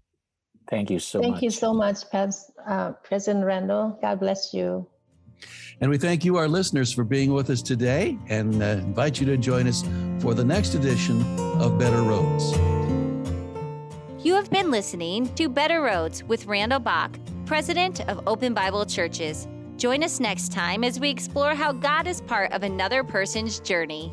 Thank 0.70 0.90
you 0.90 1.00
so 1.00 1.22
thank 1.22 1.32
much. 1.32 1.40
Thank 1.40 1.44
you 1.44 1.52
so 1.52 1.74
much, 1.74 1.98
uh, 2.68 2.94
President 3.04 3.46
Randall. 3.46 3.98
God 4.02 4.20
bless 4.20 4.54
you. 4.54 4.88
And 5.82 5.92
we 5.92 5.98
thank 5.98 6.24
you, 6.24 6.38
our 6.38 6.48
listeners, 6.48 6.92
for 6.92 7.04
being 7.04 7.34
with 7.34 7.50
us 7.50 7.62
today 7.62 8.18
and 8.30 8.64
uh, 8.64 8.66
invite 8.66 9.20
you 9.20 9.26
to 9.28 9.38
join 9.38 9.68
us 9.68 9.84
for 10.20 10.34
the 10.34 10.44
next 10.44 10.74
edition 10.74 11.22
of 11.60 11.78
Better 11.78 12.02
Roads. 12.02 12.54
You 14.26 14.34
have 14.34 14.50
been 14.50 14.72
listening 14.72 15.34
to 15.36 15.50
Better 15.50 15.82
Roads 15.82 16.24
with 16.24 16.46
Randall 16.46 16.80
Bach, 16.80 17.20
President 17.46 18.02
of 18.10 18.26
Open 18.26 18.54
Bible 18.54 18.86
Churches. 18.86 19.48
Join 19.78 20.04
us 20.04 20.20
next 20.20 20.52
time 20.52 20.84
as 20.84 21.00
we 21.00 21.10
explore 21.10 21.54
how 21.54 21.74
God 21.74 22.08
is 22.08 22.22
part 22.22 22.52
of 22.54 22.64
another 22.64 23.04
person's 23.04 23.60
journey. 23.60 24.12